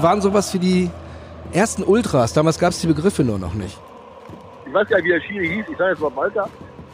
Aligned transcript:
wir 0.00 0.08
waren 0.08 0.22
sowas 0.22 0.54
wie 0.54 0.58
die 0.58 0.90
ersten 1.52 1.82
Ultras. 1.82 2.32
Damals 2.32 2.58
gab 2.58 2.70
es 2.70 2.80
die 2.80 2.86
Begriffe 2.86 3.22
nur 3.22 3.38
noch 3.38 3.52
nicht. 3.52 3.78
Ich 4.66 4.72
weiß 4.72 4.88
gar 4.88 4.96
nicht, 4.96 5.04
wie 5.04 5.10
der 5.10 5.20
Schiri 5.20 5.48
hieß. 5.56 5.66
Ich 5.70 5.76
sage 5.76 5.90
jetzt 5.90 6.00
mal 6.00 6.16
Walter. 6.16 6.48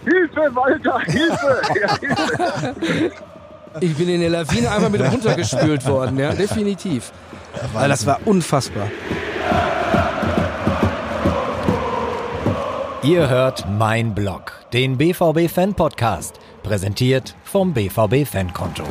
Hilfe, 0.05 0.55
Walter, 0.55 0.99
Hilfe! 1.01 1.63
Ja, 1.81 1.97
Hilfe. 1.99 3.13
Ich 3.81 3.95
bin 3.95 4.09
in 4.09 4.21
der 4.23 4.31
Lawine 4.31 4.71
einfach 4.71 4.89
mit 4.89 5.03
runtergespült 5.13 5.87
worden, 5.87 6.19
ja, 6.19 6.33
definitiv. 6.33 7.13
Weil 7.75 7.89
das 7.91 8.07
war 8.07 8.19
unfassbar. 8.25 8.89
Ihr 13.03 13.29
hört 13.29 13.67
Mein 13.79 14.15
Blog, 14.15 14.53
den 14.73 14.97
BVB 14.97 15.49
Fan 15.49 15.75
Podcast, 15.75 16.41
präsentiert 16.65 17.37
vom 17.45 17.73
BVB 17.73 18.27
Fankonto. 18.27 18.85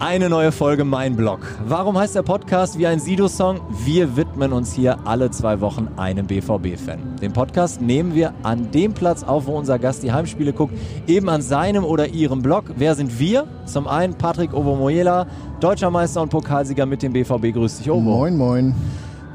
Eine 0.00 0.30
neue 0.30 0.50
Folge 0.50 0.86
Mein 0.86 1.14
Blog. 1.14 1.40
Warum 1.66 1.98
heißt 1.98 2.14
der 2.14 2.22
Podcast 2.22 2.78
wie 2.78 2.86
ein 2.86 2.98
Sido-Song? 3.00 3.60
Wir 3.84 4.16
widmen 4.16 4.50
uns 4.50 4.72
hier 4.72 4.98
alle 5.04 5.30
zwei 5.30 5.60
Wochen 5.60 5.88
einem 5.98 6.26
BVB-Fan. 6.26 7.16
Den 7.20 7.34
Podcast 7.34 7.82
nehmen 7.82 8.14
wir 8.14 8.32
an 8.42 8.70
dem 8.70 8.94
Platz 8.94 9.22
auf, 9.22 9.44
wo 9.44 9.58
unser 9.58 9.78
Gast 9.78 10.02
die 10.02 10.10
Heimspiele 10.10 10.54
guckt, 10.54 10.72
eben 11.06 11.28
an 11.28 11.42
seinem 11.42 11.84
oder 11.84 12.08
ihrem 12.08 12.40
Blog. 12.40 12.64
Wer 12.76 12.94
sind 12.94 13.18
wir? 13.18 13.46
Zum 13.66 13.86
einen 13.86 14.14
Patrick 14.14 14.54
Ovomoyela, 14.54 15.26
Deutscher 15.60 15.90
Meister 15.90 16.22
und 16.22 16.30
Pokalsieger 16.30 16.86
mit 16.86 17.02
dem 17.02 17.12
BVB. 17.12 17.52
Grüß 17.52 17.76
dich, 17.78 17.90
Ovo. 17.90 18.00
Moin, 18.00 18.38
moin. 18.38 18.74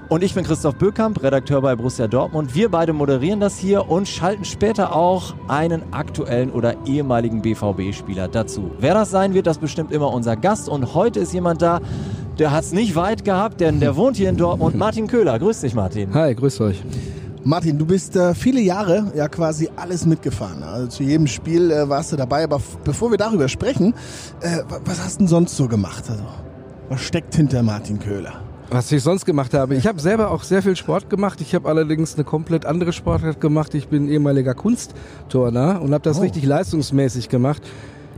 Und 0.08 0.24
ich 0.24 0.36
bin 0.36 0.44
Christoph 0.44 0.76
Böckamp, 0.76 1.24
Redakteur 1.24 1.62
bei 1.62 1.76
Borussia 1.76 2.08
Dortmund. 2.08 2.54
Wir 2.54 2.70
beide 2.70 2.94
moderieren 2.94 3.40
das 3.40 3.58
hier 3.58 3.90
und 3.90 4.08
schalten 4.08 4.46
später 4.46 4.96
auch 4.96 5.34
einen 5.48 5.82
aktuellen 5.94 6.52
oder 6.52 6.76
ehemaligen 6.86 7.42
BVB-Spieler 7.42 8.28
dazu. 8.28 8.70
Wer 8.80 8.94
das 8.94 9.10
sein 9.10 9.34
wird, 9.34 9.48
das 9.48 9.58
bestimmt 9.58 9.92
immer 9.92 10.14
unser 10.14 10.36
Gast. 10.36 10.70
Und 10.70 10.94
heute 10.94 11.20
ist 11.20 11.34
jemand 11.34 11.64
da, 11.64 11.82
der 12.38 12.52
hat 12.52 12.66
es 12.66 12.72
nicht 12.72 12.96
weit 12.96 13.26
gehabt, 13.26 13.62
denn 13.62 13.80
der 13.80 13.96
wohnt 13.96 14.16
hier 14.18 14.30
in 14.30 14.38
Dortmund. 14.38 14.76
Martin 14.76 15.08
Köhler. 15.08 15.40
Grüß 15.40 15.62
dich, 15.62 15.74
Martin. 15.74 16.14
Hi, 16.14 16.36
grüß 16.36 16.62
euch. 16.62 16.84
Martin, 17.44 17.80
du 17.80 17.86
bist 17.88 18.16
äh, 18.16 18.36
viele 18.36 18.62
Jahre 18.62 19.12
ja 19.16 19.28
quasi 19.28 19.70
alles 19.76 20.06
mitgefahren. 20.06 20.62
Also 20.62 20.88
zu 20.88 21.04
jedem 21.04 21.26
Spiel 21.26 21.72
äh, 21.72 21.90
warst 21.90 22.12
du 22.12 22.16
dabei. 22.16 22.44
Aber 22.44 22.62
bevor 22.84 23.10
wir 23.10 23.18
darüber 23.18 23.48
sprechen, 23.50 23.96
äh, 24.42 24.60
was 24.86 25.04
hast 25.04 25.16
du 25.16 25.20
denn 25.20 25.28
sonst 25.30 25.58
so 25.58 25.68
gemacht? 25.68 26.04
Also, 26.10 26.24
was 26.90 27.02
steckt 27.02 27.34
hinter 27.34 27.64
Martin 27.64 27.98
Köhler? 27.98 28.45
Was 28.70 28.92
ich 28.92 29.04
sonst 29.04 29.26
gemacht 29.26 29.54
habe. 29.54 29.76
Ich 29.76 29.86
habe 29.88 30.00
selber 30.00 30.32
auch 30.32 30.44
sehr 30.44 30.62
viel 30.64 30.76
Sport 30.76 31.10
gemacht. 31.10 31.40
Ich 31.42 31.54
habe 31.54 31.70
allerdings 31.70 32.16
eine 32.16 32.24
komplett 32.24 32.66
andere 32.66 32.94
Sportart 32.94 33.40
gemacht. 33.40 33.74
Ich 33.76 33.88
bin 33.90 34.10
ehemaliger 34.10 34.54
Kunstturner 34.56 35.82
und 35.82 35.94
habe 35.94 36.04
das 36.04 36.18
Oh. 36.18 36.22
richtig 36.22 36.46
leistungsmäßig 36.46 37.30
gemacht. 37.30 37.62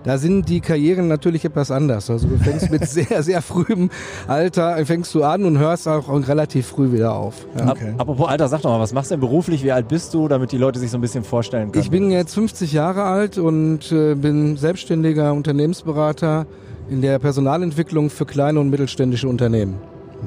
Da 0.03 0.17
sind 0.17 0.47
die 0.47 0.61
Karrieren 0.61 1.09
natürlich 1.09 1.43
etwas 1.43 1.69
anders. 1.69 2.09
Also 2.09 2.29
du 2.29 2.37
fängst 2.37 2.71
mit 2.71 2.85
sehr, 2.89 3.23
sehr 3.23 3.41
frühem 3.41 3.89
Alter, 4.27 4.77
fängst 4.85 5.13
du 5.13 5.23
an 5.23 5.43
und 5.43 5.57
hörst 5.57 5.85
auch 5.87 6.07
relativ 6.29 6.67
früh 6.67 6.93
wieder 6.93 7.13
auf. 7.13 7.45
Ja. 7.57 7.65
Ab, 7.65 7.77
apropos 7.97 8.29
Alter, 8.29 8.47
sag 8.47 8.61
doch 8.61 8.69
mal, 8.69 8.79
was 8.79 8.93
machst 8.93 9.11
du 9.11 9.15
denn 9.15 9.19
beruflich? 9.21 9.63
Wie 9.65 9.71
alt 9.73 9.89
bist 9.89 10.13
du, 10.13 10.29
damit 10.29 10.53
die 10.53 10.57
Leute 10.57 10.79
sich 10.79 10.91
so 10.91 10.97
ein 10.97 11.01
bisschen 11.01 11.25
vorstellen 11.25 11.73
können? 11.73 11.83
Ich 11.83 11.91
bin 11.91 12.09
jetzt 12.09 12.33
50 12.35 12.71
Jahre 12.71 13.03
alt 13.03 13.37
und 13.37 13.91
äh, 13.91 14.15
bin 14.15 14.55
selbstständiger 14.55 15.33
Unternehmensberater 15.33 16.45
in 16.89 17.01
der 17.01 17.19
Personalentwicklung 17.19 18.09
für 18.09 18.25
kleine 18.25 18.61
und 18.61 18.69
mittelständische 18.69 19.27
Unternehmen. 19.27 19.75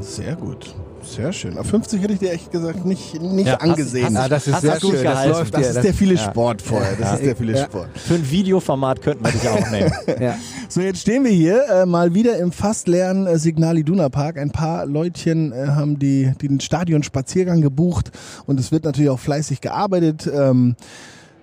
Sehr 0.01 0.37
gut. 0.37 0.75
Sehr 1.03 1.33
schön. 1.33 1.57
Auf 1.57 1.67
50 1.67 2.03
hätte 2.03 2.13
ich 2.13 2.19
dir 2.19 2.31
echt 2.31 2.53
gesagt 2.53 2.85
nicht, 2.85 3.21
nicht 3.21 3.47
Ja, 3.47 3.55
hast- 3.55 3.63
angesehen. 3.63 4.07
hast- 4.07 4.17
Ah, 4.17 4.29
das 4.29 4.47
ist 4.47 4.55
hast 4.55 4.61
sehr 4.63 4.81
schön. 4.81 5.03
Das 5.03 5.27
läuft 5.27 5.55
das 5.55 5.63
ja. 5.63 5.69
ist 5.71 5.83
der 5.85 5.95
viele 5.95 6.19
Sport 6.19 6.61
vorher. 6.63 6.95
Das 6.99 7.15
ist 7.15 7.25
der 7.25 7.35
viele 7.37 7.57
Ja. 7.57 7.65
Sport. 7.65 7.89
Für 7.99 8.15
ein 8.15 8.31
Videoformat 8.31 9.01
könnten 9.01 9.25
wir 9.25 9.33
dich 9.33 9.49
auch 9.49 9.71
nehmen. 9.71 9.91
ja. 10.21 10.35
So, 10.69 10.81
jetzt 10.83 11.01
stehen 11.01 11.25
wir 11.25 11.31
hier 11.33 11.65
äh, 11.69 11.87
mal 11.87 12.13
wieder 12.15 12.37
im 12.39 12.53
fast 12.53 12.87
leeren 12.87 13.27
äh, 13.27 13.39
Signal 13.39 13.79
Iduna 13.79 14.11
Park. 14.11 14.37
Ein 14.39 14.51
paar 14.51 14.85
Leutchen 14.87 15.53
äh, 15.53 15.69
haben 15.69 15.99
die, 15.99 16.33
die 16.41 16.49
den 16.49 16.61
Stadionspaziergang 16.61 17.63
gebucht 17.63 18.11
und 18.47 18.61
es 18.61 18.71
wird 18.71 18.85
natürlich 18.85 19.11
auch 19.11 19.19
fleißig 19.19 19.63
gearbeitet. 19.63 20.31
Ähm, 20.33 20.77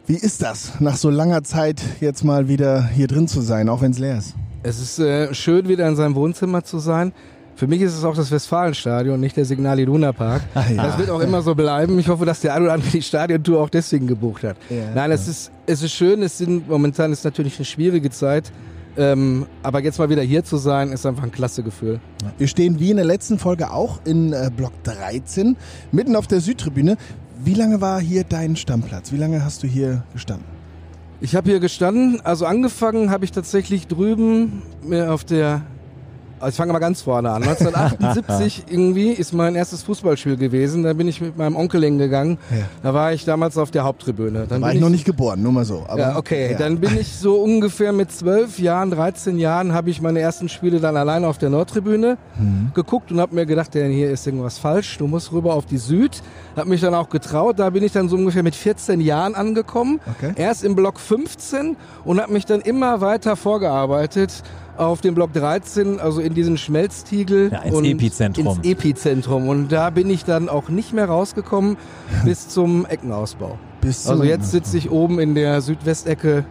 wie 0.06 0.16
ist 0.18 0.42
das, 0.44 0.74
nach 0.80 0.98
so 0.98 1.10
langer 1.10 1.44
Zeit 1.44 1.82
jetzt 2.00 2.24
mal 2.24 2.48
wieder 2.48 2.86
hier 2.88 3.08
drin 3.08 3.28
zu 3.28 3.42
sein, 3.42 3.70
auch 3.70 3.82
wenn 3.82 3.92
es 3.92 3.98
leer 4.00 4.20
ist? 4.20 4.36
Es 4.64 4.80
ist 4.80 5.00
äh, 5.00 5.34
schön, 5.34 5.68
wieder 5.68 5.88
in 5.88 5.96
seinem 5.96 6.14
Wohnzimmer 6.16 6.64
zu 6.64 6.78
sein. 6.80 7.12
Für 7.58 7.66
mich 7.66 7.82
ist 7.82 7.98
es 7.98 8.04
auch 8.04 8.16
das 8.16 8.30
Westfalenstadion, 8.30 9.20
nicht 9.20 9.36
der 9.36 9.44
Signal 9.44 9.80
Iduna 9.80 10.14
Park. 10.14 10.44
Ah, 10.54 10.64
ja. 10.70 10.84
Das 10.84 11.00
wird 11.00 11.10
auch 11.10 11.22
immer 11.22 11.42
so 11.42 11.56
bleiben. 11.56 11.98
Ich 11.98 12.08
hoffe, 12.08 12.24
dass 12.24 12.40
der 12.42 12.54
ein 12.54 12.62
oder 12.62 12.74
andere 12.74 12.92
die 12.92 13.02
Stadiontour 13.02 13.60
auch 13.60 13.70
deswegen 13.70 14.06
gebucht 14.06 14.44
hat. 14.44 14.58
Ja. 14.70 14.92
Nein, 14.94 15.10
es 15.10 15.28
ist, 15.28 15.52
es 15.66 15.82
ist 15.82 15.92
schön. 15.92 16.22
Es 16.22 16.38
sind, 16.38 16.70
momentan 16.70 17.12
ist 17.12 17.26
natürlich 17.26 17.58
eine 17.58 17.66
schwierige 17.66 18.12
Zeit. 18.12 18.52
Ähm, 18.96 19.48
aber 19.64 19.82
jetzt 19.82 19.98
mal 19.98 20.08
wieder 20.08 20.22
hier 20.22 20.44
zu 20.44 20.58
sein, 20.58 20.92
ist 20.92 21.08
einfach 21.08 21.24
ein 21.24 21.32
klasse 21.32 21.64
Gefühl. 21.64 22.00
Wir 22.38 22.48
stehen 22.48 22.80
wie 22.80 22.92
in 22.92 22.98
der 22.98 23.06
letzten 23.06 23.40
Folge 23.40 23.72
auch 23.72 24.02
in 24.06 24.34
äh, 24.34 24.52
Block 24.56 24.74
13, 24.84 25.58
mitten 25.92 26.16
auf 26.16 26.28
der 26.28 26.42
Südtribüne. 26.42 26.96
Wie 27.44 27.56
lange 27.56 27.82
war 27.82 28.00
hier 28.00 28.24
dein 28.24 28.56
Stammplatz? 28.56 29.12
Wie 29.12 29.18
lange 29.18 29.44
hast 29.44 29.64
du 29.64 29.68
hier 29.68 30.04
gestanden? 30.14 30.46
Ich 31.22 31.36
habe 31.36 31.50
hier 31.50 31.60
gestanden, 31.60 32.22
also 32.24 32.46
angefangen 32.46 33.10
habe 33.10 33.26
ich 33.26 33.32
tatsächlich 33.32 33.88
drüben 33.88 34.62
mir 34.84 35.12
auf 35.12 35.24
der, 35.24 35.62
also 36.40 36.50
ich 36.50 36.56
fange 36.56 36.74
mal 36.74 36.80
ganz 36.80 37.02
vorne 37.02 37.32
an. 37.32 37.44
1978 37.44 38.66
irgendwie 38.70 39.10
ist 39.12 39.34
mein 39.34 39.56
erstes 39.56 39.84
Fußballspiel 39.84 40.38
gewesen. 40.38 40.84
Da 40.84 40.94
bin 40.94 41.08
ich 41.08 41.22
mit 41.22 41.38
meinem 41.38 41.56
Onkel 41.56 41.84
hingegangen. 41.84 42.38
Ja. 42.52 42.66
Da 42.84 42.94
war 42.94 43.14
ich 43.14 43.26
damals 43.26 43.58
auf 43.58 43.72
der 43.72 43.84
Haupttribüne. 43.84 44.46
Dann 44.48 44.62
War 44.62 44.70
bin 44.70 44.78
ich 44.78 44.82
noch 44.84 44.90
nicht 44.90 45.06
geboren, 45.06 45.42
nur 45.42 45.52
mal 45.52 45.66
so. 45.66 45.84
Aber, 45.88 46.00
ja, 46.00 46.18
okay. 46.18 46.52
ja. 46.52 46.58
Dann 46.58 46.80
bin 46.80 46.98
ich 46.98 47.16
so 47.16 47.36
ungefähr 47.36 47.92
mit 47.94 48.12
zwölf 48.12 48.60
Jahren, 48.60 48.92
13 48.92 49.38
Jahren, 49.38 49.74
habe 49.74 49.90
ich 49.90 50.02
meine 50.02 50.20
ersten 50.20 50.50
Spiele 50.50 50.80
dann 50.80 50.98
alleine 50.98 51.28
auf 51.28 51.38
der 51.38 51.50
Nordtribüne 51.50 52.18
Mhm. 52.40 52.72
geguckt 52.74 53.12
und 53.12 53.20
habe 53.20 53.34
mir 53.34 53.46
gedacht, 53.46 53.74
ja, 53.76 53.86
hier 53.86 54.12
ist 54.12 54.28
irgendwas 54.28 54.58
falsch. 54.60 54.98
Du 54.98 55.08
musst 55.08 55.32
rüber 55.32 55.54
auf 55.56 55.66
die 55.66 55.78
Süd. 55.78 56.22
Hab 56.56 56.68
mich 56.68 56.82
dann 56.82 56.94
auch 56.94 57.10
getraut. 57.10 57.58
Da 57.60 57.70
bin 57.70 57.84
ich 57.84 57.92
dann 57.92 58.10
so 58.10 58.16
ungefähr 58.16 58.44
mit 58.44 58.56
14 58.56 59.02
Jahren 59.02 59.36
angekommen. 59.36 60.00
Okay. 60.18 60.34
Erst 60.36 60.64
im 60.64 60.76
Block 60.76 61.00
15 61.00 61.76
und 62.06 62.22
habe 62.22 62.32
mich 62.34 62.46
dann 62.46 62.62
immer 62.62 63.02
weiter 63.02 63.36
vorgearbeitet 63.36 64.44
auf 64.78 65.02
den 65.02 65.16
Block 65.16 65.34
13, 65.34 66.00
also 66.00 66.22
in 66.22 66.34
diesen 66.34 66.58
Schmelztiegel. 66.58 67.52
Ja, 67.52 67.62
ins 67.62 67.76
und 67.76 67.86
Epizentrum. 67.86 68.48
Ins 68.48 68.68
Epizentrum. 68.68 69.48
Und 69.48 69.72
da 69.72 69.90
bin 69.90 70.10
ich 70.10 70.24
dann 70.26 70.50
auch 70.50 70.70
nicht 70.70 70.94
mehr 70.94 71.06
rausgekommen 71.06 71.78
bis 72.26 72.48
zum 72.50 72.86
Eckenausbau. 72.86 73.58
Bis 73.82 74.04
zum 74.04 74.12
Also 74.14 74.24
jetzt 74.24 74.52
sitze 74.52 74.78
ich 74.78 74.92
oben 74.92 75.20
in 75.20 75.36
der 75.36 75.62
Südwestecke. 75.62 76.46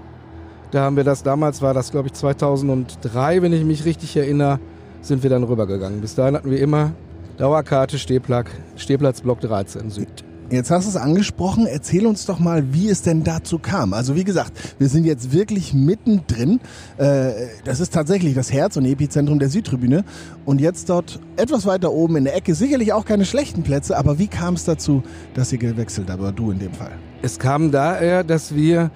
Da 0.70 0.82
haben 0.82 0.97
wir 0.97 1.04
das, 1.04 1.22
damals 1.22 1.62
war 1.62 1.75
das 1.75 1.91
glaube 1.91 2.09
ich 2.09 2.14
2003, 2.14 3.42
wenn 3.42 3.53
ich 3.53 3.64
mich 3.64 3.84
richtig 3.84 4.16
erinnere, 4.16 4.58
sind 5.00 5.22
wir 5.22 5.31
dann 5.31 5.44
rübergegangen. 5.44 6.00
Bis 6.00 6.14
dahin 6.16 6.34
hatten 6.34 6.50
wir 6.50 6.60
immer 6.60 6.93
Dauerkarte, 7.38 7.98
Stehplatz, 7.98 8.48
Stehplatz 8.76 9.20
Block 9.20 9.41
13 9.41 9.91
Süd. 9.91 10.25
Jetzt 10.49 10.71
hast 10.71 10.84
du 10.84 10.91
es 10.91 10.97
angesprochen. 10.97 11.67
Erzähl 11.67 12.07
uns 12.07 12.25
doch 12.25 12.39
mal, 12.39 12.73
wie 12.73 12.89
es 12.89 13.03
denn 13.03 13.25
dazu 13.25 13.59
kam. 13.59 13.93
Also 13.93 14.15
wie 14.15 14.23
gesagt, 14.23 14.53
wir 14.79 14.89
sind 14.89 15.05
jetzt 15.05 15.33
wirklich 15.33 15.75
mittendrin. 15.75 16.61
Äh, 16.99 17.33
das 17.65 17.81
ist 17.81 17.93
tatsächlich 17.93 18.34
das 18.34 18.53
Herz 18.53 18.77
und 18.77 18.85
Epizentrum 18.85 19.41
der 19.41 19.49
Südtribüne. 19.49 20.05
Und 20.45 20.61
jetzt 20.61 20.89
dort 20.89 21.19
etwas 21.37 21.67
weiter 21.67 21.93
oben 21.93 22.17
in 22.17 22.25
der 22.25 22.37
Ecke, 22.37 22.55
sicherlich 22.55 22.93
auch 22.93 23.05
keine 23.05 23.25
schlechten 23.25 23.65
Plätze. 23.65 23.97
Aber 23.97 24.21
wie 24.21 24.29
kam 24.29 24.55
es 24.55 24.65
dazu, 24.65 25.03
dass 25.35 25.53
ihr 25.53 25.59
gewechselt 25.59 26.09
habt, 26.11 26.21
oder 26.21 26.31
du 26.31 26.53
in 26.53 26.61
dem 26.61 26.73
Fall? 26.73 26.93
Es 27.23 27.41
kam 27.41 27.73
daher, 27.73 28.23
dass 28.23 28.55
wir, 28.55 28.93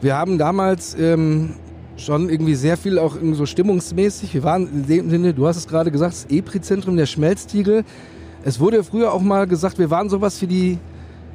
wir 0.00 0.16
haben 0.16 0.38
damals 0.38 0.96
ähm, 0.98 1.50
schon 1.98 2.30
irgendwie 2.30 2.54
sehr 2.54 2.78
viel 2.78 2.98
auch 2.98 3.16
so 3.32 3.44
stimmungsmäßig, 3.44 4.32
wir 4.32 4.42
waren 4.42 4.68
in 4.72 4.86
dem 4.86 5.10
Sinne, 5.10 5.34
du 5.34 5.46
hast 5.46 5.58
es 5.58 5.68
gerade 5.68 5.90
gesagt, 5.90 6.14
das 6.14 6.26
Epizentrum 6.30 6.96
der 6.96 7.06
Schmelztiegel. 7.06 7.84
Es 8.42 8.58
wurde 8.58 8.84
früher 8.84 9.12
auch 9.12 9.22
mal 9.22 9.46
gesagt, 9.46 9.78
wir 9.78 9.90
waren 9.90 10.08
sowas 10.08 10.40
wie 10.42 10.46
die 10.46 10.78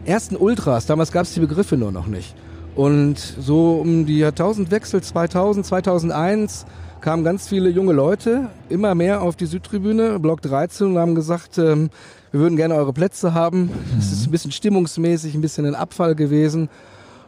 ersten 0.05 0.35
Ultras. 0.35 0.85
Damals 0.85 1.11
gab 1.11 1.23
es 1.23 1.33
die 1.33 1.39
Begriffe 1.39 1.77
nur 1.77 1.91
noch 1.91 2.07
nicht. 2.07 2.35
Und 2.75 3.17
so 3.17 3.79
um 3.81 4.05
die 4.05 4.19
Jahrtausendwechsel 4.19 5.01
2000, 5.01 5.65
2001 5.65 6.65
kamen 7.01 7.23
ganz 7.23 7.47
viele 7.47 7.69
junge 7.69 7.93
Leute 7.93 8.49
immer 8.69 8.95
mehr 8.95 9.21
auf 9.21 9.35
die 9.35 9.45
Südtribüne, 9.45 10.19
Block 10.19 10.41
13, 10.41 10.87
und 10.87 10.97
haben 10.97 11.15
gesagt, 11.15 11.57
ähm, 11.57 11.89
wir 12.31 12.41
würden 12.41 12.57
gerne 12.57 12.75
eure 12.75 12.93
Plätze 12.93 13.33
haben. 13.33 13.71
Es 13.97 14.11
ist 14.11 14.27
ein 14.27 14.31
bisschen 14.31 14.51
stimmungsmäßig, 14.51 15.33
ein 15.33 15.41
bisschen 15.41 15.65
ein 15.65 15.75
Abfall 15.75 16.15
gewesen. 16.15 16.69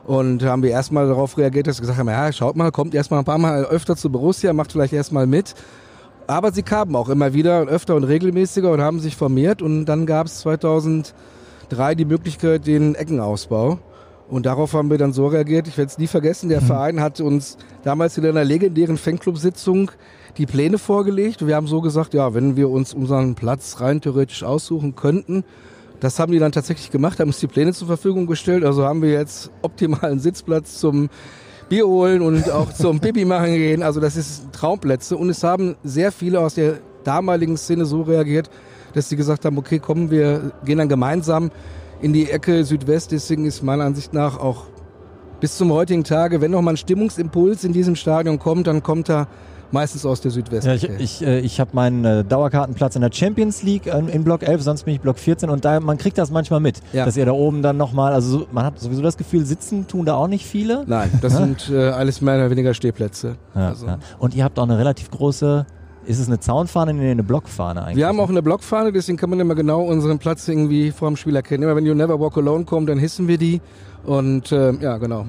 Und 0.06 0.44
haben 0.44 0.64
wir 0.64 0.72
erstmal 0.72 1.08
darauf 1.08 1.38
reagiert, 1.38 1.68
dass 1.68 1.78
wir 1.78 1.82
gesagt 1.82 2.00
haben, 2.00 2.10
ja, 2.10 2.32
schaut 2.34 2.56
mal, 2.56 2.72
kommt 2.72 2.96
erstmal 2.96 3.20
ein 3.20 3.26
paar 3.26 3.38
Mal 3.38 3.66
öfter 3.66 3.96
zu 3.96 4.10
Borussia, 4.10 4.52
macht 4.54 4.72
vielleicht 4.72 4.94
erstmal 4.94 5.28
mit. 5.28 5.54
Aber 6.28 6.52
sie 6.52 6.64
kamen 6.64 6.96
auch 6.96 7.10
immer 7.10 7.34
wieder 7.34 7.62
öfter 7.64 7.96
und 7.96 8.04
regelmäßiger 8.04 8.72
und 8.72 8.82
haben 8.82 9.00
sich 9.00 9.16
formiert. 9.16 9.62
Und 9.62 9.86
dann 9.86 10.06
gab 10.06 10.28
es 10.28 10.42
2003 11.72 11.96
die 11.96 12.06
Möglichkeit, 12.06 12.68
den 12.68 12.96
Eckenausbau. 12.96 13.80
Und 14.30 14.46
darauf 14.46 14.74
haben 14.74 14.90
wir 14.90 14.98
dann 14.98 15.14
so 15.14 15.28
reagiert, 15.28 15.68
ich 15.68 15.78
werde 15.78 15.90
es 15.90 15.98
nie 15.98 16.08
vergessen, 16.08 16.50
der 16.50 16.62
Verein 16.62 17.02
hat 17.02 17.20
uns 17.20 17.58
damals 17.84 18.18
in 18.18 18.26
einer 18.26 18.44
legendären 18.44 18.98
Fanclub-Sitzung 18.98 19.92
die 20.38 20.46
Pläne 20.46 20.78
vorgelegt. 20.78 21.42
Und 21.42 21.48
wir 21.48 21.56
haben 21.56 21.68
so 21.68 21.82
gesagt, 21.82 22.14
ja, 22.14 22.34
wenn 22.34 22.56
wir 22.56 22.70
uns 22.70 22.94
unseren 22.94 23.36
Platz 23.36 23.82
rein 23.82 24.00
theoretisch 24.02 24.44
aussuchen 24.44 24.96
könnten, 24.96 25.44
das 26.00 26.20
haben 26.20 26.32
die 26.32 26.40
dann 26.40 26.52
tatsächlich 26.52 26.92
gemacht, 26.92 27.20
haben 27.20 27.30
uns 27.30 27.40
die 27.40 27.48
Pläne 27.48 27.74
zur 27.74 27.88
Verfügung 27.88 28.26
gestellt. 28.26 28.66
Also 28.66 28.86
haben 28.86 29.02
wir 29.02 29.12
jetzt 29.12 29.52
optimalen 29.62 30.20
Sitzplatz 30.20 30.78
zum 30.80 31.10
Bier 31.70 31.88
holen 31.88 32.22
und 32.22 32.50
auch 32.52 32.74
zum 32.74 33.00
Pipi 33.02 33.24
machen 33.26 33.54
gehen. 33.54 33.84
Also 33.84 34.00
das 34.00 34.16
ist 34.18 34.52
Traumplätze. 34.52 35.16
Und 35.16 35.30
es 35.30 35.44
haben 35.44 35.76
sehr 35.84 36.12
viele 36.12 36.40
aus 36.40 36.56
der 36.56 36.80
damaligen 37.04 37.58
Szene 37.58 37.86
so 37.86 38.02
reagiert, 38.02 38.50
dass 38.96 39.10
sie 39.10 39.16
gesagt 39.16 39.46
haben, 39.46 39.58
okay, 39.58 39.80
kommen 39.80 40.12
wir 40.12 40.52
gehen 40.66 40.78
dann 40.78 40.90
gemeinsam 40.90 41.52
in 42.02 42.14
die 42.14 42.30
Ecke 42.30 42.64
Südwest. 42.64 43.12
Deswegen 43.12 43.46
ist 43.46 43.62
meiner 43.64 43.84
Ansicht 43.86 44.14
nach 44.14 44.40
auch 44.40 44.66
bis 45.40 45.58
zum 45.58 45.72
heutigen 45.72 46.04
Tage, 46.04 46.40
wenn 46.42 46.52
noch 46.52 46.62
mal 46.62 46.72
ein 46.72 46.78
Stimmungsimpuls 46.78 47.64
in 47.64 47.74
diesem 47.74 47.96
Stadion 47.96 48.38
kommt, 48.40 48.68
dann 48.68 48.84
kommt 48.84 49.10
er 49.10 49.28
meistens 49.72 50.06
aus 50.06 50.20
der 50.22 50.32
Südwestecke. 50.32 50.88
Ja, 50.88 51.00
ich 51.00 51.22
ich, 51.22 51.26
äh, 51.28 51.40
ich 51.40 51.60
habe 51.60 51.72
meinen 51.74 52.04
äh, 52.06 52.24
Dauerkartenplatz 52.26 52.96
in 52.96 53.02
der 53.02 53.10
Champions 53.12 53.64
League 53.64 53.88
äh, 53.88 53.98
in 54.00 54.24
Block 54.24 54.44
11, 54.44 54.62
sonst 54.62 54.84
bin 54.84 54.94
ich 54.94 55.00
Block 55.02 55.18
14 55.18 55.50
und 55.50 55.64
da 55.66 55.80
man 55.80 55.98
kriegt 55.98 56.18
das 56.18 56.30
manchmal 56.30 56.60
mit, 56.60 56.82
Ja. 56.94 57.06
dass 57.06 57.16
ihr 57.18 57.26
da 57.26 57.32
oben 57.32 57.62
dann 57.62 57.78
nochmal, 57.78 58.14
also 58.14 58.40
so, 58.40 58.48
man 58.52 58.66
hat 58.66 58.80
sowieso 58.80 59.02
das 59.02 59.16
Gefühl, 59.18 59.46
sitzen 59.46 59.88
tun 59.88 60.06
da 60.06 60.16
auch 60.16 60.28
nicht 60.28 60.46
viele. 60.46 60.84
Nein, 60.88 61.10
das 61.22 61.38
sind 61.38 61.70
äh, 61.74 61.88
alles 61.90 62.20
mehr 62.22 62.36
oder 62.36 62.50
weniger 62.52 62.74
Stehplätze. 62.74 63.36
Ja, 63.56 63.70
also. 63.70 63.88
Und 64.20 64.36
ihr 64.36 64.44
habt 64.44 64.60
auch 64.60 64.64
eine 64.64 64.78
relativ 64.78 65.10
große, 65.10 65.66
ist 66.06 66.20
es 66.20 66.28
eine 66.28 66.40
Zaunfahne? 66.40 66.94
Nee, 66.94 67.12
eine 67.12 67.24
Blockfahne 67.24 67.82
eigentlich. 67.82 67.98
Wir 67.98 68.08
haben 68.08 68.20
auch 68.20 68.30
eine 68.30 68.42
Blockfahne, 68.42 68.92
deswegen 68.92 69.18
kann 69.18 69.30
man 69.30 69.40
immer 69.40 69.56
genau 69.56 69.84
unseren 69.84 70.20
Platz 70.20 70.48
irgendwie 70.48 70.92
vor 70.92 71.10
dem 71.10 71.16
Spiel 71.16 71.36
erkennen. 71.36 71.64
Immer 71.64 71.76
wenn 71.76 71.86
You 71.86 71.94
Never 71.94 72.20
Walk 72.20 72.38
Alone 72.38 72.66
kommt, 72.66 72.90
dann 72.90 72.98
hissen 72.98 73.28
wir 73.28 73.38
die. 73.38 73.62
Und 74.04 74.52
äh, 74.52 74.74
ja, 74.74 74.98
genau. 74.98 75.26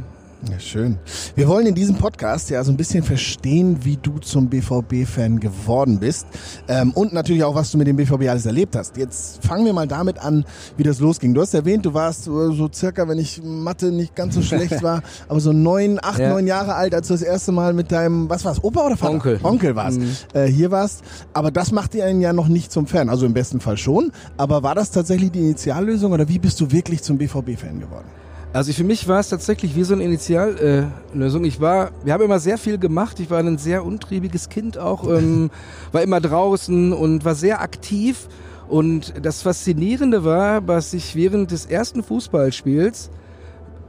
Ja, 0.50 0.58
schön. 0.58 0.98
Wir 1.36 1.46
wollen 1.46 1.66
in 1.66 1.74
diesem 1.76 1.94
Podcast 1.96 2.50
ja 2.50 2.64
so 2.64 2.72
ein 2.72 2.76
bisschen 2.76 3.04
verstehen, 3.04 3.84
wie 3.84 3.96
du 3.96 4.18
zum 4.18 4.48
BVB-Fan 4.48 5.38
geworden 5.38 6.00
bist 6.00 6.26
ähm, 6.66 6.90
und 6.94 7.12
natürlich 7.12 7.44
auch, 7.44 7.54
was 7.54 7.70
du 7.70 7.78
mit 7.78 7.86
dem 7.86 7.94
BVB 7.94 8.28
alles 8.28 8.44
erlebt 8.44 8.74
hast. 8.74 8.96
Jetzt 8.96 9.44
fangen 9.46 9.64
wir 9.64 9.72
mal 9.72 9.86
damit 9.86 10.18
an, 10.18 10.44
wie 10.76 10.82
das 10.82 10.98
losging. 10.98 11.32
Du 11.32 11.40
hast 11.40 11.54
erwähnt, 11.54 11.86
du 11.86 11.94
warst 11.94 12.24
so, 12.24 12.50
so 12.50 12.68
circa, 12.74 13.06
wenn 13.06 13.18
ich 13.18 13.40
Mathe 13.44 13.92
nicht 13.92 14.16
ganz 14.16 14.34
so 14.34 14.42
schlecht 14.42 14.82
war, 14.82 15.02
aber 15.28 15.38
so 15.38 15.52
neun, 15.52 16.00
acht, 16.02 16.18
Ja. 16.18 16.30
neun 16.30 16.48
Jahre 16.48 16.74
alt, 16.74 16.92
als 16.92 17.06
du 17.06 17.14
das 17.14 17.22
erste 17.22 17.52
Mal 17.52 17.72
mit 17.72 17.92
deinem, 17.92 18.28
was 18.28 18.44
war's, 18.44 18.64
Opa 18.64 18.84
oder 18.86 18.96
Vater? 18.96 19.12
Onkel. 19.12 19.38
Onkel 19.44 19.76
warst. 19.76 20.00
Mhm. 20.00 20.10
Äh, 20.34 20.46
hier 20.46 20.72
warst. 20.72 21.02
Aber 21.34 21.52
das 21.52 21.70
macht 21.70 21.94
dir 21.94 22.04
einen 22.04 22.20
ja 22.20 22.32
noch 22.32 22.48
nicht 22.48 22.72
zum 22.72 22.88
Fan. 22.88 23.08
Also 23.10 23.26
im 23.26 23.32
besten 23.32 23.60
Fall 23.60 23.76
schon. 23.76 24.10
Aber 24.38 24.64
war 24.64 24.74
das 24.74 24.90
tatsächlich 24.90 25.30
die 25.30 25.38
Initiallösung 25.40 26.10
oder 26.10 26.28
wie 26.28 26.40
bist 26.40 26.60
du 26.60 26.72
wirklich 26.72 27.00
zum 27.04 27.16
BVB-Fan 27.18 27.78
geworden? 27.78 28.06
Also 28.54 28.72
für 28.75 28.84
mich 28.84 29.08
war 29.08 29.19
es 29.19 29.31
tatsächlich 29.31 29.76
wie 29.76 29.82
so 29.82 29.94
eine 29.94 30.04
Initiallösung. 30.04 30.66
Äh, 30.66 30.87
Lösung. 31.14 31.44
ich 31.44 31.60
war, 31.60 31.90
wir 32.04 32.12
haben 32.12 32.22
immer 32.22 32.38
sehr 32.38 32.58
viel 32.58 32.76
gemacht. 32.76 33.19
Ich 33.19 33.31
war 33.31 33.38
ein 33.38 33.56
sehr 33.56 33.84
untriebiges 33.84 34.50
Kind 34.50 34.76
auch, 34.76 35.08
ähm, 35.08 35.50
war 35.93 36.02
immer 36.02 36.20
draußen 36.20 36.93
und 36.93 37.25
war 37.25 37.34
sehr 37.34 37.62
aktiv. 37.62 38.28
Und 38.69 39.14
das 39.22 39.43
Faszinierende 39.43 40.25
war, 40.25 40.60
dass 40.60 40.93
ich 40.93 41.16
während 41.16 41.50
des 41.50 41.64
ersten 41.66 42.02
Fußballspiels 42.02 43.10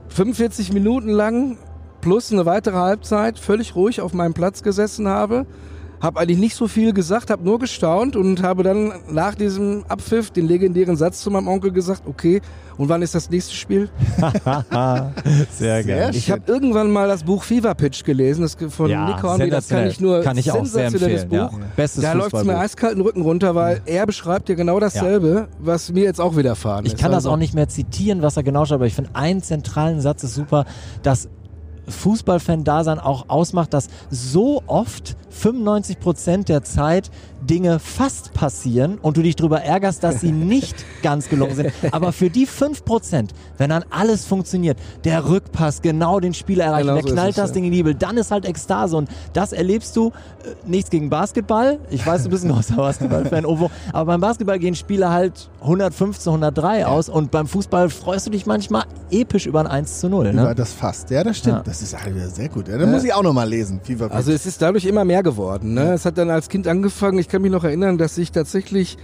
45 0.10 0.71
Minuten 0.71 1.09
lang 1.09 1.57
plus 2.00 2.31
eine 2.31 2.45
weitere 2.45 2.77
Halbzeit 2.77 3.39
völlig 3.39 3.75
ruhig 3.75 4.01
auf 4.01 4.13
meinem 4.13 4.33
Platz 4.33 4.63
gesessen 4.63 5.07
habe. 5.07 5.45
Habe 6.03 6.19
eigentlich 6.19 6.38
nicht 6.38 6.55
so 6.57 6.67
viel 6.67 6.91
gesagt, 6.91 7.29
habe 7.29 7.45
nur 7.45 7.59
gestaunt 7.59 8.17
und 8.17 8.44
habe 8.44 8.61
dann 8.61 8.91
nach 9.09 9.35
diesem 9.35 9.85
Abpfiff 9.88 10.31
den 10.31 10.50
legendären 10.50 10.97
Satz 10.97 11.21
zu 11.21 11.31
meinem 11.31 11.47
Onkel 11.47 11.71
gesagt, 11.71 12.03
okay, 12.05 12.41
und 12.77 12.89
wann 12.89 13.01
ist 13.01 13.15
das 13.15 13.29
nächste 13.29 13.55
Spiel? 13.55 13.89
Sehr 15.51 15.83
geil. 15.83 16.11
Ich 16.13 16.29
habe 16.29 16.41
irgendwann 16.47 16.91
mal 16.91 17.07
das 17.07 17.23
Buch 17.23 17.44
Fever 17.44 17.73
Pitch 17.73 18.03
gelesen, 18.03 18.41
das 18.41 18.57
von 18.69 18.89
ja, 18.89 19.07
Nick 19.07 19.23
Hornby, 19.23 19.50
das 19.50 19.69
kann 19.69 19.88
ich 19.88 20.01
nur 20.01 20.21
kann 20.21 20.38
ich 20.38 20.51
auch 20.51 20.65
sehr 20.65 20.89
sensationelles. 20.91 21.25
Buch. 21.25 21.35
Ja. 21.38 21.51
Bestes 21.77 22.03
Da 22.03 22.11
läuft 22.13 22.27
es 22.27 22.33
mir 22.33 22.39
Fußballbuch. 22.39 22.63
eiskalt 22.63 22.95
den 22.97 23.01
Rücken 23.01 23.21
runter, 23.21 23.56
weil 23.56 23.79
er 23.85 24.06
beschreibt 24.06 24.49
ja 24.49 24.56
genau 24.56 24.81
dasselbe, 24.81 25.47
was 25.59 25.89
mir 25.91 26.03
jetzt 26.03 26.19
auch 26.19 26.35
widerfahren 26.35 26.85
Ich 26.85 26.94
ist. 26.94 26.99
kann 26.99 27.11
das 27.11 27.19
Also- 27.19 27.31
auch 27.31 27.38
nicht 27.38 27.53
mehr 27.53 27.69
zitieren, 27.69 28.21
was 28.21 28.35
er 28.35 28.44
genau 28.44 28.65
schreibt, 28.65 28.75
aber 28.79 28.88
ich 28.88 28.95
finde 28.95 29.11
einen 29.13 29.41
zentralen 29.41 30.01
Satz 30.01 30.23
ist 30.23 30.35
super, 30.35 30.65
dass 31.01 31.29
Fußballfan-Dasein 31.88 32.99
auch 32.99 33.25
ausmacht, 33.29 33.73
dass 33.73 33.88
so 34.09 34.63
oft 34.67 35.15
95% 35.33 36.45
der 36.45 36.63
Zeit 36.63 37.09
Dinge 37.41 37.80
fast 37.80 38.33
passieren 38.33 38.97
und 39.01 39.18
du 39.18 39.21
dich 39.21 39.35
darüber 39.35 39.62
ärgerst, 39.62 40.03
dass 40.03 40.21
sie 40.21 40.31
nicht 40.31 40.85
ganz 41.01 41.27
gelungen 41.30 41.56
sind. 41.56 41.71
Aber 41.91 42.13
für 42.13 42.30
die 42.30 42.47
5%, 42.47 43.30
wenn 43.57 43.69
dann 43.69 43.83
alles 43.89 44.25
funktioniert, 44.25 44.77
der 45.03 45.27
Rückpass 45.27 45.81
genau 45.81 46.19
den 46.19 46.33
Spieler 46.33 46.65
erreicht, 46.65 46.83
Genau 46.83 46.95
der 46.95 47.03
so 47.07 47.13
knallt 47.13 47.38
das 47.38 47.50
ja. 47.50 47.53
Ding 47.56 47.65
in 47.65 47.71
die 47.71 47.77
Nibel, 47.77 47.95
dann 47.95 48.18
ist 48.18 48.31
halt 48.31 48.45
Ekstase 48.45 48.95
und 48.95 49.09
das 49.33 49.51
erlebst 49.51 49.95
du, 49.95 50.07
äh, 50.07 50.12
nichts 50.65 50.89
gegen 50.89 51.09
Basketball, 51.09 51.80
ich 51.89 52.06
weiß, 52.06 52.24
du 52.24 52.30
bist 52.30 52.45
ein 52.45 52.51
großer 52.51 52.75
Basketball-Fan, 52.75 53.45
Ovo, 53.45 53.69
aber 53.91 54.13
beim 54.13 54.21
Basketball 54.21 54.59
gehen 54.59 54.75
Spiele 54.75 55.09
halt 55.09 55.50
115, 55.62 56.31
103 56.31 56.85
aus 56.85 57.09
und 57.09 57.31
beim 57.31 57.47
Fußball 57.47 57.89
freust 57.89 58.27
du 58.27 58.31
dich 58.31 58.45
manchmal 58.45 58.83
episch 59.12 59.45
über 59.45 59.59
ein 59.59 59.68
1 59.68 60.00
zu 60.00 60.09
0. 60.09 60.27
Über 60.27 60.44
Ne? 60.44 60.56
das 60.56 60.74
fast. 60.74 61.09
Ja, 61.09 61.24
das 61.24 61.38
stimmt. 61.38 61.57
Ja. 61.57 61.63
Das 61.63 61.81
ist 61.81 62.00
halt 62.00 62.13
sehr 62.35 62.50
gut. 62.50 62.68
Ja, 62.68 62.77
dann 62.77 62.91
muss 62.91 63.03
ich 63.03 63.13
auch 63.13 63.24
noch 63.24 63.33
mal 63.33 63.47
lesen. 63.47 63.80
Also 64.09 64.31
es 64.31 64.45
ist 64.45 64.62
dadurch 64.62 64.85
immer 64.85 65.06
mehr 65.06 65.22
geworden. 65.23 65.73
Ne? 65.73 65.93
Es 65.93 66.05
hat 66.05 66.17
dann 66.17 66.29
als 66.29 66.49
Kind 66.49 66.67
angefangen, 66.67 67.17
ich 67.19 67.27
kann 67.27 67.41
mich 67.41 67.51
noch 67.51 67.63
erinnern, 67.63 67.97
dass 67.97 68.17
ich 68.17 68.31
tatsächlich 68.31 68.97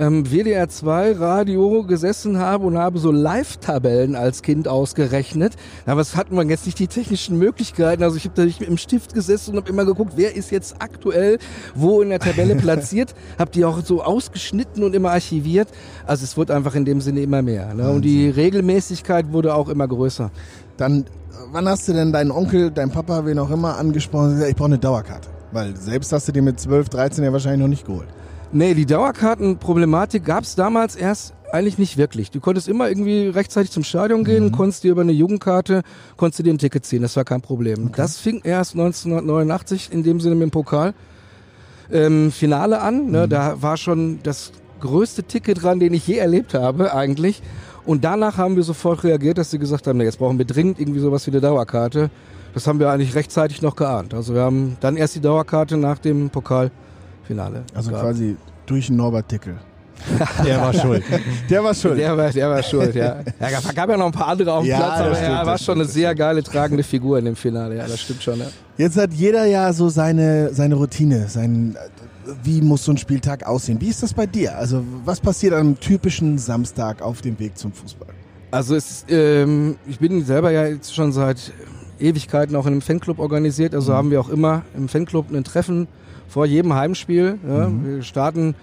ähm, 0.00 0.24
WDR 0.24 0.68
2 0.68 1.12
Radio 1.12 1.84
gesessen 1.84 2.38
habe 2.38 2.66
und 2.66 2.78
habe 2.78 2.98
so 2.98 3.12
Live-Tabellen 3.12 4.16
als 4.16 4.42
Kind 4.42 4.66
ausgerechnet. 4.66 5.54
Aber 5.86 6.00
es 6.00 6.16
hatten 6.16 6.34
wir 6.34 6.44
jetzt 6.44 6.66
nicht 6.66 6.78
die 6.78 6.86
technischen 6.86 7.38
Möglichkeiten. 7.38 8.02
Also 8.02 8.16
ich 8.16 8.24
habe 8.24 8.34
da 8.34 8.44
nicht 8.44 8.60
mit 8.60 8.68
dem 8.68 8.78
Stift 8.78 9.14
gesessen 9.14 9.52
und 9.52 9.58
habe 9.58 9.70
immer 9.70 9.84
geguckt, 9.84 10.12
wer 10.16 10.34
ist 10.34 10.50
jetzt 10.50 10.76
aktuell 10.78 11.38
wo 11.74 12.00
in 12.00 12.08
der 12.08 12.18
Tabelle 12.18 12.54
platziert. 12.56 13.14
habe 13.38 13.50
die 13.50 13.64
auch 13.64 13.80
so 13.84 14.02
ausgeschnitten 14.02 14.82
und 14.82 14.94
immer 14.94 15.10
archiviert. 15.10 15.68
Also 16.06 16.24
es 16.24 16.36
wurde 16.36 16.54
einfach 16.54 16.74
in 16.74 16.84
dem 16.84 17.00
Sinne 17.00 17.20
immer 17.20 17.42
mehr. 17.42 17.74
Ne? 17.74 17.90
Und 17.90 18.02
die 18.02 18.28
Regelmäßigkeit 18.28 19.32
wurde 19.32 19.54
auch 19.54 19.68
immer 19.68 19.86
größer. 19.86 20.30
Dann, 20.78 21.02
äh, 21.02 21.04
wann 21.52 21.68
hast 21.68 21.88
du 21.88 21.92
denn 21.92 22.12
deinen 22.12 22.30
Onkel, 22.30 22.70
deinen 22.70 22.90
Papa, 22.90 23.26
wen 23.26 23.38
auch 23.38 23.50
immer, 23.50 23.76
angesprochen 23.76 24.42
ich 24.48 24.56
brauche 24.56 24.66
eine 24.66 24.78
Dauerkarte? 24.78 25.39
Weil 25.52 25.76
selbst 25.76 26.12
hast 26.12 26.28
du 26.28 26.32
dir 26.32 26.42
mit 26.42 26.60
12, 26.60 26.88
13 26.88 27.24
ja 27.24 27.32
wahrscheinlich 27.32 27.60
noch 27.60 27.68
nicht 27.68 27.86
geholt. 27.86 28.08
Nee, 28.52 28.74
die 28.74 28.86
Dauerkartenproblematik 28.86 30.24
gab 30.24 30.44
es 30.44 30.54
damals 30.54 30.96
erst 30.96 31.34
eigentlich 31.52 31.78
nicht 31.78 31.96
wirklich. 31.96 32.30
Du 32.30 32.40
konntest 32.40 32.68
immer 32.68 32.88
irgendwie 32.88 33.28
rechtzeitig 33.28 33.70
zum 33.70 33.84
Stadion 33.84 34.24
gehen, 34.24 34.52
konntest 34.52 34.84
dir 34.84 34.92
über 34.92 35.02
eine 35.02 35.12
Jugendkarte, 35.12 35.82
konntest 36.16 36.44
dir 36.44 36.52
ein 36.52 36.58
Ticket 36.58 36.84
ziehen, 36.84 37.02
das 37.02 37.16
war 37.16 37.24
kein 37.24 37.40
Problem. 37.40 37.90
Das 37.96 38.18
fing 38.18 38.40
erst 38.44 38.74
1989 38.74 39.92
in 39.92 40.02
dem 40.02 40.20
Sinne 40.20 40.34
mit 40.36 40.44
dem 40.44 40.50
Pokal 40.50 40.94
ähm, 41.92 42.30
Finale 42.30 42.80
an. 42.80 43.10
Ne? 43.10 43.28
Da 43.28 43.60
war 43.62 43.76
schon 43.76 44.20
das 44.22 44.52
größte 44.80 45.24
Ticket 45.24 45.62
dran, 45.62 45.80
den 45.80 45.94
ich 45.94 46.06
je 46.06 46.16
erlebt 46.16 46.54
habe 46.54 46.94
eigentlich. 46.94 47.42
Und 47.84 48.04
danach 48.04 48.36
haben 48.36 48.56
wir 48.56 48.62
sofort 48.62 49.04
reagiert, 49.04 49.38
dass 49.38 49.50
sie 49.50 49.58
gesagt 49.58 49.86
haben, 49.86 49.98
nee, 49.98 50.04
jetzt 50.04 50.18
brauchen 50.18 50.38
wir 50.38 50.44
dringend 50.44 50.78
irgendwie 50.78 51.00
sowas 51.00 51.26
wie 51.26 51.30
eine 51.30 51.40
Dauerkarte. 51.40 52.10
Das 52.54 52.66
haben 52.66 52.80
wir 52.80 52.90
eigentlich 52.90 53.14
rechtzeitig 53.14 53.62
noch 53.62 53.76
geahnt. 53.76 54.14
Also 54.14 54.34
wir 54.34 54.42
haben 54.42 54.76
dann 54.80 54.96
erst 54.96 55.14
die 55.14 55.20
Dauerkarte 55.20 55.76
nach 55.76 55.98
dem 55.98 56.30
Pokalfinale. 56.30 57.62
Also 57.74 57.90
gehabt. 57.90 58.06
quasi 58.06 58.36
durch 58.66 58.90
Norbert 58.90 59.30
Dickel. 59.30 59.56
Der 60.44 60.60
war 60.60 60.72
schuld. 60.72 61.04
Der 61.50 61.62
war 61.62 61.74
schuld. 61.74 61.98
Der 61.98 62.16
war, 62.16 62.30
der 62.30 62.48
war 62.48 62.62
schuld, 62.62 62.94
ja. 62.94 63.16
Ja, 63.38 63.60
gab, 63.74 63.90
ja 63.90 63.96
noch 63.98 64.06
ein 64.06 64.12
paar 64.12 64.28
andere 64.28 64.52
auf 64.54 64.62
dem 64.64 64.70
Ja, 64.70 64.78
Platz, 64.78 65.00
aber 65.00 65.14
stimmt, 65.14 65.30
er 65.30 65.46
war 65.46 65.58
schon 65.58 65.74
eine 65.74 65.84
sehr 65.84 66.14
geile 66.14 66.42
tragende 66.42 66.82
Figur 66.82 67.18
in 67.18 67.26
dem 67.26 67.36
Finale. 67.36 67.76
Ja, 67.76 67.86
das 67.86 68.00
stimmt 68.00 68.22
schon. 68.22 68.38
Ja. 68.38 68.46
Jetzt 68.78 68.96
hat 68.96 69.12
jeder 69.12 69.44
ja 69.44 69.70
so 69.72 69.90
seine, 69.90 70.54
seine 70.54 70.76
Routine, 70.76 71.28
sein, 71.28 71.76
wie 72.42 72.62
muss 72.62 72.84
so 72.84 72.92
ein 72.92 72.98
Spieltag 72.98 73.46
aussehen? 73.46 73.80
Wie 73.80 73.88
ist 73.88 74.02
das 74.02 74.14
bei 74.14 74.26
dir? 74.26 74.56
Also 74.56 74.84
was 75.04 75.20
passiert 75.20 75.52
am 75.52 75.78
typischen 75.78 76.38
Samstag 76.38 77.02
auf 77.02 77.20
dem 77.20 77.38
Weg 77.38 77.58
zum 77.58 77.72
Fußball? 77.72 78.08
Also 78.50 78.74
es, 78.74 79.04
ähm, 79.08 79.76
ich 79.86 79.98
bin 79.98 80.24
selber 80.24 80.50
ja 80.50 80.66
jetzt 80.66 80.94
schon 80.94 81.12
seit 81.12 81.52
Ewigkeiten 82.00 82.56
auch 82.56 82.66
in 82.66 82.72
einem 82.72 82.82
Fanclub 82.82 83.18
organisiert. 83.18 83.74
Also 83.74 83.92
haben 83.92 84.10
wir 84.10 84.20
auch 84.20 84.28
immer 84.28 84.62
im 84.76 84.88
Fanclub 84.88 85.32
ein 85.32 85.44
Treffen 85.44 85.88
vor 86.28 86.46
jedem 86.46 86.74
Heimspiel. 86.74 87.38
Ja. 87.46 87.70
Wir 87.70 88.02
starten 88.02 88.54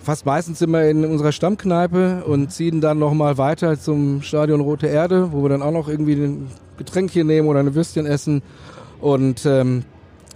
fast 0.00 0.26
meistens 0.26 0.60
immer 0.60 0.84
in 0.84 1.04
unserer 1.04 1.32
Stammkneipe 1.32 2.24
und 2.26 2.52
ziehen 2.52 2.80
dann 2.80 2.98
nochmal 2.98 3.38
weiter 3.38 3.78
zum 3.78 4.22
Stadion 4.22 4.60
Rote 4.60 4.86
Erde, 4.86 5.32
wo 5.32 5.42
wir 5.42 5.48
dann 5.48 5.62
auch 5.62 5.72
noch 5.72 5.88
irgendwie 5.88 6.14
ein 6.14 6.48
Getränkchen 6.76 7.26
nehmen 7.26 7.48
oder 7.48 7.60
eine 7.60 7.74
Würstchen 7.74 8.06
essen. 8.06 8.42
Und 9.00 9.46
ähm, 9.46 9.84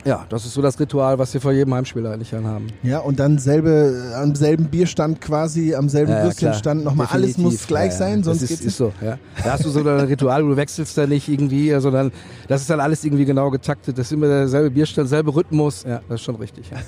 ja, 0.05 0.27
das 0.29 0.45
ist 0.45 0.55
so 0.55 0.63
das 0.63 0.79
Ritual, 0.79 1.19
was 1.19 1.35
wir 1.35 1.41
vor 1.41 1.53
jedem 1.53 1.75
Heimspiel 1.75 2.07
eigentlich 2.07 2.31
dann 2.31 2.47
haben. 2.47 2.69
Ja, 2.83 3.01
und 3.01 3.19
dann 3.19 3.39
selbe, 3.39 4.13
am 4.17 4.35
selben 4.35 4.67
Bierstand 4.67 5.21
quasi, 5.21 5.75
am 5.75 5.89
selben 5.89 6.13
Ja, 6.13 6.25
Würstchenstand 6.25 6.85
nochmal. 6.85 7.09
Alles 7.11 7.37
muss 7.37 7.67
gleich 7.67 7.93
Ja, 7.93 7.99
sein, 7.99 8.23
sonst 8.23 8.43
das 8.43 8.49
geht's 8.49 8.61
ist, 8.61 8.67
ist 8.69 8.77
so. 8.79 8.93
Ja. 9.03 9.19
Da 9.43 9.53
hast 9.53 9.65
du 9.65 9.71
so 9.71 9.81
ein 9.81 9.87
Ritual, 9.87 10.43
du 10.43 10.57
wechselst 10.57 10.97
da 10.97 11.07
nicht 11.07 11.29
irgendwie, 11.29 11.79
sondern 11.81 12.13
das 12.47 12.61
ist 12.61 12.71
dann 12.71 12.81
alles 12.81 13.05
irgendwie 13.05 13.25
genau 13.25 13.51
getaktet. 13.51 13.99
Das 13.99 14.07
ist 14.07 14.13
immer 14.13 14.27
derselbe 14.27 14.71
Bierstand, 14.71 15.09
selbe 15.09 15.35
Rhythmus. 15.35 15.85
Ja, 15.85 16.01
das 16.09 16.21
ist 16.21 16.25
schon 16.25 16.37
richtig. 16.37 16.71
Ja. 16.71 16.79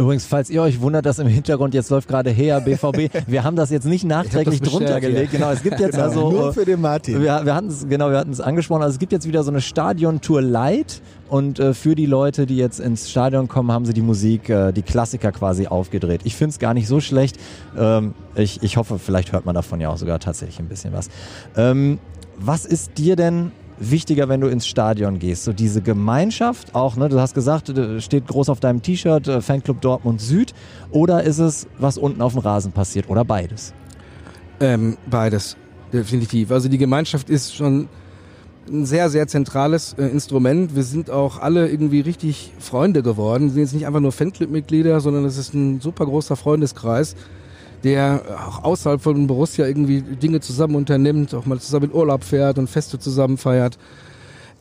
Übrigens, 0.00 0.24
falls 0.24 0.48
ihr 0.48 0.62
euch 0.62 0.80
wundert, 0.80 1.04
dass 1.04 1.18
im 1.18 1.26
Hintergrund 1.26 1.74
jetzt 1.74 1.90
läuft 1.90 2.08
gerade 2.08 2.30
Her 2.30 2.62
BVB, 2.62 3.12
wir 3.26 3.44
haben 3.44 3.54
das 3.54 3.68
jetzt 3.68 3.84
nicht 3.84 4.04
nachträglich 4.04 4.62
drunter 4.62 4.98
gelegt. 4.98 5.32
Genau, 5.32 5.50
es 5.50 5.62
gibt 5.62 5.78
jetzt 5.78 5.98
also 5.98 6.30
Nur 6.30 6.54
für 6.54 6.64
den 6.64 6.80
Martin. 6.80 7.20
Wir, 7.20 7.44
wir 7.44 7.54
hatten 7.54 7.68
es 7.68 7.86
genau, 7.86 8.10
wir 8.10 8.16
hatten 8.16 8.30
es 8.30 8.40
angesprochen. 8.40 8.80
Also 8.80 8.94
es 8.94 8.98
gibt 8.98 9.12
jetzt 9.12 9.28
wieder 9.28 9.42
so 9.42 9.50
eine 9.50 9.60
Stadion-Tour 9.60 10.40
Light 10.40 11.02
und 11.28 11.60
äh, 11.60 11.74
für 11.74 11.94
die 11.94 12.06
Leute, 12.06 12.46
die 12.46 12.56
jetzt 12.56 12.80
ins 12.80 13.10
Stadion 13.10 13.46
kommen, 13.46 13.70
haben 13.72 13.84
sie 13.84 13.92
die 13.92 14.00
Musik, 14.00 14.48
äh, 14.48 14.72
die 14.72 14.80
Klassiker 14.80 15.32
quasi 15.32 15.66
aufgedreht. 15.66 16.22
Ich 16.24 16.34
finde 16.34 16.52
es 16.52 16.58
gar 16.58 16.72
nicht 16.72 16.88
so 16.88 17.00
schlecht. 17.00 17.36
Ähm, 17.76 18.14
ich, 18.36 18.62
ich 18.62 18.78
hoffe, 18.78 18.98
vielleicht 18.98 19.32
hört 19.32 19.44
man 19.44 19.54
davon 19.54 19.82
ja 19.82 19.90
auch 19.90 19.98
sogar 19.98 20.18
tatsächlich 20.18 20.60
ein 20.60 20.68
bisschen 20.68 20.94
was. 20.94 21.10
Ähm, 21.58 21.98
was 22.38 22.64
ist 22.64 22.96
dir 22.96 23.16
denn 23.16 23.52
wichtiger, 23.80 24.28
wenn 24.28 24.40
du 24.40 24.48
ins 24.48 24.66
Stadion 24.66 25.18
gehst? 25.18 25.44
So 25.44 25.52
diese 25.52 25.82
Gemeinschaft 25.82 26.74
auch, 26.74 26.96
ne? 26.96 27.08
Du 27.08 27.18
hast 27.18 27.34
gesagt, 27.34 27.70
äh, 27.70 28.00
steht 28.00 28.28
groß 28.28 28.48
auf 28.48 28.60
deinem 28.60 28.82
T-Shirt, 28.82 29.26
äh, 29.26 29.40
Fanclub 29.40 29.80
Dortmund 29.80 30.20
Süd. 30.20 30.54
Oder 30.90 31.24
ist 31.24 31.38
es, 31.38 31.66
was 31.78 31.98
unten 31.98 32.22
auf 32.22 32.34
dem 32.34 32.40
Rasen 32.40 32.72
passiert? 32.72 33.08
Oder 33.08 33.24
beides? 33.24 33.74
Ähm, 34.60 34.98
beides, 35.08 35.56
definitiv. 35.92 36.52
Also 36.52 36.68
die 36.68 36.78
Gemeinschaft 36.78 37.30
ist 37.30 37.54
schon 37.54 37.88
ein 38.68 38.84
sehr, 38.86 39.08
sehr 39.10 39.26
zentrales 39.26 39.94
äh, 39.98 40.06
Instrument. 40.06 40.76
Wir 40.76 40.84
sind 40.84 41.10
auch 41.10 41.38
alle 41.40 41.68
irgendwie 41.68 42.00
richtig 42.00 42.52
Freunde 42.58 43.02
geworden. 43.02 43.44
Wir 43.44 43.50
sind 43.50 43.62
jetzt 43.62 43.74
nicht 43.74 43.86
einfach 43.86 44.00
nur 44.00 44.12
Fanclub-Mitglieder, 44.12 45.00
sondern 45.00 45.24
es 45.24 45.38
ist 45.38 45.54
ein 45.54 45.80
super 45.80 46.04
großer 46.04 46.36
Freundeskreis, 46.36 47.16
der 47.84 48.22
auch 48.46 48.64
außerhalb 48.64 49.00
von 49.00 49.26
Borussia 49.26 49.66
irgendwie 49.66 50.02
Dinge 50.02 50.40
zusammen 50.40 50.74
unternimmt, 50.74 51.34
auch 51.34 51.46
mal 51.46 51.58
zusammen 51.58 51.86
in 51.86 51.92
Urlaub 51.92 52.24
fährt 52.24 52.58
und 52.58 52.68
Feste 52.68 52.98
zusammen 52.98 53.36
feiert. 53.36 53.78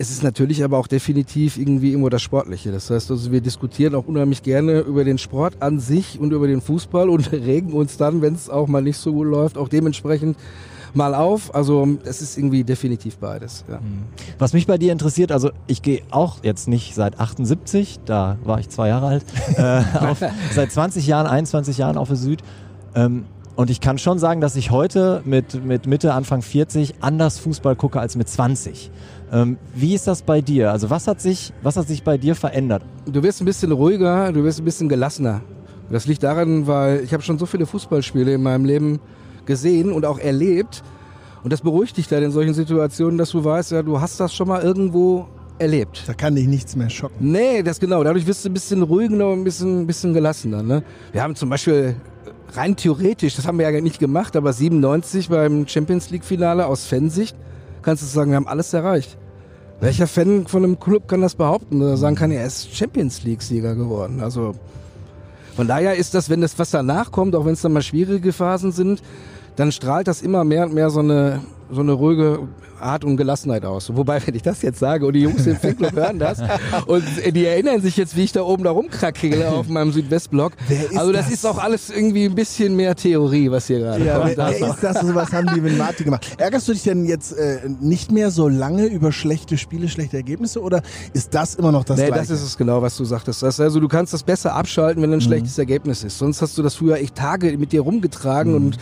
Es 0.02 0.12
ist 0.12 0.24
natürlich 0.24 0.64
aber 0.64 0.78
auch 0.78 0.88
definitiv 0.88 1.58
irgendwie 1.58 1.92
immer 1.92 2.10
das 2.10 2.22
Sportliche. 2.22 2.72
Das 2.72 2.90
heißt 2.90 3.12
also, 3.12 3.34
wir 3.34 3.42
diskutieren 3.42 3.96
auch 3.96 4.08
unheimlich 4.08 4.44
gerne 4.44 4.80
über 4.80 5.04
den 5.04 5.18
Sport 5.18 5.56
an 5.60 5.82
sich 5.82 6.18
und 6.18 6.32
über 6.32 6.48
den 6.48 6.62
Fußball 6.62 7.10
und 7.10 7.32
regen 7.34 7.74
uns 7.74 7.98
dann, 7.98 8.22
wenn 8.22 8.34
es 8.34 8.50
auch 8.50 8.68
mal 8.68 8.82
nicht 8.82 8.98
so 8.98 9.12
gut 9.12 9.28
läuft, 9.28 9.58
auch 9.58 9.68
dementsprechend 9.68 10.38
mal 10.94 11.14
auf. 11.14 11.54
Also 11.54 11.98
es 12.06 12.22
ist 12.22 12.38
irgendwie 12.38 12.64
definitiv 12.64 13.18
beides. 13.18 13.66
Ja. 13.70 13.80
Was 14.38 14.54
mich 14.54 14.68
bei 14.68 14.78
dir 14.78 14.94
interessiert, 14.94 15.34
also 15.34 15.52
ich 15.68 15.82
gehe 15.82 16.02
auch 16.12 16.38
jetzt 16.44 16.70
nicht 16.70 16.96
seit 16.96 17.20
78, 17.20 18.00
da 18.06 18.38
war 18.46 18.60
ich 18.60 18.70
zwei 18.70 18.88
Jahre 18.88 19.08
alt, 19.08 19.26
äh, 19.58 19.84
auf, 20.00 20.24
seit 20.54 20.72
20 20.72 21.08
Jahren, 21.08 21.28
21 21.28 21.78
Jahren 21.78 21.98
auf 21.98 22.08
der 22.08 22.18
Süd. 22.18 22.42
Ähm, 22.96 23.26
und 23.56 23.70
ich 23.70 23.82
kann 23.82 23.98
schon 23.98 24.20
sagen, 24.20 24.40
dass 24.40 24.56
ich 24.56 24.72
heute 24.72 25.22
mit, 25.26 25.66
mit 25.66 25.86
Mitte, 25.86 26.14
Anfang 26.14 26.42
40 26.42 26.96
anders 27.02 27.40
Fußball 27.40 27.76
gucke 27.76 28.00
als 28.00 28.16
mit 28.16 28.30
20. 28.30 28.90
Ähm, 29.34 29.58
wie 29.76 29.94
ist 29.94 30.08
das 30.08 30.22
bei 30.22 30.40
dir? 30.40 30.72
Also 30.72 30.90
was 30.90 31.08
hat 31.08 31.20
sich, 31.20 31.52
was 31.62 31.76
hat 31.76 31.88
sich 31.88 32.04
bei 32.04 32.18
dir 32.18 32.36
verändert? 32.36 32.84
Du 33.06 33.22
wirst 33.22 33.42
ein 33.42 33.46
bisschen 33.46 33.74
ruhiger, 33.74 34.32
du 34.32 34.44
wirst 34.46 34.60
ein 34.60 34.66
bisschen 34.66 34.88
gelassener. 34.88 35.42
Das 35.90 36.06
liegt 36.06 36.24
daran, 36.24 36.68
weil 36.68 37.02
ich 37.04 37.14
habe 37.14 37.22
schon 37.22 37.38
so 37.38 37.46
viele 37.46 37.66
Fußballspiele 37.66 38.34
in 38.34 38.44
meinem 38.44 38.64
Leben 38.64 39.00
gesehen 39.46 39.92
und 39.92 40.06
auch 40.06 40.20
erlebt. 40.20 40.84
Und 41.44 41.52
das 41.52 41.62
beruhigt 41.62 41.98
dich 41.98 42.08
dann 42.08 42.24
in 42.24 42.32
solchen 42.32 42.54
Situationen, 42.54 43.18
dass 43.18 43.32
du 43.32 43.44
weißt, 43.44 43.72
ja, 43.72 43.82
du 43.82 44.00
hast 44.00 44.20
das 44.20 44.34
schon 44.34 44.48
mal 44.48 44.62
irgendwo 44.62 45.28
erlebt. 45.58 46.04
Da 46.08 46.14
kann 46.14 46.36
dich 46.36 46.48
nichts 46.48 46.76
mehr 46.76 46.90
schocken. 46.90 47.32
Nee, 47.32 47.62
das 47.64 47.80
genau. 47.80 48.04
Dadurch 48.04 48.26
wirst 48.26 48.46
du 48.46 48.50
ein 48.50 48.54
bisschen 48.54 48.84
ruhiger 48.84 49.30
und 49.30 49.40
ein 49.40 49.44
bisschen, 49.44 49.82
ein 49.82 49.88
bisschen 49.88 50.14
gelassener. 50.14 50.64
Ne? 50.64 50.84
Wir 51.12 51.22
haben 51.22 51.36
zum 51.36 51.50
Beispiel 51.50 51.96
rein 52.54 52.76
theoretisch, 52.76 53.36
das 53.36 53.48
haben 53.48 53.60
wir 53.60 53.70
ja 53.70 53.82
nicht 53.82 54.00
gemacht, 54.00 54.36
aber 54.36 54.54
97 54.54 55.30
beim 55.30 55.68
Champions 55.68 56.10
League 56.10 56.24
Finale 56.24 56.66
aus 56.66 56.86
Fansicht 56.86 57.36
kannst 57.82 58.04
du 58.04 58.08
sagen, 58.08 58.32
wir 58.32 58.38
haben 58.38 58.48
alles 58.48 58.74
erreicht. 58.74 59.18
Welcher 59.80 60.08
Fan 60.08 60.46
von 60.48 60.64
einem 60.64 60.80
Club 60.80 61.08
kann 61.08 61.22
das 61.22 61.36
behaupten 61.36 61.82
oder 61.82 61.96
sagen 61.96 62.16
kann, 62.16 62.32
er 62.32 62.46
ist 62.46 62.76
Champions 62.76 63.24
League 63.24 63.42
Sieger 63.42 63.76
geworden? 63.76 64.22
Also 64.22 64.54
von 65.56 65.68
daher 65.68 65.96
ist 65.96 66.14
das, 66.14 66.30
wenn 66.30 66.42
das 66.42 66.60
was 66.60 66.72
danach 66.72 67.12
kommt, 67.12 67.36
auch 67.36 67.46
wenn 67.46 67.54
es 67.54 67.62
dann 67.62 67.74
mal 67.74 67.82
schwierige 67.82 68.34
Phasen 68.34 68.72
sind, 68.72 69.02
dann 69.56 69.72
strahlt 69.72 70.08
das 70.08 70.22
immer 70.22 70.44
mehr 70.44 70.66
und 70.66 70.74
mehr 70.74 70.90
so 70.90 71.00
eine, 71.00 71.42
so 71.72 71.82
eine 71.82 71.94
ruhige 71.94 72.40
Art 72.82 73.04
und 73.06 73.18
Gelassenheit 73.18 73.66
aus. 73.66 73.96
Wobei, 73.96 74.22
wenn 74.26 74.36
ich 74.36 74.42
das 74.42 74.62
jetzt 74.62 74.80
sage 74.80 75.06
und 75.06 75.14
die 75.14 75.22
Jungs 75.22 75.46
im 75.48 75.56
Fanclub 75.58 75.94
hören 75.94 76.20
das 76.20 76.40
und 76.88 77.04
die 77.34 77.46
erinnern 77.46 77.82
sich 77.82 77.98
jetzt, 77.98 78.16
wie 78.16 78.24
ich 78.24 78.32
da 78.32 78.42
oben 78.42 78.64
da 78.64 78.72
rumkrackele 78.72 79.50
auf 79.50 79.68
meinem 79.68 79.92
Südwestblock. 79.92 80.54
Also 80.96 81.12
das, 81.12 81.26
das? 81.26 81.34
ist 81.34 81.46
auch 81.46 81.58
alles 81.58 81.90
irgendwie 81.90 82.26
ein 82.26 82.36
bisschen 82.36 82.76
mehr 82.76 82.96
Theorie, 82.96 83.52
was 83.52 83.68
hier 83.68 83.80
gerade 83.80 84.04
Ja, 84.06 84.20
kommt. 84.20 84.38
wer, 84.38 84.46
Also. 84.46 84.60
wer 84.62 84.70
ist 84.74 84.84
das? 84.84 85.02
So 85.02 85.16
was 85.16 85.32
haben 85.34 85.48
die 85.54 85.62
mit 85.62 85.78
Martin 85.78 86.06
gemacht. 86.06 86.28
Ärgerst 86.38 86.68
du 86.68 86.74
dich 86.74 86.84
denn 86.84 87.06
jetzt 87.06 87.34
äh, 87.34 87.60
nicht 87.80 88.12
mehr 88.12 88.32
so 88.32 88.48
lange 88.48 88.86
über 88.86 89.12
schlechte 89.12 89.58
Spiele, 89.58 89.88
schlechte 89.90 90.18
Ergebnisse 90.18 90.62
oder 90.62 90.82
ist 91.14 91.34
das 91.34 91.56
immer 91.56 91.72
noch 91.72 91.84
das 91.84 91.98
Nee, 91.98 92.08
Gleiche? 92.08 92.22
das 92.22 92.30
ist 92.32 92.44
es 92.44 92.58
genau, 92.58 92.82
was 92.82 92.96
du 92.98 93.06
sagtest. 93.06 93.44
Also 93.44 93.80
du 93.80 93.88
kannst 93.88 94.14
das 94.14 94.24
besser 94.24 94.56
abschalten, 94.56 95.02
wenn 95.04 95.14
ein 95.14 95.22
schlechtes 95.22 95.58
Ergebnis 95.58 96.04
ist. 96.04 96.18
Sonst 96.18 96.42
hast 96.42 96.58
du 96.58 96.64
das 96.64 96.76
früher 96.76 96.96
echt 96.98 97.16
Tage 97.16 97.58
mit 97.58 97.72
dir 97.72 97.82
rumgetragen 97.82 98.56
und 98.56 98.78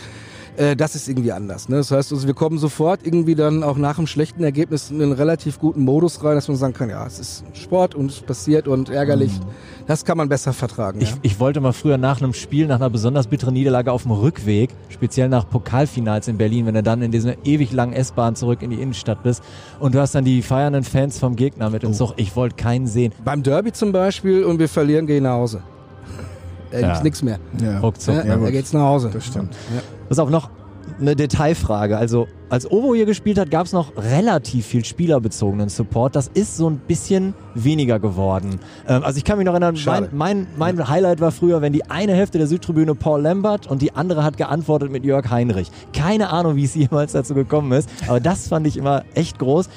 äh, 0.58 0.76
das 0.76 0.94
ist 0.94 1.08
irgendwie 1.08 1.32
anders. 1.32 1.68
Ne? 1.68 1.76
Das 1.76 1.90
heißt, 1.90 2.12
also 2.12 2.26
wir 2.26 2.34
kommen 2.34 2.58
sofort 2.58 3.00
irgendwie 3.06 3.34
dann 3.34 3.62
auch 3.62 3.76
nach 3.78 3.96
einem 3.98 4.06
schlechten 4.06 4.42
Ergebnis 4.44 4.90
in 4.90 5.00
einen 5.00 5.12
relativ 5.12 5.58
guten 5.58 5.84
Modus 5.84 6.22
rein, 6.22 6.34
dass 6.34 6.48
man 6.48 6.56
sagen 6.56 6.74
kann, 6.74 6.90
ja, 6.90 7.06
es 7.06 7.18
ist 7.18 7.44
Sport 7.54 7.94
und 7.94 8.10
es 8.10 8.20
passiert 8.20 8.68
und 8.68 8.90
ärgerlich. 8.90 9.32
Das 9.86 10.04
kann 10.04 10.18
man 10.18 10.28
besser 10.28 10.52
vertragen. 10.52 11.00
Ich, 11.00 11.10
ja. 11.12 11.16
ich 11.22 11.40
wollte 11.40 11.60
mal 11.60 11.72
früher 11.72 11.96
nach 11.96 12.20
einem 12.20 12.34
Spiel, 12.34 12.66
nach 12.66 12.76
einer 12.76 12.90
besonders 12.90 13.26
bitteren 13.28 13.54
Niederlage 13.54 13.90
auf 13.92 14.02
dem 14.02 14.12
Rückweg, 14.12 14.70
speziell 14.90 15.28
nach 15.28 15.48
Pokalfinals 15.48 16.28
in 16.28 16.36
Berlin, 16.36 16.66
wenn 16.66 16.74
du 16.74 16.82
dann 16.82 17.00
in 17.02 17.10
dieser 17.10 17.34
ewig 17.46 17.72
langen 17.72 17.94
S-Bahn 17.94 18.36
zurück 18.36 18.60
in 18.62 18.70
die 18.70 18.80
Innenstadt 18.82 19.22
bist 19.22 19.42
und 19.80 19.94
du 19.94 20.00
hast 20.00 20.14
dann 20.14 20.24
die 20.24 20.42
feiernden 20.42 20.84
Fans 20.84 21.18
vom 21.18 21.36
Gegner 21.36 21.70
mit 21.70 21.84
im 21.84 21.92
Zug. 21.94 22.12
Ich 22.16 22.36
wollte 22.36 22.56
keinen 22.56 22.86
sehen. 22.86 23.12
Beim 23.24 23.42
Derby 23.42 23.72
zum 23.72 23.92
Beispiel 23.92 24.44
und 24.44 24.58
wir 24.58 24.68
verlieren, 24.68 25.06
gehen 25.06 25.22
nach 25.22 25.32
Hause. 25.34 25.62
Da 26.70 26.80
Ja. 26.80 26.86
gibt's 26.88 27.02
nichts 27.02 27.22
mehr. 27.22 27.38
ja. 27.62 27.78
Ruckzuck. 27.78 28.14
Ja, 28.16 28.24
Ja, 28.26 28.36
da 28.36 28.50
geht's 28.50 28.72
nach 28.74 28.82
Hause. 28.82 29.10
Das 29.12 29.24
stimmt. 29.24 29.54
Pass 30.08 30.18
auf, 30.18 30.30
noch 30.30 30.50
eine 31.00 31.14
Detailfrage. 31.14 31.96
Also, 31.96 32.26
als 32.48 32.70
Ovo 32.70 32.94
hier 32.94 33.06
gespielt 33.06 33.38
hat, 33.38 33.50
gab 33.50 33.66
es 33.66 33.72
noch 33.72 33.92
relativ 33.96 34.66
viel 34.66 34.84
spielerbezogenen 34.84 35.68
Support. 35.68 36.16
Das 36.16 36.30
ist 36.32 36.56
so 36.56 36.68
ein 36.68 36.78
bisschen 36.78 37.34
weniger 37.54 37.98
geworden. 37.98 38.58
Ähm, 38.86 39.02
also 39.04 39.18
ich 39.18 39.24
kann 39.24 39.38
mich 39.38 39.44
noch 39.44 39.52
erinnern, 39.52 39.76
mein, 39.84 40.08
mein, 40.12 40.46
mein 40.56 40.88
Highlight 40.88 41.20
war 41.20 41.30
früher, 41.30 41.60
wenn 41.60 41.72
die 41.72 41.88
eine 41.90 42.14
Hälfte 42.14 42.38
der 42.38 42.46
Südtribüne 42.46 42.94
Paul 42.94 43.20
Lambert 43.20 43.66
und 43.66 43.82
die 43.82 43.94
andere 43.94 44.24
hat 44.24 44.36
geantwortet 44.36 44.90
mit 44.90 45.04
Jörg 45.04 45.30
Heinrich. 45.30 45.70
Keine 45.92 46.30
Ahnung, 46.30 46.56
wie 46.56 46.64
es 46.64 46.74
jemals 46.74 47.12
dazu 47.12 47.34
gekommen 47.34 47.72
ist, 47.72 47.88
aber 48.06 48.20
das 48.20 48.48
fand 48.48 48.66
ich 48.66 48.76
immer 48.76 49.04
echt 49.14 49.38
groß. 49.38 49.68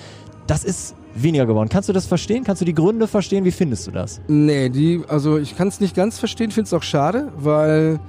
Das 0.48 0.64
ist 0.64 0.96
weniger 1.14 1.46
geworden. 1.46 1.70
Kannst 1.70 1.90
du 1.90 1.94
das 1.94 2.06
verstehen? 2.06 2.44
Kannst 2.44 2.62
du 2.62 2.66
die 2.66 2.74
Gründe 2.74 3.08
verstehen? 3.08 3.44
Wie 3.44 3.52
findest 3.52 3.88
du 3.88 3.92
das? 3.92 4.22
Nee, 4.28 4.70
die, 4.70 5.02
also 5.08 5.38
ich 5.38 5.58
kann 5.58 5.68
es 5.68 5.82
nicht 5.82 5.96
ganz 5.96 6.20
verstehen, 6.20 6.52
finde 6.52 6.68
es 6.68 6.74
auch 6.74 6.84
schade, 6.84 7.32
weil 7.38 8.00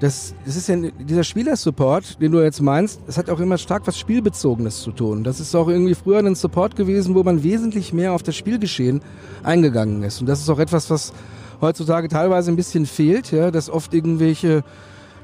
das, 0.00 0.34
das 0.44 0.56
ist 0.56 0.68
ja 0.68 0.76
dieser 0.76 1.24
Spielersupport, 1.24 2.20
den 2.20 2.32
du 2.32 2.40
jetzt 2.40 2.60
meinst, 2.60 3.00
das 3.06 3.16
hat 3.16 3.30
auch 3.30 3.40
immer 3.40 3.56
stark 3.56 3.86
was 3.86 3.98
Spielbezogenes 3.98 4.82
zu 4.82 4.92
tun. 4.92 5.24
Das 5.24 5.40
ist 5.40 5.54
auch 5.54 5.68
irgendwie 5.68 5.94
früher 5.94 6.18
ein 6.18 6.34
Support 6.34 6.76
gewesen, 6.76 7.14
wo 7.14 7.22
man 7.22 7.42
wesentlich 7.42 7.92
mehr 7.92 8.12
auf 8.12 8.22
das 8.22 8.36
Spielgeschehen 8.36 9.00
eingegangen 9.42 10.02
ist. 10.02 10.20
Und 10.20 10.26
das 10.26 10.40
ist 10.40 10.50
auch 10.50 10.58
etwas, 10.58 10.90
was 10.90 11.12
heutzutage 11.60 12.08
teilweise 12.08 12.50
ein 12.50 12.56
bisschen 12.56 12.84
fehlt, 12.84 13.32
ja, 13.32 13.50
dass 13.50 13.70
oft 13.70 13.94
irgendwelche 13.94 14.64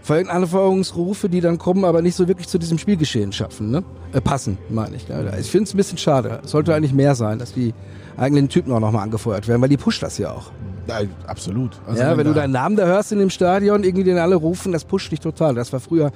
Anforderungsrufe, 0.08 1.28
die 1.28 1.40
dann 1.40 1.58
kommen, 1.58 1.84
aber 1.84 2.02
nicht 2.02 2.16
so 2.16 2.26
wirklich 2.26 2.48
zu 2.48 2.58
diesem 2.58 2.78
Spielgeschehen 2.78 3.32
schaffen, 3.32 3.70
ne? 3.70 3.84
Äh, 4.12 4.20
passen, 4.20 4.58
meine 4.68 4.96
ich. 4.96 5.06
Ja. 5.06 5.36
Ich 5.38 5.50
finde 5.50 5.64
es 5.64 5.74
ein 5.74 5.76
bisschen 5.76 5.98
schade. 5.98 6.40
Es 6.42 6.50
sollte 6.50 6.74
eigentlich 6.74 6.92
mehr 6.92 7.14
sein, 7.14 7.38
dass 7.38 7.52
die 7.52 7.72
eigenen 8.16 8.48
Typen 8.48 8.72
auch 8.72 8.80
nochmal 8.80 9.04
angefeuert 9.04 9.46
werden, 9.46 9.62
weil 9.62 9.68
die 9.68 9.76
pusht 9.76 10.02
das 10.02 10.18
ja 10.18 10.32
auch. 10.32 10.50
Ja, 10.88 11.00
absolut. 11.26 11.70
Also 11.86 12.02
ja, 12.02 12.16
wenn 12.16 12.26
du 12.26 12.34
deinen 12.34 12.52
Namen 12.52 12.76
da 12.76 12.84
hörst 12.86 13.12
in 13.12 13.18
dem 13.18 13.30
Stadion, 13.30 13.84
irgendwie 13.84 14.04
den 14.04 14.18
alle 14.18 14.34
rufen, 14.36 14.72
das 14.72 14.84
pusht 14.84 15.12
dich 15.12 15.20
total. 15.20 15.54
Das 15.54 15.72
war 15.72 15.80
früher, 15.80 16.10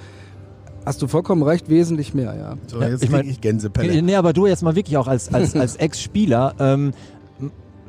hast 0.84 1.00
du 1.02 1.08
vollkommen 1.08 1.42
recht, 1.42 1.68
wesentlich 1.68 2.14
mehr, 2.14 2.34
ja. 2.34 2.54
So, 2.66 2.80
Ja, 2.80 2.88
jetzt 2.88 3.02
ich 3.02 3.08
ich 3.08 3.10
mein- 3.10 3.28
ich 3.28 3.40
Gänsepelle. 3.40 4.02
Nee, 4.02 4.14
aber 4.16 4.32
du 4.32 4.46
jetzt 4.46 4.62
mal 4.62 4.74
wirklich 4.76 4.96
auch 4.96 5.08
als, 5.08 5.32
als, 5.32 5.54
als 5.56 5.76
Ex-Spieler. 5.76 6.54
Ähm, 6.58 6.92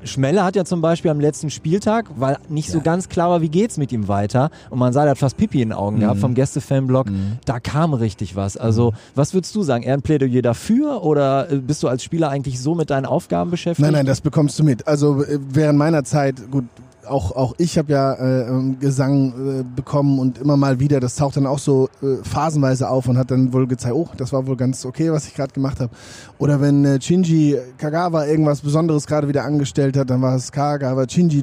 Schmelle 0.03 0.43
hat 0.43 0.55
ja 0.55 0.63
zum 0.65 0.81
Beispiel 0.81 1.11
am 1.11 1.19
letzten 1.19 1.49
Spieltag, 1.49 2.05
weil 2.15 2.37
nicht 2.49 2.69
so 2.71 2.81
ganz 2.81 3.09
klar 3.09 3.29
war, 3.29 3.41
wie 3.41 3.49
geht's 3.49 3.77
mit 3.77 3.91
ihm 3.91 4.07
weiter, 4.07 4.49
und 4.69 4.79
man 4.79 4.93
sah, 4.93 5.03
er 5.05 5.11
hat 5.11 5.17
fast 5.17 5.37
Pipi 5.37 5.61
in 5.61 5.69
den 5.69 5.77
Augen 5.77 5.97
Mhm. 5.97 6.01
gehabt 6.01 6.19
vom 6.19 6.33
Gäste-Fanblock, 6.33 7.07
da 7.45 7.59
kam 7.59 7.93
richtig 7.93 8.35
was. 8.35 8.57
Also, 8.57 8.93
was 9.15 9.33
würdest 9.33 9.55
du 9.55 9.63
sagen? 9.63 9.83
Eher 9.83 9.93
ein 9.95 10.01
Plädoyer 10.01 10.41
dafür 10.41 11.03
oder 11.03 11.51
äh, 11.51 11.57
bist 11.57 11.83
du 11.83 11.87
als 11.87 12.03
Spieler 12.03 12.29
eigentlich 12.29 12.59
so 12.61 12.75
mit 12.75 12.89
deinen 12.89 13.05
Aufgaben 13.05 13.51
beschäftigt? 13.51 13.83
Nein, 13.83 13.93
nein, 13.93 14.05
das 14.05 14.21
bekommst 14.21 14.57
du 14.59 14.63
mit. 14.63 14.87
Also 14.87 15.23
äh, 15.23 15.39
während 15.49 15.77
meiner 15.79 16.03
Zeit, 16.03 16.35
gut, 16.51 16.65
auch, 17.09 17.35
auch 17.35 17.55
ich 17.57 17.77
habe 17.77 17.91
ja 17.91 18.13
äh, 18.13 18.47
ähm, 18.47 18.79
Gesang 18.79 19.59
äh, 19.59 19.63
bekommen 19.63 20.19
und 20.19 20.37
immer 20.37 20.57
mal 20.57 20.79
wieder, 20.79 20.99
das 20.99 21.15
taucht 21.15 21.37
dann 21.37 21.45
auch 21.45 21.59
so 21.59 21.89
äh, 22.01 22.23
phasenweise 22.23 22.89
auf 22.89 23.07
und 23.07 23.17
hat 23.17 23.31
dann 23.31 23.53
wohl 23.53 23.67
gezeigt, 23.67 23.95
oh, 23.95 24.09
das 24.17 24.33
war 24.33 24.47
wohl 24.47 24.55
ganz 24.55 24.85
okay, 24.85 25.11
was 25.11 25.27
ich 25.27 25.35
gerade 25.35 25.53
gemacht 25.53 25.79
habe. 25.79 25.91
Oder 26.37 26.61
wenn 26.61 26.85
äh, 26.85 27.01
Shinji 27.01 27.57
Kagawa 27.77 28.25
irgendwas 28.25 28.61
Besonderes 28.61 29.07
gerade 29.07 29.27
wieder 29.27 29.43
angestellt 29.43 29.97
hat, 29.97 30.09
dann 30.09 30.21
war 30.21 30.35
es 30.35 30.51
Kagawa, 30.51 31.05
Shinji, 31.09 31.41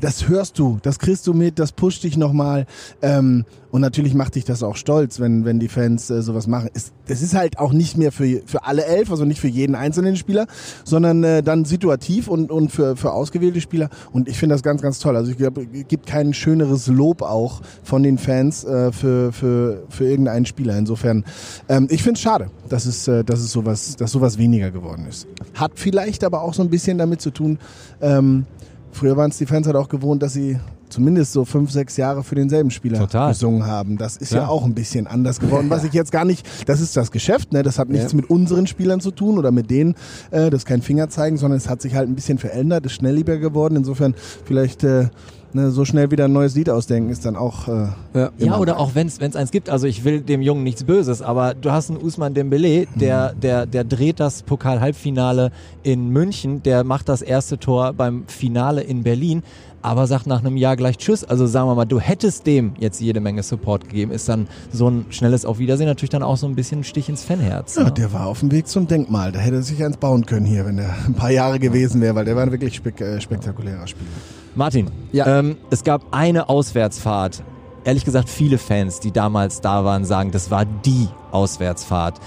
das 0.00 0.28
hörst 0.28 0.58
du, 0.58 0.78
das 0.82 0.98
kriegst 0.98 1.26
du 1.26 1.34
mit, 1.34 1.58
das 1.58 1.72
pusht 1.72 2.04
dich 2.04 2.16
nochmal. 2.16 2.66
Ähm, 3.02 3.44
und 3.70 3.80
natürlich 3.80 4.14
macht 4.14 4.34
dich 4.34 4.44
das 4.44 4.62
auch 4.62 4.76
stolz, 4.76 5.20
wenn, 5.20 5.44
wenn 5.44 5.60
die 5.60 5.68
Fans 5.68 6.10
äh, 6.10 6.22
sowas 6.22 6.46
machen. 6.46 6.70
Es, 6.74 6.92
das 7.06 7.22
ist 7.22 7.34
halt 7.34 7.58
auch 7.58 7.72
nicht 7.72 7.96
mehr 7.96 8.12
für, 8.12 8.42
für 8.44 8.64
alle 8.64 8.84
elf, 8.84 9.10
also 9.10 9.24
nicht 9.24 9.40
für 9.40 9.48
jeden 9.48 9.74
einzelnen 9.74 10.16
Spieler, 10.16 10.46
sondern 10.84 11.22
äh, 11.22 11.42
dann 11.42 11.64
situativ 11.64 12.28
und, 12.28 12.50
und 12.50 12.70
für, 12.70 12.96
für 12.96 13.12
ausgewählte 13.12 13.60
Spieler. 13.60 13.88
Und 14.12 14.28
ich 14.28 14.38
finde 14.38 14.54
das 14.54 14.62
ganz, 14.62 14.82
ganz 14.82 14.98
toll. 14.98 15.16
Also 15.16 15.30
ich 15.30 15.36
glaube, 15.36 15.66
es 15.72 15.88
gibt 15.88 16.06
kein 16.06 16.34
schöneres 16.34 16.88
Lob 16.88 17.22
auch 17.22 17.60
von 17.82 18.02
den 18.02 18.18
Fans 18.18 18.64
äh, 18.64 18.92
für, 18.92 19.32
für, 19.32 19.84
für 19.88 20.04
irgendeinen 20.04 20.46
Spieler. 20.46 20.76
Insofern, 20.76 21.24
ähm, 21.68 21.86
ich 21.90 22.02
finde 22.02 22.18
es 22.18 22.22
schade, 22.22 22.50
dass 22.68 22.86
es, 22.86 23.06
äh, 23.06 23.22
dass 23.24 23.40
es 23.40 23.52
sowas, 23.52 23.96
dass 23.96 24.10
sowas 24.10 24.36
weniger 24.38 24.70
geworden 24.70 25.06
ist. 25.08 25.28
Hat 25.54 25.72
vielleicht 25.76 26.24
aber 26.24 26.42
auch 26.42 26.54
so 26.54 26.62
ein 26.62 26.70
bisschen 26.70 26.98
damit 26.98 27.20
zu 27.20 27.30
tun, 27.30 27.58
ähm, 28.00 28.46
früher 28.92 29.16
waren 29.16 29.30
es 29.30 29.38
die 29.38 29.46
Fans 29.46 29.66
halt 29.66 29.76
auch 29.76 29.88
gewohnt, 29.88 30.22
dass 30.22 30.32
sie 30.32 30.58
zumindest 30.90 31.32
so 31.32 31.44
fünf, 31.44 31.70
sechs 31.70 31.96
Jahre 31.96 32.22
für 32.22 32.34
denselben 32.34 32.70
Spieler 32.70 32.98
Total. 32.98 33.30
gesungen 33.32 33.66
haben. 33.66 33.96
Das 33.98 34.16
ist 34.16 34.32
ja 34.32 34.40
Klar. 34.40 34.50
auch 34.50 34.64
ein 34.64 34.74
bisschen 34.74 35.06
anders 35.06 35.40
geworden, 35.40 35.70
was 35.70 35.84
ich 35.84 35.92
jetzt 35.92 36.12
gar 36.12 36.24
nicht, 36.24 36.46
das 36.66 36.80
ist 36.80 36.96
das 36.96 37.10
Geschäft, 37.10 37.52
ne? 37.52 37.62
das 37.62 37.78
hat 37.78 37.88
nichts 37.88 38.12
Ja. 38.12 38.16
mit 38.16 38.28
unseren 38.30 38.66
Spielern 38.66 39.00
zu 39.00 39.10
tun 39.10 39.38
oder 39.38 39.50
mit 39.52 39.70
denen, 39.70 39.94
äh, 40.30 40.50
das 40.50 40.60
ist 40.62 40.66
kein 40.66 40.82
Finger 40.82 41.08
zeigen, 41.08 41.36
sondern 41.36 41.56
es 41.56 41.68
hat 41.68 41.80
sich 41.82 41.94
halt 41.94 42.08
ein 42.08 42.14
bisschen 42.14 42.38
verändert, 42.38 42.86
ist 42.86 42.92
schnelllebiger 42.92 43.38
geworden, 43.38 43.76
insofern 43.76 44.14
vielleicht 44.44 44.84
äh, 44.84 45.08
ne, 45.52 45.70
so 45.70 45.84
schnell 45.84 46.10
wieder 46.10 46.26
ein 46.26 46.32
neues 46.32 46.54
Lied 46.54 46.70
ausdenken 46.70 47.10
ist 47.10 47.24
dann 47.26 47.34
auch 47.36 47.66
äh, 47.68 47.86
Ja. 48.14 48.30
Ja, 48.38 48.58
oder 48.58 48.78
auch 48.78 48.94
wenn 48.94 49.06
es 49.08 49.20
eins 49.20 49.50
gibt. 49.50 49.68
Also 49.68 49.86
ich 49.86 50.04
will 50.04 50.20
dem 50.20 50.42
Jungen 50.42 50.62
nichts 50.62 50.84
Böses, 50.84 51.22
aber 51.22 51.54
du 51.54 51.70
hast 51.72 51.90
einen 51.90 52.00
Usman 52.00 52.34
Dembele, 52.34 52.86
der, 52.94 53.32
der, 53.34 53.66
der 53.66 53.84
dreht 53.84 54.20
das 54.20 54.42
Pokal-Halbfinale 54.42 55.50
in 55.82 56.10
München, 56.10 56.62
der 56.62 56.84
macht 56.84 57.08
das 57.08 57.22
erste 57.22 57.58
Tor 57.58 57.92
beim 57.92 58.24
Finale 58.26 58.82
in 58.82 59.02
Berlin, 59.02 59.42
aber 59.82 60.06
sagt 60.06 60.26
nach 60.26 60.40
einem 60.40 60.56
Jahr 60.56 60.76
gleich 60.76 60.98
Tschüss. 60.98 61.24
Also 61.24 61.46
sagen 61.46 61.68
wir 61.68 61.74
mal, 61.74 61.84
du 61.86 61.98
hättest 62.00 62.46
dem 62.46 62.72
jetzt 62.78 63.00
jede 63.00 63.20
Menge 63.20 63.42
Support 63.42 63.88
gegeben. 63.88 64.10
Ist 64.10 64.28
dann 64.28 64.46
so 64.72 64.88
ein 64.88 65.06
schnelles 65.10 65.44
Auf 65.44 65.58
Wiedersehen 65.58 65.86
natürlich 65.86 66.10
dann 66.10 66.22
auch 66.22 66.36
so 66.36 66.46
ein 66.46 66.54
bisschen 66.54 66.80
ein 66.80 66.84
Stich 66.84 67.08
ins 67.08 67.24
Fanherz. 67.24 67.76
Ja, 67.76 67.84
ne? 67.84 67.92
der 67.92 68.12
war 68.12 68.26
auf 68.26 68.40
dem 68.40 68.50
Weg 68.52 68.68
zum 68.68 68.86
Denkmal. 68.86 69.32
Da 69.32 69.38
hätte 69.38 69.56
er 69.56 69.62
sich 69.62 69.82
eins 69.82 69.96
bauen 69.96 70.26
können 70.26 70.46
hier, 70.46 70.66
wenn 70.66 70.78
er 70.78 70.94
ein 71.06 71.14
paar 71.14 71.30
Jahre 71.30 71.58
gewesen 71.58 72.00
wäre, 72.00 72.14
weil 72.14 72.24
der 72.24 72.36
war 72.36 72.42
ein 72.42 72.52
wirklich 72.52 72.74
spek 72.74 73.00
äh, 73.00 73.20
spektakulärer 73.20 73.86
Spieler. 73.86 74.10
Martin, 74.54 74.90
Ja. 75.12 75.38
ähm, 75.38 75.56
es 75.70 75.84
gab 75.84 76.02
eine 76.10 76.48
Auswärtsfahrt. 76.48 77.42
Ehrlich 77.84 78.04
gesagt, 78.04 78.28
viele 78.28 78.58
Fans, 78.58 79.00
die 79.00 79.12
damals 79.12 79.60
da 79.62 79.84
waren, 79.84 80.04
sagen, 80.04 80.30
das 80.32 80.50
war 80.50 80.64
die 80.66 81.08
Auswärtsfahrt. 81.30 82.20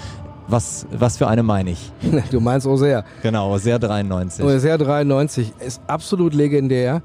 Was, 0.48 0.86
was 0.92 1.16
für 1.16 1.28
eine 1.28 1.42
meine 1.42 1.70
ich? 1.70 1.92
Du 2.30 2.40
meinst 2.40 2.66
auch 2.66 2.76
sehr. 2.76 3.04
Genau, 3.22 3.56
sehr 3.58 3.78
93. 3.78 4.44
Sehr 4.60 4.76
93 4.78 5.52
ist 5.64 5.80
absolut 5.86 6.34
legendär. 6.34 7.02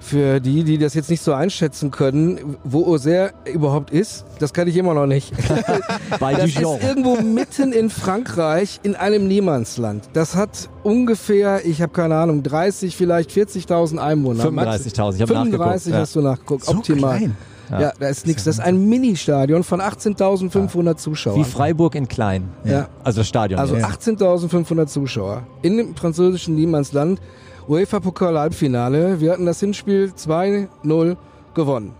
Für 0.00 0.40
die, 0.40 0.62
die 0.64 0.78
das 0.78 0.94
jetzt 0.94 1.10
nicht 1.10 1.22
so 1.22 1.32
einschätzen 1.34 1.90
können, 1.90 2.56
wo 2.64 2.86
Auxerre 2.86 3.32
überhaupt 3.52 3.90
ist, 3.90 4.24
das 4.38 4.52
kann 4.52 4.68
ich 4.68 4.76
immer 4.76 4.94
noch 4.94 5.06
nicht. 5.06 5.32
Bei 6.20 6.34
Das 6.34 6.46
Dijon. 6.52 6.78
ist 6.78 6.84
irgendwo 6.84 7.16
mitten 7.20 7.72
in 7.72 7.90
Frankreich 7.90 8.78
in 8.84 8.94
einem 8.94 9.26
Niemandsland. 9.26 10.04
Das 10.12 10.36
hat 10.36 10.68
ungefähr, 10.84 11.66
ich 11.66 11.82
habe 11.82 11.92
keine 11.92 12.14
Ahnung, 12.16 12.42
30, 12.42 12.96
vielleicht 12.96 13.30
40.000 13.30 13.98
Einwohner. 13.98 14.44
35.000, 14.44 15.14
ich 15.16 15.20
habe 15.22 15.26
35 15.34 15.92
nachgeguckt. 15.92 15.94
hast 15.94 16.16
du 16.16 16.20
nachgeguckt, 16.20 16.64
So 16.64 16.72
optimal. 16.72 17.16
klein. 17.18 17.36
Ja. 17.70 17.92
da 18.00 18.08
ist 18.08 18.26
nichts. 18.26 18.44
Das 18.44 18.54
ist 18.54 18.60
ein 18.64 18.88
Ministadion 18.88 19.62
von 19.62 19.80
18.500 19.82 20.96
Zuschauern. 20.96 21.36
Wie 21.38 21.44
Freiburg 21.44 21.96
in 21.96 22.08
Klein. 22.08 22.48
Ja. 22.64 22.88
Also 23.04 23.20
das 23.20 23.28
Stadion. 23.28 23.60
Also 23.60 23.76
ja. 23.76 23.86
18.500 23.88 24.86
Zuschauer 24.86 25.42
in 25.60 25.76
dem 25.76 25.94
französischen 25.94 26.54
Niemandsland. 26.54 27.20
UEFA-Pokal 27.68 28.38
Halbfinale. 28.38 29.20
Wir 29.20 29.30
hatten 29.32 29.44
das 29.44 29.60
Hinspiel 29.60 30.12
2-0 30.16 31.16
gewonnen. 31.52 31.94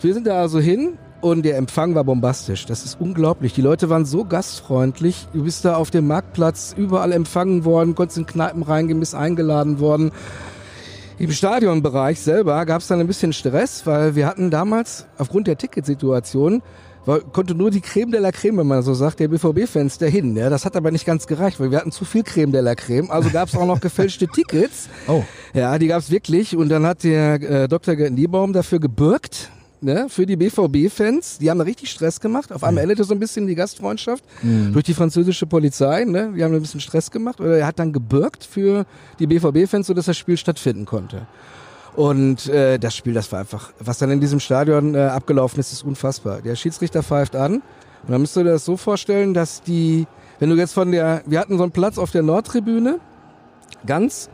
Wir 0.00 0.12
sind 0.12 0.26
da 0.26 0.38
also 0.38 0.60
hin 0.60 0.98
und 1.22 1.42
der 1.42 1.56
Empfang 1.56 1.94
war 1.94 2.04
bombastisch. 2.04 2.66
Das 2.66 2.84
ist 2.84 3.00
unglaublich. 3.00 3.54
Die 3.54 3.62
Leute 3.62 3.88
waren 3.88 4.04
so 4.04 4.26
gastfreundlich. 4.26 5.26
Du 5.32 5.44
bist 5.44 5.64
da 5.64 5.76
auf 5.76 5.90
dem 5.90 6.06
Marktplatz 6.06 6.74
überall 6.76 7.12
empfangen 7.12 7.64
worden, 7.64 7.94
konntest 7.94 8.18
in 8.18 8.26
Kneipen 8.26 8.62
reingehen, 8.62 9.00
bist 9.00 9.14
eingeladen 9.14 9.80
worden. 9.80 10.12
Im 11.18 11.30
Stadionbereich 11.32 12.20
selber 12.20 12.64
gab 12.66 12.82
es 12.82 12.88
dann 12.88 13.00
ein 13.00 13.06
bisschen 13.06 13.32
Stress, 13.32 13.86
weil 13.86 14.16
wir 14.16 14.26
hatten 14.26 14.50
damals 14.50 15.06
aufgrund 15.16 15.46
der 15.46 15.56
Ticketsituation 15.56 16.60
war, 17.06 17.20
konnte 17.20 17.54
nur 17.54 17.70
die 17.70 17.80
Creme 17.80 18.12
de 18.12 18.20
la 18.20 18.32
Creme, 18.32 18.58
wenn 18.58 18.66
man 18.66 18.82
so 18.82 18.94
sagt, 18.94 19.20
der 19.20 19.28
BVB-Fans 19.28 19.98
dahin. 19.98 20.36
Ja, 20.36 20.50
das 20.50 20.64
hat 20.64 20.76
aber 20.76 20.90
nicht 20.90 21.06
ganz 21.06 21.26
gereicht, 21.26 21.60
weil 21.60 21.70
wir 21.70 21.78
hatten 21.78 21.92
zu 21.92 22.04
viel 22.04 22.22
Creme 22.22 22.52
de 22.52 22.60
la 22.60 22.74
Creme. 22.74 23.10
Also 23.10 23.30
gab 23.30 23.48
es 23.48 23.56
auch 23.56 23.66
noch 23.66 23.80
gefälschte 23.80 24.28
Tickets. 24.34 24.88
Oh. 25.06 25.22
Ja, 25.54 25.78
die 25.78 25.86
gab 25.86 26.00
es 26.00 26.10
wirklich. 26.10 26.56
Und 26.56 26.68
dann 26.68 26.86
hat 26.86 27.04
der 27.04 27.42
äh, 27.42 27.68
Dr. 27.68 27.96
Gerd 27.96 28.12
Niebaum 28.12 28.52
dafür 28.52 28.78
gebürgt. 28.78 29.50
Ne, 29.82 30.08
für 30.10 30.26
die 30.26 30.36
BVB-Fans, 30.36 31.38
die 31.38 31.48
haben 31.48 31.56
da 31.56 31.64
richtig 31.64 31.90
Stress 31.90 32.20
gemacht. 32.20 32.52
Auf 32.52 32.64
einmal 32.64 32.82
endete 32.82 33.02
so 33.02 33.14
ein 33.14 33.18
bisschen 33.18 33.46
die 33.46 33.54
Gastfreundschaft 33.54 34.22
durch 34.42 34.84
die 34.84 34.92
französische 34.92 35.46
Polizei. 35.46 36.04
Ne, 36.04 36.34
die 36.36 36.44
haben 36.44 36.54
ein 36.54 36.60
bisschen 36.60 36.80
Stress 36.80 37.10
gemacht. 37.10 37.40
Oder 37.40 37.56
er 37.56 37.66
hat 37.66 37.78
dann 37.78 37.90
gebürgt 37.90 38.44
für 38.44 38.84
die 39.18 39.26
BVB-Fans, 39.26 39.86
sodass 39.86 40.04
das 40.04 40.18
Spiel 40.18 40.36
stattfinden 40.36 40.84
konnte. 40.84 41.26
Und 41.96 42.48
äh, 42.48 42.78
das 42.78 42.94
Spiel, 42.94 43.14
das 43.14 43.30
war 43.32 43.40
einfach, 43.40 43.72
was 43.80 43.98
dann 43.98 44.10
in 44.10 44.20
diesem 44.20 44.40
Stadion 44.40 44.94
äh, 44.94 44.98
abgelaufen 45.00 45.58
ist, 45.60 45.72
ist 45.72 45.84
unfassbar. 45.84 46.40
Der 46.40 46.54
Schiedsrichter 46.56 47.02
pfeift 47.02 47.34
an 47.36 47.54
und 47.54 47.62
dann 48.10 48.20
müsst 48.20 48.36
ihr 48.36 48.44
dir 48.44 48.50
das 48.50 48.64
so 48.64 48.76
vorstellen, 48.76 49.34
dass 49.34 49.62
die, 49.62 50.06
wenn 50.38 50.50
du 50.50 50.56
jetzt 50.56 50.72
von 50.72 50.92
der, 50.92 51.22
wir 51.26 51.38
hatten 51.40 51.56
so 51.56 51.62
einen 51.64 51.72
Platz 51.72 51.98
auf 51.98 52.10
der 52.12 52.22
Nordtribüne, 52.22 52.98
ganz, 53.86 54.30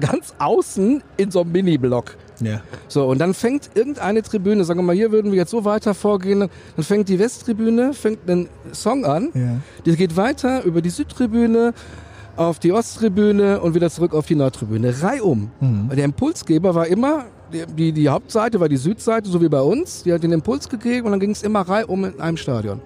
ganz 0.00 0.34
außen 0.38 1.02
in 1.16 1.30
so 1.30 1.40
einem 1.40 1.52
Mini-Block. 1.52 2.16
Ja. 2.40 2.60
So, 2.86 3.06
und 3.08 3.18
dann 3.18 3.34
fängt 3.34 3.70
irgendeine 3.74 4.22
Tribüne, 4.22 4.62
sagen 4.64 4.78
wir 4.78 4.84
mal, 4.84 4.94
hier 4.94 5.10
würden 5.10 5.32
wir 5.32 5.38
jetzt 5.38 5.50
so 5.50 5.64
weiter 5.64 5.94
vorgehen, 5.94 6.40
dann 6.76 6.84
fängt 6.84 7.08
die 7.08 7.18
Westtribüne, 7.18 7.94
fängt 7.94 8.28
einen 8.30 8.48
Song 8.72 9.04
an, 9.04 9.30
Ja. 9.34 9.56
die 9.84 9.96
geht 9.96 10.16
weiter 10.16 10.62
über 10.62 10.80
die 10.82 10.90
Südtribüne, 10.90 11.74
auf 12.38 12.60
die 12.60 12.72
Osttribüne 12.72 13.60
und 13.60 13.74
wieder 13.74 13.90
zurück 13.90 14.14
auf 14.14 14.26
die 14.26 14.36
Nordtribüne. 14.36 15.02
Reihum. 15.02 15.50
Mhm. 15.60 15.90
Der 15.94 16.04
Impulsgeber 16.04 16.74
war 16.74 16.86
immer, 16.86 17.24
die, 17.76 17.92
die, 17.92 18.08
Hauptseite 18.08 18.60
war 18.60 18.68
die 18.68 18.76
Südseite, 18.76 19.28
so 19.28 19.40
wie 19.40 19.48
bei 19.48 19.60
uns. 19.60 20.04
Die 20.04 20.12
hat 20.12 20.22
den 20.22 20.32
Impuls 20.32 20.68
gegeben 20.68 21.06
und 21.06 21.12
dann 21.12 21.20
ging 21.20 21.32
es 21.32 21.42
immer 21.42 21.62
reihum 21.62 22.04
in 22.04 22.20
einem 22.20 22.36
Stadion. 22.36 22.80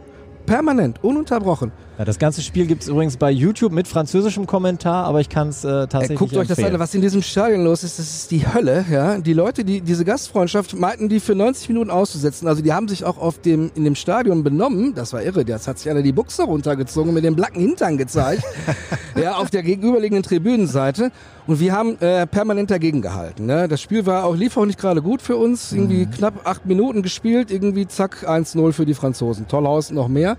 Permanent, 0.46 1.04
ununterbrochen. 1.04 1.70
Ja, 1.98 2.06
das 2.06 2.18
ganze 2.18 2.40
Spiel 2.40 2.66
gibt 2.66 2.82
es 2.82 2.88
übrigens 2.88 3.18
bei 3.18 3.30
YouTube 3.30 3.70
mit 3.70 3.86
französischem 3.86 4.46
Kommentar, 4.46 5.04
aber 5.04 5.20
ich 5.20 5.28
kann 5.28 5.48
es 5.48 5.62
äh, 5.62 5.68
Äh, 5.68 5.86
tatsächlich 5.88 6.18
guckt 6.18 6.34
euch 6.36 6.48
das 6.48 6.56
empfehlen. 6.56 6.74
an, 6.76 6.80
was 6.80 6.94
in 6.94 7.02
diesem 7.02 7.20
Stadion 7.20 7.64
los 7.64 7.84
ist, 7.84 7.98
das 7.98 8.06
ist 8.06 8.30
die 8.30 8.46
Hölle, 8.46 8.86
ja. 8.90 9.18
Die 9.18 9.34
Leute, 9.34 9.62
die 9.62 9.82
diese 9.82 10.04
Gastfreundschaft 10.04 10.74
meinten, 10.74 11.10
die 11.10 11.20
für 11.20 11.34
90 11.34 11.68
Minuten 11.68 11.90
auszusetzen. 11.90 12.48
Also 12.48 12.62
die 12.62 12.72
haben 12.72 12.88
sich 12.88 13.04
auch 13.04 13.18
auf 13.18 13.40
dem, 13.40 13.70
in 13.74 13.84
dem 13.84 13.94
Stadion 13.94 14.42
benommen. 14.42 14.94
Das 14.94 15.12
war 15.12 15.22
irre. 15.22 15.44
Das 15.44 15.68
hat 15.68 15.78
sich 15.78 15.90
einer 15.90 16.00
die 16.02 16.12
Buchse 16.12 16.44
runtergezogen 16.44 17.12
mit 17.12 17.24
dem 17.24 17.36
blacken 17.36 17.60
Hintern 17.60 17.98
gezeigt. 17.98 18.42
ja, 19.22 19.36
auf 19.36 19.50
der 19.50 19.62
gegenüberliegenden 19.62 20.22
Tribünenseite. 20.22 21.12
Und 21.46 21.60
wir 21.60 21.72
haben 21.74 21.98
äh, 22.00 22.26
permanent 22.26 22.70
dagegen 22.70 23.02
gehalten. 23.02 23.44
Ne? 23.44 23.68
Das 23.68 23.82
Spiel 23.82 24.06
war 24.06 24.24
auch, 24.24 24.34
lief 24.34 24.56
auch 24.56 24.64
nicht 24.66 24.78
gerade 24.80 25.02
gut 25.02 25.20
für 25.20 25.36
uns. 25.36 25.72
Irgendwie 25.72 26.06
knapp 26.06 26.46
acht 26.46 26.64
Minuten 26.64 27.02
gespielt, 27.02 27.50
irgendwie 27.50 27.86
zack, 27.86 28.24
1-0 28.26 28.72
für 28.72 28.86
die 28.86 28.94
Franzosen. 28.94 29.46
Tollhaus 29.46 29.90
noch 29.90 30.08
mehr. 30.08 30.38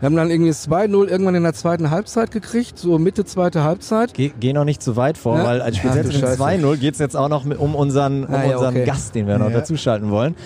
Wir 0.00 0.06
haben 0.06 0.16
dann 0.16 0.30
irgendwie 0.30 0.48
das 0.50 0.66
2-0 0.68 1.08
irgendwann 1.08 1.34
in 1.34 1.42
der 1.42 1.52
zweiten 1.52 1.90
Halbzeit 1.90 2.30
gekriegt, 2.30 2.78
so 2.78 2.98
Mitte 2.98 3.24
zweite 3.26 3.62
Halbzeit. 3.64 4.14
Geh, 4.14 4.32
geh 4.40 4.52
noch 4.54 4.64
nicht 4.64 4.82
zu 4.82 4.96
weit 4.96 5.18
vor, 5.18 5.36
Ja? 5.36 5.44
weil 5.44 5.60
als 5.60 5.76
spätestens 5.76 6.18
Scheiße. 6.18 6.42
2-0 6.42 6.76
geht 6.78 6.94
es 6.94 7.00
jetzt 7.00 7.16
auch 7.16 7.28
noch 7.28 7.44
mit, 7.44 7.58
um 7.58 7.74
unseren, 7.74 8.24
um 8.24 8.34
Ah, 8.34 8.44
ja, 8.44 8.52
unseren 8.56 8.76
okay. 8.76 8.84
Gast, 8.86 9.14
den 9.14 9.26
wir 9.26 9.38
noch 9.38 9.50
Ja. 9.50 9.58
dazuschalten 9.58 10.10
wollen. 10.10 10.36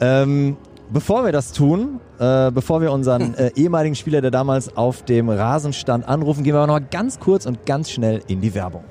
Ähm, 0.00 0.56
bevor 0.92 1.24
wir 1.24 1.32
das 1.32 1.50
tun, 1.52 1.98
äh, 2.20 2.52
bevor 2.52 2.80
wir 2.82 2.92
unseren 2.92 3.34
äh, 3.38 3.50
ehemaligen 3.56 3.96
Spieler, 3.96 4.20
der 4.20 4.30
damals 4.30 4.76
auf 4.76 5.04
dem 5.04 5.28
Rasen 5.28 5.72
stand, 5.72 6.06
anrufen, 6.08 6.44
gehen 6.44 6.54
wir 6.54 6.60
aber 6.60 6.78
noch 6.78 6.90
ganz 6.90 7.18
kurz 7.18 7.46
und 7.46 7.66
ganz 7.66 7.90
schnell 7.90 8.22
in 8.28 8.40
die 8.40 8.54
Werbung. 8.54 8.84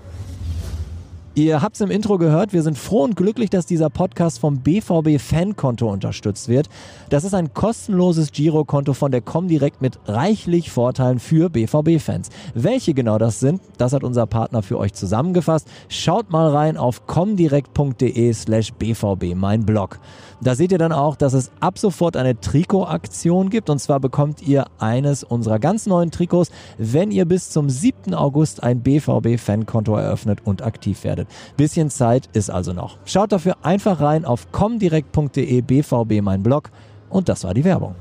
Ihr 1.39 1.61
habt 1.61 1.75
es 1.75 1.81
im 1.81 1.89
Intro 1.89 2.17
gehört, 2.17 2.51
wir 2.51 2.63
sind 2.63 2.77
froh 2.77 3.05
und 3.05 3.15
glücklich, 3.15 3.49
dass 3.49 3.65
dieser 3.65 3.89
Podcast 3.89 4.39
vom 4.39 4.59
BVB 4.59 5.21
Fankonto 5.21 5.89
unterstützt 5.89 6.49
wird. 6.49 6.67
Das 7.09 7.23
ist 7.23 7.33
ein 7.33 7.53
kostenloses 7.53 8.33
Girokonto 8.33 8.93
von 8.93 9.09
der 9.09 9.21
Comdirect 9.21 9.81
mit 9.81 9.99
reichlich 10.05 10.69
Vorteilen 10.69 11.17
für 11.17 11.49
BVB-Fans. 11.49 12.27
Welche 12.55 12.93
genau 12.93 13.17
das 13.17 13.39
sind, 13.39 13.61
das 13.77 13.93
hat 13.93 14.03
unser 14.03 14.25
Partner 14.25 14.61
für 14.61 14.77
euch 14.77 14.93
zusammengefasst. 14.93 15.69
Schaut 15.87 16.29
mal 16.29 16.49
rein 16.49 16.75
auf 16.75 17.07
comdirect.de 17.07 18.33
slash 18.33 18.73
bvb, 18.73 19.33
mein 19.33 19.65
Blog. 19.65 20.01
Da 20.41 20.55
seht 20.55 20.71
ihr 20.71 20.77
dann 20.77 20.93
auch, 20.93 21.17
dass 21.17 21.33
es 21.33 21.51
ab 21.59 21.77
sofort 21.77 22.15
eine 22.15 22.39
Trikotaktion 22.39 23.49
gibt 23.49 23.69
und 23.69 23.79
zwar 23.79 23.99
bekommt 23.99 24.41
ihr 24.41 24.67
eines 24.79 25.23
unserer 25.25 25.59
ganz 25.59 25.85
neuen 25.85 26.11
Trikots, 26.11 26.49
wenn 26.77 27.11
ihr 27.11 27.25
bis 27.25 27.49
zum 27.49 27.69
7. 27.69 28.13
August 28.13 28.63
ein 28.63 28.79
BVB-Fankonto 28.81 29.97
eröffnet 29.97 30.39
und 30.45 30.61
aktiv 30.61 31.03
werdet. 31.03 31.27
Bisschen 31.57 31.89
Zeit 31.89 32.29
ist 32.31 32.49
also 32.49 32.71
noch. 32.71 32.97
Schaut 33.03 33.33
dafür 33.33 33.57
einfach 33.63 33.99
rein 33.99 34.23
auf 34.23 34.49
comdirect.de 34.53 35.61
bvb, 35.61 36.21
mein 36.21 36.41
Blog 36.41 36.69
und 37.09 37.27
das 37.27 37.43
war 37.43 37.53
die 37.53 37.65
Werbung. 37.65 37.95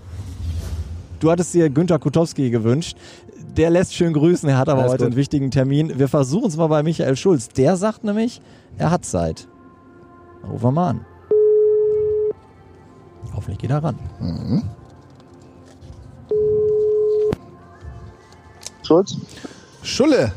Du 1.18 1.32
hattest 1.32 1.52
dir 1.54 1.68
Günter 1.68 1.98
Kutowski 1.98 2.50
gewünscht. 2.50 2.96
Der 3.56 3.70
lässt 3.70 3.94
schön 3.94 4.12
grüßen, 4.12 4.48
er 4.48 4.58
hat 4.58 4.68
aber 4.68 4.82
Alles 4.82 4.92
heute 4.92 5.04
gut. 5.04 5.06
einen 5.08 5.16
wichtigen 5.16 5.50
Termin. 5.50 5.98
Wir 5.98 6.06
versuchen 6.06 6.46
es 6.46 6.56
mal 6.56 6.68
bei 6.68 6.84
Michael 6.84 7.16
Schulz. 7.16 7.48
Der 7.48 7.76
sagt 7.76 8.04
nämlich, 8.04 8.40
er 8.76 8.92
hat 8.92 9.04
Zeit. 9.04 9.48
Rufen 10.48 10.62
wir 10.62 10.70
mal 10.70 10.88
an. 10.90 11.00
Hoffentlich 13.38 13.58
geht 13.58 13.70
er 13.70 13.84
ran. 13.84 13.96
Schulz? 18.82 19.16
Schulle. 19.80 20.32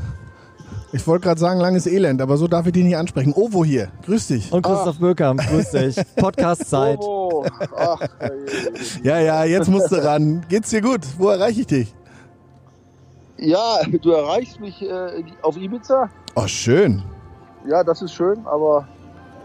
Ich 0.94 1.08
wollte 1.08 1.24
gerade 1.24 1.40
sagen, 1.40 1.60
langes 1.60 1.88
Elend, 1.88 2.22
aber 2.22 2.38
so 2.38 2.48
darf 2.48 2.68
ich 2.68 2.74
dich 2.74 2.84
nicht 2.84 2.98
ansprechen. 2.98 3.34
Ovo 3.34 3.66
hier. 3.66 3.88
Grüß 4.06 4.28
dich. 4.28 4.54
Und 4.54 4.62
Christoph 4.62 5.00
Böckam, 5.00 5.38
grüß 5.38 5.72
dich. 5.72 5.96
Podcast-Zeit. 6.16 7.00
Ach, 7.76 8.02
ey. 8.20 8.30
Ja, 9.02 9.20
ja, 9.20 9.46
jetzt 9.46 9.68
musst 9.68 9.92
du 9.92 9.96
ran. 9.96 10.46
Geht's 10.48 10.70
dir 10.70 10.82
gut? 10.82 11.02
Wo 11.18 11.30
erreiche 11.30 11.62
ich 11.62 11.68
dich? 11.68 11.96
ja, 13.40 13.80
du 14.00 14.12
erreichst 14.12 14.60
mich 14.60 14.80
äh, 14.84 15.24
auf 15.42 15.58
Ibiza. 15.58 16.08
Oh, 16.36 16.46
schön. 16.46 17.02
Ja, 17.68 17.84
das 17.84 18.04
ist 18.04 18.14
schön, 18.14 18.46
aber 18.46 18.88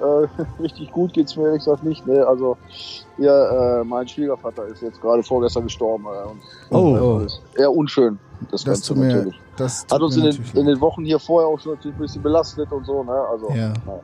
Äh, 0.01 0.43
richtig 0.63 0.91
gut 0.93 1.13
geht's 1.13 1.37
mir 1.37 1.47
ehrlich 1.47 1.65
gesagt 1.65 1.83
nicht. 1.85 2.07
Ne? 2.07 2.27
Also 2.27 2.57
ja, 3.19 3.81
äh, 3.81 3.85
mein 3.85 4.07
Schwiegervater 4.07 4.67
ist 4.67 4.83
jetzt 4.83 5.01
gerade 5.01 5.23
vorgestern 5.23 5.65
gestorben. 5.65 6.05
Äh, 6.07 6.75
und 6.75 7.01
Oh. 7.01 7.19
das 7.21 7.33
ist 7.35 7.41
eher 7.59 7.73
unschön. 7.73 8.19
Das, 8.51 8.63
Das 8.63 8.65
Ganze 8.65 8.95
mir, 8.95 9.07
natürlich. 9.15 9.41
das 9.57 9.87
Hat 9.91 10.03
uns 10.03 10.17
in 10.17 10.25
den, 10.25 10.45
in 10.55 10.67
den 10.67 10.81
Wochen 10.81 11.05
hier 11.05 11.19
vorher 11.19 11.49
auch 11.49 11.59
schon 11.59 11.73
natürlich 11.73 11.97
ein 11.97 12.01
bisschen 12.03 12.23
belastet 12.23 12.71
und 12.71 12.85
so. 12.85 13.03
Ne? 13.03 13.13
Also, 13.13 13.49
Ja. 13.51 13.73
naja. 13.87 14.01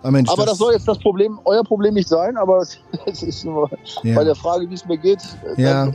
Ah, 0.00 0.10
Mensch, 0.12 0.30
Aber 0.30 0.46
das, 0.46 0.58
soll 0.58 0.72
jetzt 0.74 0.86
das 0.86 0.98
Problem, 1.00 1.40
euer 1.44 1.64
Problem 1.64 1.94
nicht 1.94 2.08
sein, 2.08 2.36
aber 2.36 2.58
es, 2.58 2.78
es 3.06 3.22
ist 3.24 3.44
nur 3.44 3.68
ja, 4.04 4.14
bei 4.14 4.22
der 4.24 4.36
Frage, 4.36 4.70
wie 4.70 4.74
es 4.74 4.84
mir 4.86 4.96
geht, 4.96 5.18
äh, 5.56 5.60
Ja. 5.60 5.86
dann, 5.86 5.94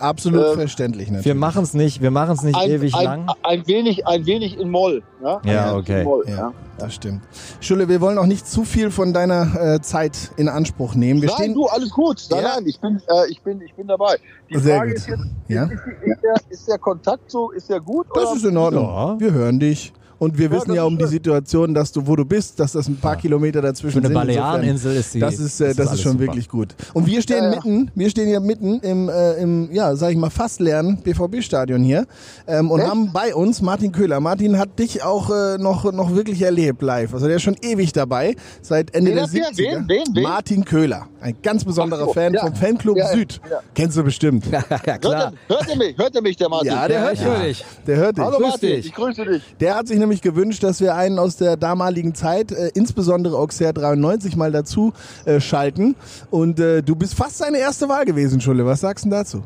absolut 0.00 0.44
äh, 0.44 0.54
verständlich 0.54 1.08
natürlich. 1.08 1.26
Wir 1.26 1.34
machen 1.34 1.62
es 1.62 1.74
nicht, 1.74 2.00
wir 2.02 2.10
machen 2.10 2.32
es 2.32 2.42
nicht 2.42 2.56
ein, 2.58 2.70
ewig 2.70 2.94
ein, 2.94 3.04
lang. 3.04 3.26
ein 3.42 3.66
wenig, 3.66 4.06
ein 4.06 4.26
wenig 4.26 4.58
in 4.58 4.70
Moll. 4.70 5.02
Ja, 5.22 5.40
Ja, 5.44 5.76
okay. 5.76 6.04
Moll, 6.04 6.24
Ja. 6.28 6.36
ja. 6.36 6.52
Das 6.78 6.94
stimmt. 6.94 7.22
Schulle, 7.60 7.88
wir 7.88 8.00
wollen 8.00 8.16
auch 8.16 8.24
nicht 8.26 8.46
zu 8.48 8.64
viel 8.64 8.90
von 8.90 9.12
deiner 9.12 9.74
äh, 9.74 9.80
Zeit 9.82 10.30
in 10.38 10.48
Anspruch 10.48 10.94
nehmen. 10.94 11.20
Wir 11.20 11.28
nein, 11.28 11.36
stehen. 11.36 11.54
du, 11.54 11.66
alles 11.66 11.90
gut. 11.90 12.24
Nein, 12.30 12.42
Ja. 12.42 12.54
nein, 12.56 12.66
ich 12.66 12.80
bin, 12.80 12.96
äh, 13.06 13.30
ich 13.30 13.42
bin, 13.42 13.60
ich 13.60 13.74
bin 13.74 13.86
dabei. 13.86 14.16
Die 14.48 14.58
Sehr 14.58 14.78
Frage 14.78 14.90
gut. 14.90 14.98
ist 14.98 15.08
jetzt, 15.08 15.20
Ja? 15.48 15.64
ist, 15.64 15.72
ist, 15.72 15.78
ist, 16.06 16.22
der, 16.22 16.34
ist 16.48 16.68
der 16.68 16.78
Kontakt 16.78 17.30
so, 17.30 17.50
ist 17.50 17.68
der 17.68 17.80
gut? 17.80 18.06
Das 18.14 18.24
oder? 18.24 18.36
ist 18.36 18.44
in 18.46 18.56
Ordnung. 18.56 18.84
Ja. 18.86 19.20
Wir 19.20 19.32
hören 19.32 19.60
dich. 19.60 19.92
Und 20.20 20.38
wir 20.38 20.46
Ja, 20.46 20.52
wissen 20.52 20.74
ja 20.74 20.82
ist 20.82 20.86
um 20.86 20.98
die. 20.98 21.06
Situation, 21.06 21.74
dass 21.74 21.90
du, 21.92 22.06
wo 22.06 22.14
du 22.14 22.24
bist, 22.24 22.60
dass 22.60 22.72
das 22.72 22.86
ein 22.88 22.96
paar 22.96 23.16
Kilometer 23.16 23.60
Für 23.60 23.66
dazwischen 23.68 23.98
eine 24.04 24.08
sind. 24.08 24.16
Insofern- 24.16 24.36
Baleareninsel 24.36 24.96
ist 24.96 25.12
sie. 25.12 25.18
Das 25.18 25.38
ist, 25.40 25.60
äh, 25.60 25.68
das 25.68 25.78
ist 25.78 25.88
alles 25.88 26.00
schon 26.02 26.12
super. 26.12 26.24
wirklich 26.26 26.48
gut. 26.48 26.68
Und 26.94 27.06
wir 27.06 27.22
stehen 27.22 27.38
Ja, 27.44 27.50
ja. 27.50 27.56
mitten, 27.56 27.90
wir 27.94 28.10
stehen 28.10 28.28
ja 28.28 28.38
mitten 28.38 28.80
im, 28.80 29.08
äh, 29.08 29.32
im 29.42 29.72
ja, 29.72 29.96
sag 29.96 30.10
ich 30.10 30.16
mal, 30.18 30.28
fast 30.30 30.60
leeren 30.60 30.98
BVB-Stadion 31.02 31.82
hier 31.82 32.06
ähm, 32.46 32.70
und 32.70 32.80
Echt? 32.80 32.90
haben 32.90 33.12
bei 33.12 33.34
uns 33.34 33.62
Martin 33.62 33.92
Köhler. 33.92 34.20
Martin 34.20 34.58
hat 34.58 34.78
dich 34.78 35.02
auch 35.02 35.30
äh, 35.30 35.56
noch, 35.58 35.90
noch 35.90 36.14
wirklich 36.14 36.42
erlebt 36.42 36.82
live. 36.82 37.14
Also 37.14 37.26
der 37.26 37.36
ist 37.36 37.42
schon 37.42 37.56
ewig 37.62 37.92
dabei, 37.94 38.36
seit 38.62 38.94
Ende 38.94 39.12
Wen 39.12 39.14
der 39.16 39.24
hat 39.24 39.32
der? 39.34 39.44
70er. 39.48 39.56
Wen? 39.56 39.88
Wen? 39.88 40.04
Wen? 40.16 40.22
Martin 40.22 40.64
Köhler, 40.66 41.08
ein 41.22 41.34
ganz 41.42 41.64
besonderer 41.64 42.04
so, 42.04 42.12
Fan 42.12 42.34
ja. 42.34 42.42
vom 42.42 42.54
Fanclub 42.54 42.98
Ja, 42.98 43.06
ja, 43.06 43.12
Süd. 43.16 43.40
ja. 43.50 43.60
Kennst 43.74 43.96
du 43.96 44.04
bestimmt. 44.04 44.44
ja, 44.52 44.62
Hört 44.68 45.00
klar. 45.00 45.32
er, 45.48 45.56
hört 45.56 45.68
er 45.70 45.76
mich? 45.76 45.96
Hört 45.96 46.14
er 46.14 46.20
mich, 46.20 46.36
der 46.36 46.50
Martin? 46.50 46.68
Ja, 46.68 46.86
der 46.86 47.00
hört 47.00 47.14
ich 47.14 47.20
dich. 47.60 47.64
Der 47.86 47.96
hört 47.96 48.18
dich. 48.18 48.24
Hallo 48.24 48.36
Grüß 48.36 48.48
Martin, 48.48 48.68
dich. 48.68 48.86
ich 48.86 48.94
grüße 48.94 49.24
dich. 49.24 49.42
Der 49.60 49.76
hat 49.76 49.88
sich 49.88 49.98
nämlich 49.98 50.09
gewünscht, 50.18 50.64
dass 50.64 50.80
wir 50.80 50.96
einen 50.96 51.20
aus 51.20 51.36
der 51.36 51.56
damaligen 51.56 52.14
Zeit, 52.14 52.50
äh, 52.50 52.70
insbesondere 52.74 53.36
Auxerre 53.38 53.72
93, 53.74 54.34
mal 54.36 54.50
dazu 54.50 54.92
äh, 55.24 55.38
schalten. 55.40 55.94
Und 56.30 56.58
äh, 56.58 56.82
du 56.82 56.96
bist 56.96 57.14
fast 57.14 57.38
seine 57.38 57.58
erste 57.58 57.88
Wahl 57.88 58.04
gewesen, 58.04 58.40
Schulle. 58.40 58.66
Was 58.66 58.80
sagst 58.80 59.04
du 59.04 59.10
dazu? 59.10 59.44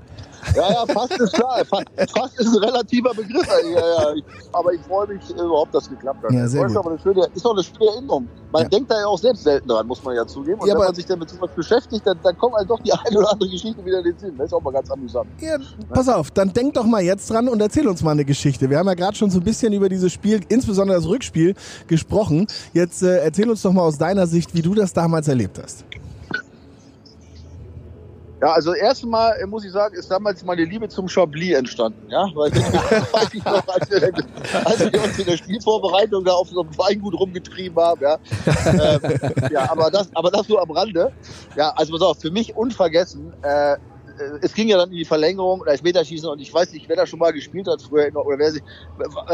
Ja, 0.55 0.73
ja, 0.73 0.87
fast 0.87 1.13
ist 1.19 1.33
klar. 1.33 1.65
Fast, 1.65 2.39
ist 2.39 2.57
ein 2.57 2.65
relativer 2.65 3.11
Begriff. 3.15 3.47
Ja, 3.47 3.79
ja. 3.81 4.15
Aber 4.53 4.73
ich 4.73 4.81
freue 4.83 5.07
mich 5.09 5.29
äh, 5.31 5.33
überhaupt, 5.35 5.75
dass 5.75 5.85
es 5.85 5.91
geklappt 5.91 6.23
hat. 6.25 6.33
Ja, 6.33 6.47
sehr 6.49 6.67
gut. 6.67 6.77
aber 6.77 6.91
eine 6.91 6.99
schöne, 7.01 7.27
ist 7.35 7.47
auch 7.47 7.53
eine 7.53 7.63
schöne 7.63 7.91
Erinnerung. 7.91 8.29
Man 8.53 8.63
Ja. 8.63 8.69
denkt 8.69 8.91
da 8.91 8.99
ja 9.01 9.07
auch 9.07 9.19
selbst 9.19 9.43
selten 9.43 9.69
dran, 9.69 9.87
muss 9.87 10.03
man 10.05 10.15
ja 10.15 10.27
zugeben. 10.27 10.61
Und 10.61 10.69
Ja, 10.69 10.75
wenn 10.75 10.85
man 10.85 10.95
sich 10.95 11.07
dann 11.07 11.19
mit 11.19 11.29
sowas 11.31 11.51
beschäftigt, 11.57 12.07
dann, 12.07 12.19
dann 12.23 12.37
kommt 12.39 12.55
halt 12.55 12.71
doch 12.71 12.81
die 12.81 12.93
eine 12.93 13.19
oder 13.19 13.33
andere 13.33 13.49
Geschichte 13.51 13.85
wieder 13.85 13.99
in 13.99 14.05
den 14.05 14.19
Sinn. 14.19 14.37
Das 14.37 14.47
ist 14.47 14.53
auch 14.53 14.63
mal 14.63 14.73
ganz 14.73 14.91
amüsant. 14.91 15.27
Ja, 15.41 15.57
pass 15.93 16.09
auf, 16.09 16.31
dann 16.31 16.53
denk 16.53 16.75
doch 16.75 16.85
mal 16.85 17.03
jetzt 17.03 17.31
dran 17.31 17.49
und 17.49 17.61
erzähl 17.61 17.89
uns 17.89 18.03
mal 18.03 18.13
eine 18.13 18.25
Geschichte. 18.25 18.71
Wir 18.71 18.79
haben 18.79 18.87
ja 18.87 18.95
gerade 18.95 19.17
schon 19.17 19.31
so 19.31 19.39
ein 19.41 19.45
bisschen 19.45 19.73
über 19.73 19.89
dieses 19.89 20.13
Spiel, 20.13 20.41
insbesondere 20.49 20.99
das 20.99 21.07
Rückspiel, 21.09 21.55
gesprochen. 21.89 22.47
Jetzt 22.73 23.03
äh, 23.03 23.19
erzähl 23.19 23.51
uns 23.51 23.63
doch 23.63 23.73
mal 23.73 23.83
aus 23.83 23.99
deiner 23.99 24.27
Sicht, 24.27 24.55
wie 24.55 24.63
du 24.63 24.75
das 24.75 24.93
damals 24.93 25.27
erlebt 25.29 25.59
hast. 25.63 25.85
Ja, 28.45 28.53
also 28.53 28.75
erstmal 28.75 29.39
äh, 29.41 29.47
muss 29.47 29.65
ich 29.65 29.73
sagen, 29.73 29.95
ist 29.95 30.11
damals 30.11 30.45
meine 30.45 30.65
Liebe 30.65 30.87
zum 30.87 31.09
Chablis 31.09 31.55
entstanden. 31.57 31.99
Ja, 32.11 32.29
weil 32.35 32.53
weiß 32.53 33.29
ich 33.33 33.43
noch, 33.43 33.67
als 33.67 33.91
wir, 33.91 34.13
als 34.67 34.93
wir 34.93 35.03
uns 35.03 35.19
in 35.19 35.25
der 35.25 35.39
Spielvorbereitung 35.39 36.23
da 36.27 36.33
auf 36.33 36.51
so 36.51 36.61
einem 36.61 36.77
Weingut 36.77 37.15
rumgetrieben 37.15 37.83
haben. 37.83 38.03
Ja, 38.03 38.19
ähm, 38.67 39.01
ja 39.51 39.71
aber, 39.71 39.91
das, 39.91 40.11
aber 40.15 40.31
das 40.31 40.47
nur 40.47 40.61
am 40.61 40.71
Rande. 40.73 41.11
Ja, 41.57 41.71
also 41.71 41.95
pass 41.95 42.03
auf, 42.03 42.21
für 42.21 42.31
mich 42.31 42.55
unvergessen. 42.55 43.33
Äh, 43.41 43.73
äh, 43.73 43.77
es 44.43 44.53
ging 44.53 44.69
ja 44.69 44.77
dann 44.77 44.91
in 44.91 44.99
die 44.99 45.07
Verlängerung 45.07 45.63
oder 45.63 45.73
Elfmeterschießen 45.73 46.29
und 46.29 46.39
ich 46.39 46.53
weiß 46.53 46.71
nicht, 46.73 46.87
wer 46.87 46.97
da 46.97 47.07
schon 47.07 47.21
mal 47.21 47.33
gespielt 47.33 47.67
hat 47.67 47.81
früher 47.81 48.15
oder 48.15 48.39
wer 48.39 48.53
sich, 48.53 48.63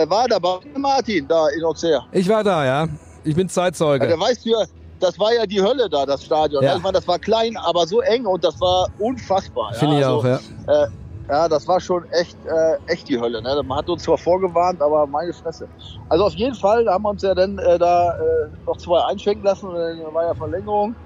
war 0.06 0.28
da 0.28 0.38
bei 0.38 0.60
Martin 0.76 1.26
da 1.26 1.48
in 1.48 1.64
Auxerre. 1.64 2.04
Ich 2.12 2.28
war 2.28 2.44
da, 2.44 2.64
ja. 2.64 2.88
Ich 3.24 3.34
bin 3.34 3.48
Ja, 3.48 3.52
Zeitzeuge. 3.52 4.06
der 4.06 4.20
weiß 4.20 4.44
ja, 4.44 4.64
das 5.00 5.18
war 5.18 5.32
ja 5.34 5.46
die 5.46 5.60
Hölle 5.60 5.88
da, 5.88 6.06
das 6.06 6.24
Stadion. 6.24 6.62
Ja. 6.62 6.76
Ich 6.76 6.82
meine, 6.82 6.94
das 6.94 7.08
war 7.08 7.18
klein, 7.18 7.56
aber 7.56 7.86
so 7.86 8.00
eng 8.00 8.26
und 8.26 8.44
das 8.44 8.60
war 8.60 8.88
unfassbar. 8.98 9.72
Finde 9.74 9.96
ich 9.96 10.00
ja, 10.02 10.10
auch, 10.10 10.24
also, 10.24 10.40
ja. 10.68 10.88
Ja, 11.30 11.48
das 11.48 11.68
war 11.68 11.80
schon 11.80 12.04
echt, 12.10 12.36
äh, 12.44 12.92
echt 12.92 13.08
die 13.08 13.20
Hölle. 13.20 13.40
Ne? 13.40 13.62
Man 13.64 13.78
hat 13.78 13.88
uns 13.88 14.02
zwar 14.02 14.18
vorgewarnt, 14.18 14.82
aber 14.82 15.06
meine 15.06 15.32
Fresse. 15.32 15.68
Also 16.08 16.24
auf 16.24 16.34
jeden 16.34 16.56
Fall, 16.56 16.84
da 16.84 16.94
haben 16.94 17.02
wir 17.02 17.10
uns 17.10 17.22
ja 17.22 17.36
dann 17.36 17.56
äh, 17.58 17.78
da 17.78 18.16
äh, 18.16 18.48
noch 18.66 18.76
zwei 18.78 19.00
einschenken 19.04 19.44
lassen 19.44 19.66
und 19.68 19.76
dann 19.76 20.12
war 20.12 20.24
ja 20.24 20.34
Verlängerung. 20.34 20.96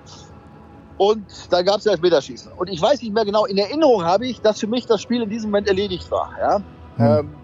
Und 0.97 1.27
da 1.51 1.61
gab 1.61 1.79
es 1.79 1.85
ja 1.85 1.93
Elfmeterschießen. 1.93 2.53
Und 2.57 2.71
ich 2.71 2.81
weiß 2.81 3.03
nicht 3.03 3.13
mehr 3.13 3.27
genau, 3.27 3.45
in 3.45 3.59
Erinnerung 3.59 4.03
habe 4.03 4.27
ich, 4.27 4.41
dass 4.41 4.61
für 4.61 4.67
mich 4.67 4.87
das 4.87 5.03
Spiel 5.03 5.23
in 5.23 5.29
diesem 5.29 5.51
Moment 5.51 5.69
erledigt 5.69 6.11
war. 6.11 6.31
Ja? 6.41 6.57
Hm. 6.97 7.19
Ähm, 7.19 7.35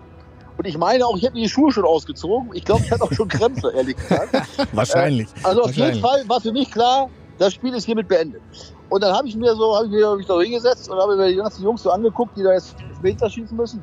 und 0.60 0.66
ich 0.66 0.76
meine 0.76 1.06
auch, 1.06 1.16
ich 1.16 1.22
hätte 1.22 1.32
mir 1.32 1.44
die 1.44 1.48
Schuhe 1.48 1.72
schon 1.72 1.86
ausgezogen. 1.86 2.50
Ich 2.52 2.66
glaube, 2.66 2.84
ich 2.84 2.90
hatte 2.90 3.02
auch 3.02 3.12
schon 3.12 3.28
Krämpfe, 3.30 3.72
ehrlich 3.74 3.96
gesagt. 3.96 4.30
Wahrscheinlich. 4.72 5.32
Also 5.42 5.62
auf 5.62 5.74
jeden. 5.74 5.98
Fall 6.02 6.22
war 6.28 6.38
für 6.42 6.52
mich 6.52 6.70
klar, 6.70 7.08
das 7.38 7.54
Spiel 7.54 7.72
ist 7.72 7.86
hiermit 7.86 8.08
beendet. 8.08 8.42
Und 8.90 9.02
dann 9.02 9.16
habe 9.16 9.26
ich 9.26 9.34
mir 9.36 9.54
so, 9.56 9.74
habe 9.74 9.86
ich 9.86 9.92
mir 9.92 10.16
mich 10.16 10.26
da 10.26 10.38
hingesetzt 10.38 10.90
und 10.90 11.00
habe 11.00 11.16
mir 11.16 11.28
die 11.28 11.36
ganzen 11.36 11.62
Jungs 11.62 11.82
so 11.82 11.90
angeguckt, 11.90 12.36
die 12.36 12.42
da 12.42 12.52
jetzt 12.52 12.74
Meter 13.00 13.30
schießen 13.30 13.56
müssen. 13.56 13.82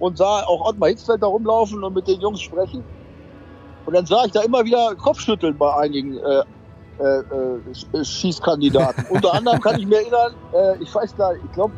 Und 0.00 0.18
sah 0.18 0.42
auch 0.48 0.68
Ottmar 0.68 0.88
Hitzfeld 0.88 1.22
da 1.22 1.28
rumlaufen 1.28 1.84
und 1.84 1.94
mit 1.94 2.08
den 2.08 2.20
Jungs 2.20 2.40
sprechen. 2.40 2.84
Und 3.84 3.94
dann 3.94 4.04
sah 4.04 4.24
ich 4.24 4.32
da 4.32 4.40
immer 4.40 4.64
wieder 4.64 4.96
Kopfschütteln 4.96 5.56
bei 5.56 5.72
einigen 5.76 6.18
äh, 6.18 6.42
äh, 6.98 7.04
äh, 7.04 7.60
Sch- 7.70 8.04
Schießkandidaten. 8.04 9.04
Unter 9.10 9.32
anderem 9.32 9.60
kann 9.60 9.78
ich 9.78 9.86
mir 9.86 9.98
erinnern, 9.98 10.34
äh, 10.50 10.82
ich 10.82 10.92
weiß 10.92 11.14
gar 11.14 11.34
nicht, 11.34 11.44
ich 11.44 11.52
glaube, 11.52 11.72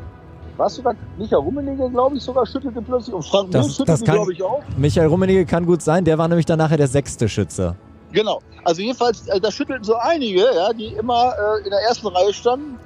warst 0.59 0.77
du 0.79 0.83
da, 0.83 0.92
Micha 1.16 1.37
Rummenigge, 1.38 1.88
glaube 1.88 2.16
ich, 2.16 2.23
sogar 2.23 2.44
schüttelte 2.47 2.83
plötzlich 2.83 3.14
und 3.14 3.25
Frank 3.25 3.51
Das- 3.53 3.75
schüttelte, 3.77 4.05
glaube 4.05 4.33
ich, 4.33 4.42
auch. 4.42 4.61
Michael 4.77 5.07
Rummenigge 5.09 5.47
kann 5.47 5.64
gut 5.64 5.81
sein, 5.81 6.05
der 6.05 6.18
war 6.18 6.29
nämlich 6.29 6.47
dann 6.47 6.59
nachher 6.59 6.77
der 6.77 6.88
sechste 6.88 7.29
Schütze. 7.29 7.75
Genau. 8.12 8.40
Also 8.64 8.83
jedenfalls, 8.83 9.27
äh, 9.29 9.40
da 9.40 9.51
schüttelten 9.51 9.85
so 9.85 9.94
einige, 9.97 10.40
ja, 10.40 10.73
die 10.73 10.88
immer 10.88 11.33
äh, 11.33 11.64
in 11.64 11.71
der 11.71 11.81
ersten 11.88 12.07
Reihe 12.09 12.33
standen, 12.33 12.79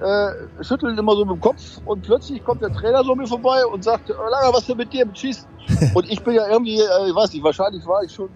äh, 0.00 0.64
schütteln 0.64 0.96
immer 0.96 1.14
so 1.16 1.24
mit 1.24 1.36
dem 1.36 1.40
Kopf 1.40 1.80
und 1.86 2.02
plötzlich 2.02 2.44
kommt 2.44 2.60
der 2.62 2.72
Trainer 2.72 3.02
so 3.02 3.14
mir 3.14 3.26
vorbei 3.26 3.64
und 3.66 3.82
sagt, 3.82 4.10
äh, 4.10 4.12
Langer, 4.12 4.52
was 4.54 4.66
denn 4.66 4.76
mit 4.76 4.92
dir 4.92 5.06
mit 5.06 5.18
Schießen? 5.18 5.46
und 5.94 6.10
ich 6.10 6.22
bin 6.22 6.34
ja 6.34 6.46
irgendwie, 6.48 6.78
äh, 6.78 7.08
ich 7.08 7.14
weiß 7.14 7.32
nicht, 7.32 7.42
wahrscheinlich 7.42 7.84
war 7.86 8.02
ich 8.04 8.12
schon 8.12 8.28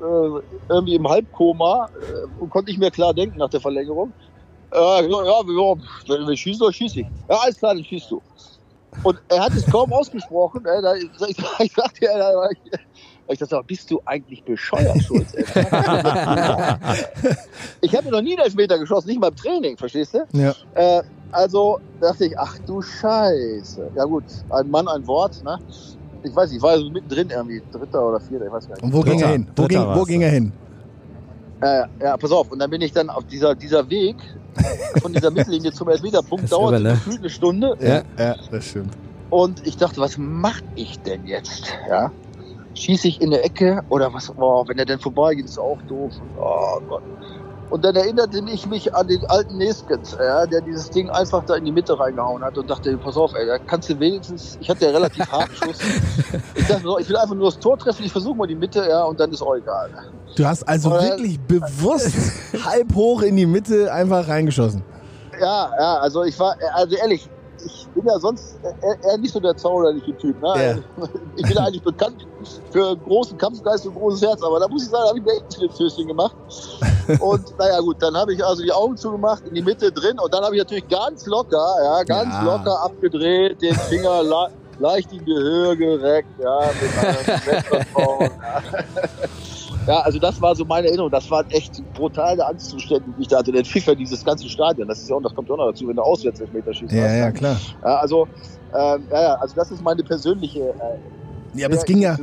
äh, 0.00 0.40
irgendwie 0.68 0.94
im 0.94 1.08
Halbkoma 1.08 1.88
und 2.38 2.50
konnte 2.50 2.70
nicht 2.70 2.78
mehr 2.78 2.90
klar 2.90 3.12
denken 3.14 3.38
nach 3.38 3.48
der 3.50 3.60
Verlängerung. 3.60 4.12
Äh, 4.72 4.76
ja, 4.78 5.00
ja, 5.02 5.24
ja, 5.24 5.74
wenn 6.08 6.26
wir 6.26 6.36
schießen, 6.36 6.60
dann 6.60 6.72
schieß 6.72 6.96
ich. 6.96 7.06
Ja, 7.28 7.36
alles 7.36 7.56
klar, 7.58 7.74
dann 7.74 7.84
schießt 7.84 8.10
du. 8.10 8.20
Und 9.02 9.18
er 9.28 9.44
hat 9.44 9.52
es 9.52 9.66
kaum 9.66 9.92
ausgesprochen. 9.92 10.64
Äh, 10.64 10.82
da, 10.82 10.94
ich, 10.94 11.08
ich, 11.28 11.38
ich 11.60 11.72
sagte, 11.72 12.04
ja, 12.04 12.18
da, 12.18 12.48
ich 13.30 13.38
dachte, 13.38 13.60
bist 13.66 13.90
du 13.90 14.00
eigentlich 14.06 14.42
bescheuert, 14.44 15.02
Schulz? 15.02 15.34
ey? 15.34 15.44
ich 17.82 17.94
habe 17.94 18.10
noch 18.10 18.22
nie 18.22 18.32
einen 18.36 18.44
Elfmeter 18.46 18.78
geschossen, 18.78 19.08
nicht 19.08 19.20
mal 19.20 19.28
im 19.28 19.36
Training, 19.36 19.76
verstehst 19.76 20.14
du? 20.14 20.26
Ja. 20.32 20.54
Äh, 20.74 21.02
also 21.30 21.78
dachte 22.00 22.24
ich, 22.24 22.38
ach 22.38 22.58
du 22.66 22.80
Scheiße. 22.80 23.90
Ja 23.94 24.04
gut, 24.04 24.24
ein 24.48 24.70
Mann, 24.70 24.88
ein 24.88 25.06
Wort, 25.06 25.44
ne? 25.44 25.58
Ich 26.22 26.34
weiß 26.34 26.48
nicht, 26.48 26.56
ich 26.56 26.62
war 26.62 26.78
so 26.78 26.88
mittendrin 26.90 27.28
irgendwie, 27.30 27.62
dritter 27.70 28.08
oder 28.08 28.18
vierter, 28.18 28.46
ich 28.46 28.52
weiß 28.52 28.66
gar 28.66 28.74
nicht. 28.76 28.82
Und 28.82 28.92
wo 28.94 29.02
ging 29.02 29.18
Dritter. 29.18 29.26
er 29.26 29.32
hin? 29.32 29.46
Wo, 29.54 29.66
ging, 29.66 29.94
wo 29.94 30.04
ging 30.04 30.22
er 30.22 30.30
hin? 30.30 30.52
Äh, 31.60 31.82
ja, 32.00 32.16
pass 32.16 32.30
auf, 32.30 32.52
und 32.52 32.60
dann 32.60 32.70
bin 32.70 32.80
ich 32.80 32.92
dann 32.92 33.10
auf 33.10 33.24
dieser, 33.26 33.54
dieser 33.54 33.88
Weg 33.90 34.16
von 35.02 35.12
dieser 35.12 35.30
Mittellinie 35.30 35.72
zum 35.72 35.88
Elfmeterpunkt 35.88 36.44
ist 36.44 36.52
irre, 36.52 36.80
ne? 36.80 36.90
gefühlt 36.90 37.18
eine 37.18 37.30
Stunde. 37.30 37.76
Ja. 37.80 38.02
ja, 38.18 38.36
das 38.50 38.64
stimmt. 38.64 38.94
Und 39.30 39.66
ich 39.66 39.76
dachte, 39.76 40.00
was 40.00 40.16
mache 40.18 40.62
ich 40.74 40.98
denn 41.00 41.26
jetzt? 41.26 41.74
Ja? 41.88 42.12
Schieße 42.74 43.08
ich 43.08 43.20
in 43.20 43.30
der 43.30 43.44
Ecke 43.44 43.82
oder 43.88 44.12
was? 44.14 44.32
Oh, 44.36 44.64
wenn 44.66 44.78
er 44.78 44.84
denn 44.84 45.00
vorbeigeht, 45.00 45.46
ist 45.46 45.58
auch 45.58 45.78
doof. 45.82 46.12
Oh 46.38 46.80
Gott. 46.88 47.02
Und 47.70 47.84
dann 47.84 47.94
erinnerte 47.96 48.42
ich 48.50 48.66
mich 48.66 48.94
an 48.94 49.08
den 49.08 49.24
alten 49.26 49.58
Neskens, 49.58 50.16
ja, 50.18 50.46
der 50.46 50.62
dieses 50.62 50.88
Ding 50.90 51.10
einfach 51.10 51.44
da 51.44 51.54
in 51.56 51.64
die 51.66 51.72
Mitte 51.72 51.98
reingehauen 51.98 52.42
hat 52.42 52.56
und 52.56 52.68
dachte, 52.70 52.96
pass 52.96 53.16
auf, 53.16 53.34
ey, 53.34 53.46
da 53.46 53.58
kannst 53.58 53.90
du 53.90 54.00
wenigstens, 54.00 54.56
ich 54.60 54.70
hatte 54.70 54.86
ja 54.86 54.90
relativ 54.90 55.26
harten 55.32 55.54
Schuss. 55.54 55.76
Ich 56.54 56.66
dachte 56.66 56.82
so, 56.82 56.98
ich 56.98 57.08
will 57.08 57.16
einfach 57.16 57.34
nur 57.34 57.46
das 57.50 57.58
Tor 57.58 57.78
treffen, 57.78 58.04
ich 58.04 58.12
versuche 58.12 58.36
mal 58.36 58.46
die 58.46 58.54
Mitte, 58.54 58.86
ja, 58.88 59.04
und 59.04 59.20
dann 59.20 59.30
ist 59.30 59.42
auch 59.42 59.54
egal. 59.54 59.90
Du 60.34 60.46
hast 60.46 60.62
also 60.66 60.96
Äh, 60.96 61.02
wirklich 61.02 61.40
bewusst 61.40 62.14
halb 62.64 62.94
hoch 62.94 63.20
in 63.22 63.36
die 63.36 63.46
Mitte 63.46 63.92
einfach 63.92 64.26
reingeschossen. 64.28 64.82
Ja, 65.38 65.70
ja, 65.78 65.96
also 65.98 66.24
ich 66.24 66.38
war, 66.38 66.56
also 66.74 66.96
ehrlich, 66.96 67.28
ich 67.28 67.37
bin 67.98 68.06
ja 68.06 68.18
sonst 68.18 68.56
eher, 68.62 68.96
eher 69.02 69.18
nicht 69.18 69.32
so 69.32 69.40
der 69.40 69.56
zauberliche 69.56 70.16
Typ. 70.16 70.40
Ne? 70.40 70.82
Ich 71.36 71.46
bin 71.46 71.56
eigentlich 71.58 71.82
bekannt 71.82 72.26
für 72.72 72.96
großen 72.96 73.38
Kampfgeist 73.38 73.86
und 73.86 73.94
großes 73.94 74.22
Herz, 74.22 74.42
aber 74.42 74.58
da 74.58 74.66
muss 74.68 74.82
ich 74.84 74.88
sagen, 74.90 75.04
da 75.04 75.08
habe 75.10 75.18
ich 75.18 75.24
mir 75.24 75.32
echt 75.32 75.62
ein 75.62 75.70
Füßchen 75.70 76.06
gemacht. 76.08 76.34
Und 77.20 77.58
naja 77.58 77.80
gut, 77.80 77.96
dann 78.00 78.14
habe 78.16 78.34
ich 78.34 78.44
also 78.44 78.62
die 78.62 78.72
Augen 78.72 78.96
zugemacht, 78.96 79.42
in 79.46 79.54
die 79.54 79.62
Mitte 79.62 79.90
drin 79.90 80.18
und 80.18 80.34
dann 80.34 80.44
habe 80.44 80.54
ich 80.56 80.58
natürlich 80.60 80.86
ganz 80.88 81.24
locker, 81.26 81.74
ja, 81.82 82.02
ganz 82.02 82.34
Ja. 82.34 82.42
locker 82.42 82.82
abgedreht, 82.82 83.62
den 83.62 83.74
Finger 83.74 84.22
le 84.22 84.48
leicht 84.78 85.10
in 85.12 85.24
die 85.24 85.32
Höhe 85.34 85.76
gereckt, 85.76 86.28
ja, 86.38 86.70
mit 86.80 86.98
einer 86.98 87.40
Selbstvertrauen. 87.40 88.30
Ja. 88.30 88.62
Ja, 89.88 90.00
also 90.00 90.18
das 90.18 90.40
war 90.40 90.54
so 90.54 90.64
meine 90.66 90.86
Erinnerung. 90.88 91.10
Das 91.10 91.30
waren 91.30 91.46
echt 91.50 91.82
brutale 91.94 92.46
Angstzustände, 92.46 93.04
die 93.16 93.22
ich 93.22 93.28
da 93.28 93.38
hatte. 93.38 93.50
Der 93.52 93.64
Pfiffer 93.64 93.94
dieses 93.96 94.22
ganze 94.24 94.48
Stadion. 94.48 94.86
Das 94.86 94.98
ist 95.00 95.08
ja 95.08 95.16
auch, 95.16 95.22
das 95.22 95.34
kommt 95.34 95.48
ja 95.48 95.54
auch 95.54 95.58
noch 95.58 95.70
dazu, 95.70 95.88
wenn 95.88 95.96
du 95.96 96.02
auswärts 96.02 96.40
Elfmeter 96.40 96.74
schießt. 96.74 96.92
Ja, 96.92 97.12
ja, 97.14 97.30
klar. 97.32 97.56
Ja, 97.82 97.96
also, 97.96 98.28
ähm, 98.78 99.02
ja, 99.10 99.22
ja, 99.22 99.34
also 99.36 99.54
das 99.56 99.70
ist 99.70 99.82
meine 99.82 100.02
persönliche. 100.04 100.60
Äh, 100.60 100.74
Ja, 101.54 101.66
aber 101.66 101.76
es 101.76 101.84
ging 101.86 101.98
ja. 102.02 102.14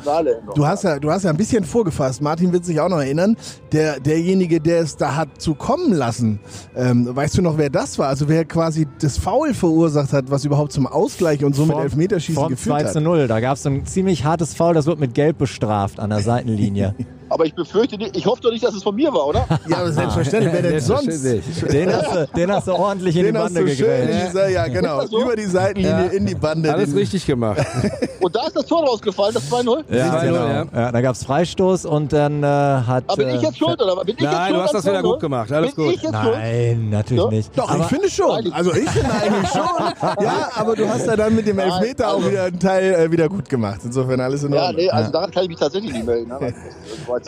Du 0.54 0.68
hast 0.68 0.84
ja, 0.84 1.00
du 1.00 1.10
hast 1.10 1.24
ja 1.24 1.32
ein 1.32 1.38
bisschen 1.38 1.64
vorgefasst. 1.64 2.22
Martin 2.22 2.54
wird 2.54 2.64
sich 2.64 2.80
auch 2.80 2.88
noch 2.90 3.00
erinnern. 3.00 3.36
Der, 3.72 4.00
derjenige, 4.00 4.62
der 4.62 4.82
es 4.82 4.96
da 4.96 5.16
hat 5.16 5.42
zu 5.42 5.56
kommen 5.56 5.92
lassen. 5.94 6.40
Ähm, 6.76 7.10
weißt 7.16 7.40
du 7.40 7.42
noch, 7.42 7.58
wer 7.58 7.72
das 7.72 7.98
war? 7.98 8.10
Also 8.10 8.30
wer 8.30 8.46
quasi 8.46 8.88
das 9.02 9.18
Foul 9.18 9.56
verursacht 9.56 10.14
hat, 10.14 10.30
was 10.30 10.46
überhaupt 10.46 10.72
zum 10.72 10.86
Ausgleich 10.86 11.44
und 11.44 11.56
somit 11.56 11.72
Vorm- 11.74 11.84
Elfmeterschießen 11.84 12.48
geführt 12.50 12.78
2 12.82 12.86
hat? 12.86 12.94
zu 12.94 13.02
0. 13.02 13.28
Da 13.28 13.40
gab 13.40 13.56
es 13.58 13.66
ein 13.66 13.84
ziemlich 13.88 14.24
hartes 14.24 14.54
Foul, 14.54 14.76
das 14.76 14.86
wird 14.86 15.00
mit 15.00 15.16
Gelb 15.16 15.40
bestraft 15.40 16.00
an 16.00 16.12
der 16.12 16.20
Seitenlinie. 16.20 16.94
Aber 17.30 17.46
ich 17.46 17.54
befürchte 17.56 17.98
nicht, 17.98 18.16
ich 18.16 18.26
hoffe 18.26 18.42
doch 18.42 18.52
nicht, 18.52 18.64
dass 18.64 18.76
es 18.76 18.84
von 18.84 18.94
mir 18.96 19.12
war, 19.12 19.28
oder? 19.28 19.46
Ja, 19.68 19.78
aber 19.78 19.92
selbstverständlich. 19.92 20.54
Wer 20.54 20.62
denn 20.62 20.80
sonst? 20.80 21.24
Den, 21.24 21.92
hast 21.94 22.14
du, 22.16 22.28
den 22.36 22.52
hast 22.52 22.68
du 22.68 22.72
ordentlich 22.74 23.16
in 23.16 23.24
Den 23.26 23.34
die 23.34 23.40
hast 23.40 23.54
Bande 23.56 23.66
gegrätscht. 23.76 24.28
dieser, 24.30 24.50
ja 24.50 24.68
genau, 24.68 25.06
so? 25.08 25.22
über 25.24 25.36
die 25.36 25.46
Seitenlinie 25.46 26.06
Ja. 26.06 26.12
in 26.12 26.26
die 26.26 26.36
Bande. 26.36 26.72
Alles 26.72 26.90
Den- 26.90 27.00
richtig 27.00 27.26
gemacht. 27.26 27.66
Und 28.22 28.36
da 28.36 28.48
ist 28.48 28.56
das 28.56 28.66
Tor 28.66 28.84
rausgefallen, 28.86 29.34
das 29.36 29.52
2-0. 29.52 29.84
Ja, 29.90 30.16
2-0, 30.16 30.26
genau. 30.26 30.48
ja. 30.48 30.66
Ja, 30.74 30.92
da 30.92 31.02
gab 31.02 31.16
es 31.16 31.24
Freistoß 31.24 31.86
und 31.86 32.12
dann 32.12 32.42
äh, 32.42 32.48
hat. 32.48 33.04
Aber 33.08 33.18
bin 33.18 33.30
ich 33.30 33.42
äh, 33.42 33.46
jetzt 33.46 33.58
schuld, 33.60 33.80
oder? 33.82 33.96
Bin 34.04 34.16
ich 34.16 34.22
jetzt 34.22 34.32
Nein, 34.32 34.48
schuld 34.48 34.58
du 34.60 34.64
hast 34.64 34.74
das 34.74 34.86
wieder 34.86 35.00
2-0? 35.00 35.02
gut 35.04 35.20
gemacht. 35.20 35.52
Alles 35.52 35.76
bin 35.76 35.86
gut. 35.86 35.94
Ich 35.96 36.02
jetzt 36.02 36.16
schuld? 36.16 36.36
Nein, 36.36 36.90
natürlich 36.90 37.24
Ja? 37.24 37.30
nicht. 37.30 37.58
Doch, 37.58 37.70
aber, 37.70 37.80
ich 37.82 37.86
finde 37.88 38.10
schon. 38.10 38.52
Also 38.54 38.74
ich 38.74 38.90
finde 38.90 39.12
eigentlich 39.12 39.50
schon. 39.52 39.62
Ja, 40.26 40.50
aber 40.56 40.76
du 40.76 40.88
hast 40.90 41.06
ja 41.06 41.16
dann 41.16 41.36
mit 41.36 41.46
dem 41.48 41.58
Nein, 41.58 41.70
Elfmeter 41.72 42.10
auch 42.10 42.16
also- 42.18 42.32
wieder 42.32 42.44
einen 42.46 42.60
Teil 42.60 42.94
äh, 42.96 43.12
wieder 43.12 43.30
gut 43.30 43.48
gemacht. 43.50 43.82
Insofern 43.84 44.20
alles 44.22 44.44
in 44.44 44.54
Ja, 44.54 44.62
Ordnung. 44.68 44.76
nee, 44.82 44.90
also 44.90 45.12
daran 45.12 45.30
kann 45.32 45.44
ich 45.44 45.50
mich 45.50 45.60
tatsächlich 45.60 45.94
nicht 45.94 46.06
melden. 46.06 46.32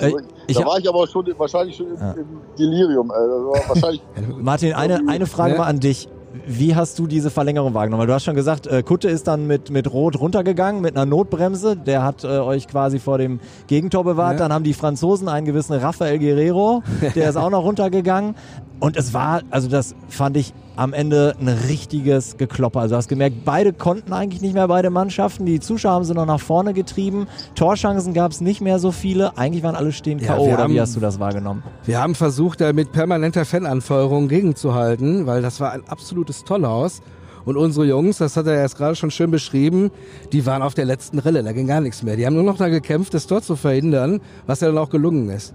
Ne? 0.01 0.13
Äh, 0.47 0.53
da 0.53 0.65
war 0.65 0.77
ich 0.79 0.87
aber 0.87 1.07
schon 1.07 1.25
wahrscheinlich 1.37 1.75
schon 1.75 1.87
im, 1.87 1.93
im 1.95 2.27
Delirium. 2.57 3.11
Also 3.11 3.53
wahrscheinlich, 3.67 4.01
Martin, 4.37 4.73
eine, 4.73 5.01
eine 5.07 5.25
Frage 5.25 5.53
Ja. 5.53 5.59
mal 5.59 5.67
an 5.67 5.79
dich. 5.79 6.07
Wie 6.45 6.75
hast 6.75 6.99
du 6.99 7.07
diese 7.07 7.31
Verlängerung 7.31 7.73
wahrgenommen? 7.73 8.01
Weil 8.01 8.07
du 8.07 8.13
hast 8.13 8.23
schon 8.25 8.35
gesagt, 8.35 8.67
äh, 8.67 8.83
Kutte 8.83 9.09
ist 9.09 9.27
dann 9.27 9.47
mit, 9.47 9.71
mit 9.71 9.91
Rot 9.91 10.19
runtergegangen, 10.19 10.81
mit 10.81 10.95
einer 10.95 11.05
Notbremse. 11.05 11.75
Der 11.75 12.03
hat 12.03 12.23
äh, 12.23 12.27
euch 12.27 12.67
quasi 12.67 12.99
vor 12.99 13.17
dem 13.17 13.39
Gegentor 13.65 14.03
bewahrt. 14.03 14.33
Ja. 14.33 14.39
Dann 14.39 14.53
haben 14.53 14.63
die 14.63 14.73
Franzosen 14.73 15.29
einen 15.29 15.45
gewissen 15.47 15.73
Rafael 15.73 16.19
Guerrero, 16.19 16.83
der 17.15 17.29
ist 17.29 17.37
auch 17.37 17.49
noch 17.49 17.63
runtergegangen. 17.63 18.35
Und 18.79 18.97
es 18.97 19.13
war, 19.15 19.41
also 19.49 19.67
das 19.67 19.95
fand 20.09 20.37
ich 20.37 20.53
am 20.77 20.93
Ende 20.93 21.35
ein 21.39 21.47
richtiges 21.47 22.37
Geklopper. 22.37 22.81
Also 22.81 22.93
du 22.93 22.97
hast 22.97 23.07
gemerkt, 23.07 23.43
beide 23.43 23.73
konnten 23.73 24.13
eigentlich 24.13 24.41
nicht 24.41 24.53
mehr, 24.53 24.67
beide 24.67 24.89
Mannschaften. 24.89 25.45
Die 25.45 25.59
Zuschauer 25.59 25.93
haben 25.93 26.05
sie 26.05 26.13
noch 26.13 26.25
nach 26.25 26.39
vorne 26.39 26.73
getrieben. 26.73 27.27
Torchancen 27.55 28.13
gab 28.13 28.31
es 28.31 28.41
nicht 28.41 28.61
mehr 28.61 28.79
so 28.79 28.91
viele. 28.91 29.37
Eigentlich 29.37 29.63
waren 29.63 29.75
alle 29.75 29.91
stehen 29.91 30.19
Ja, 30.19 30.35
K.O. 30.35 30.53
Oder 30.53 30.69
wie 30.69 30.79
hast 30.79 30.95
du 30.95 30.99
das 30.99 31.19
wahrgenommen? 31.19 31.63
Wir 31.85 32.01
haben 32.01 32.15
versucht, 32.15 32.61
da 32.61 32.71
mit 32.73 32.91
permanenter 32.91 33.43
Fananfeuerung 33.43 34.27
gegenzuhalten, 34.27 35.25
weil 35.25 35.41
das 35.41 35.59
war 35.59 35.71
ein 35.71 35.81
absolutes 35.87 36.43
Tollhaus. 36.43 37.01
Und 37.43 37.55
unsere 37.55 37.85
Jungs, 37.85 38.17
das 38.17 38.35
hat 38.35 38.45
er 38.45 38.55
erst 38.55 38.77
gerade 38.77 38.95
schon 38.95 39.09
schön 39.09 39.31
beschrieben, 39.31 39.89
die 40.33 40.45
waren 40.45 40.61
auf 40.61 40.73
der 40.73 40.83
letzten 40.83 41.17
Rille, 41.17 41.43
da 41.43 41.53
ging 41.53 41.65
gar 41.65 41.79
nichts 41.79 42.03
mehr. 42.03 42.17
Die 42.17 42.25
haben 42.25 42.33
nur 42.33 42.43
noch 42.43 42.57
da 42.57 42.67
gekämpft, 42.67 43.13
das 43.13 43.25
Tor 43.25 43.41
zu 43.41 43.55
verhindern, 43.55 44.19
was 44.45 44.59
ja 44.59 44.67
dann 44.67 44.77
auch 44.77 44.89
gelungen 44.89 45.29
ist. 45.29 45.53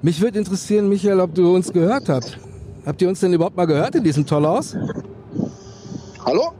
Mich 0.00 0.20
würde 0.20 0.38
interessieren, 0.38 0.88
Michael, 0.88 1.18
ob 1.18 1.34
du 1.34 1.52
uns 1.52 1.72
gehört 1.72 2.08
habt. 2.08 2.38
Habt 2.86 3.00
ihr 3.02 3.08
uns 3.08 3.20
denn 3.20 3.32
überhaupt 3.32 3.56
mal 3.56 3.66
gehört 3.66 3.94
in 3.94 4.04
diesem 4.04 4.26
Tollhaus? 4.26 4.76
hallo? 6.24 6.52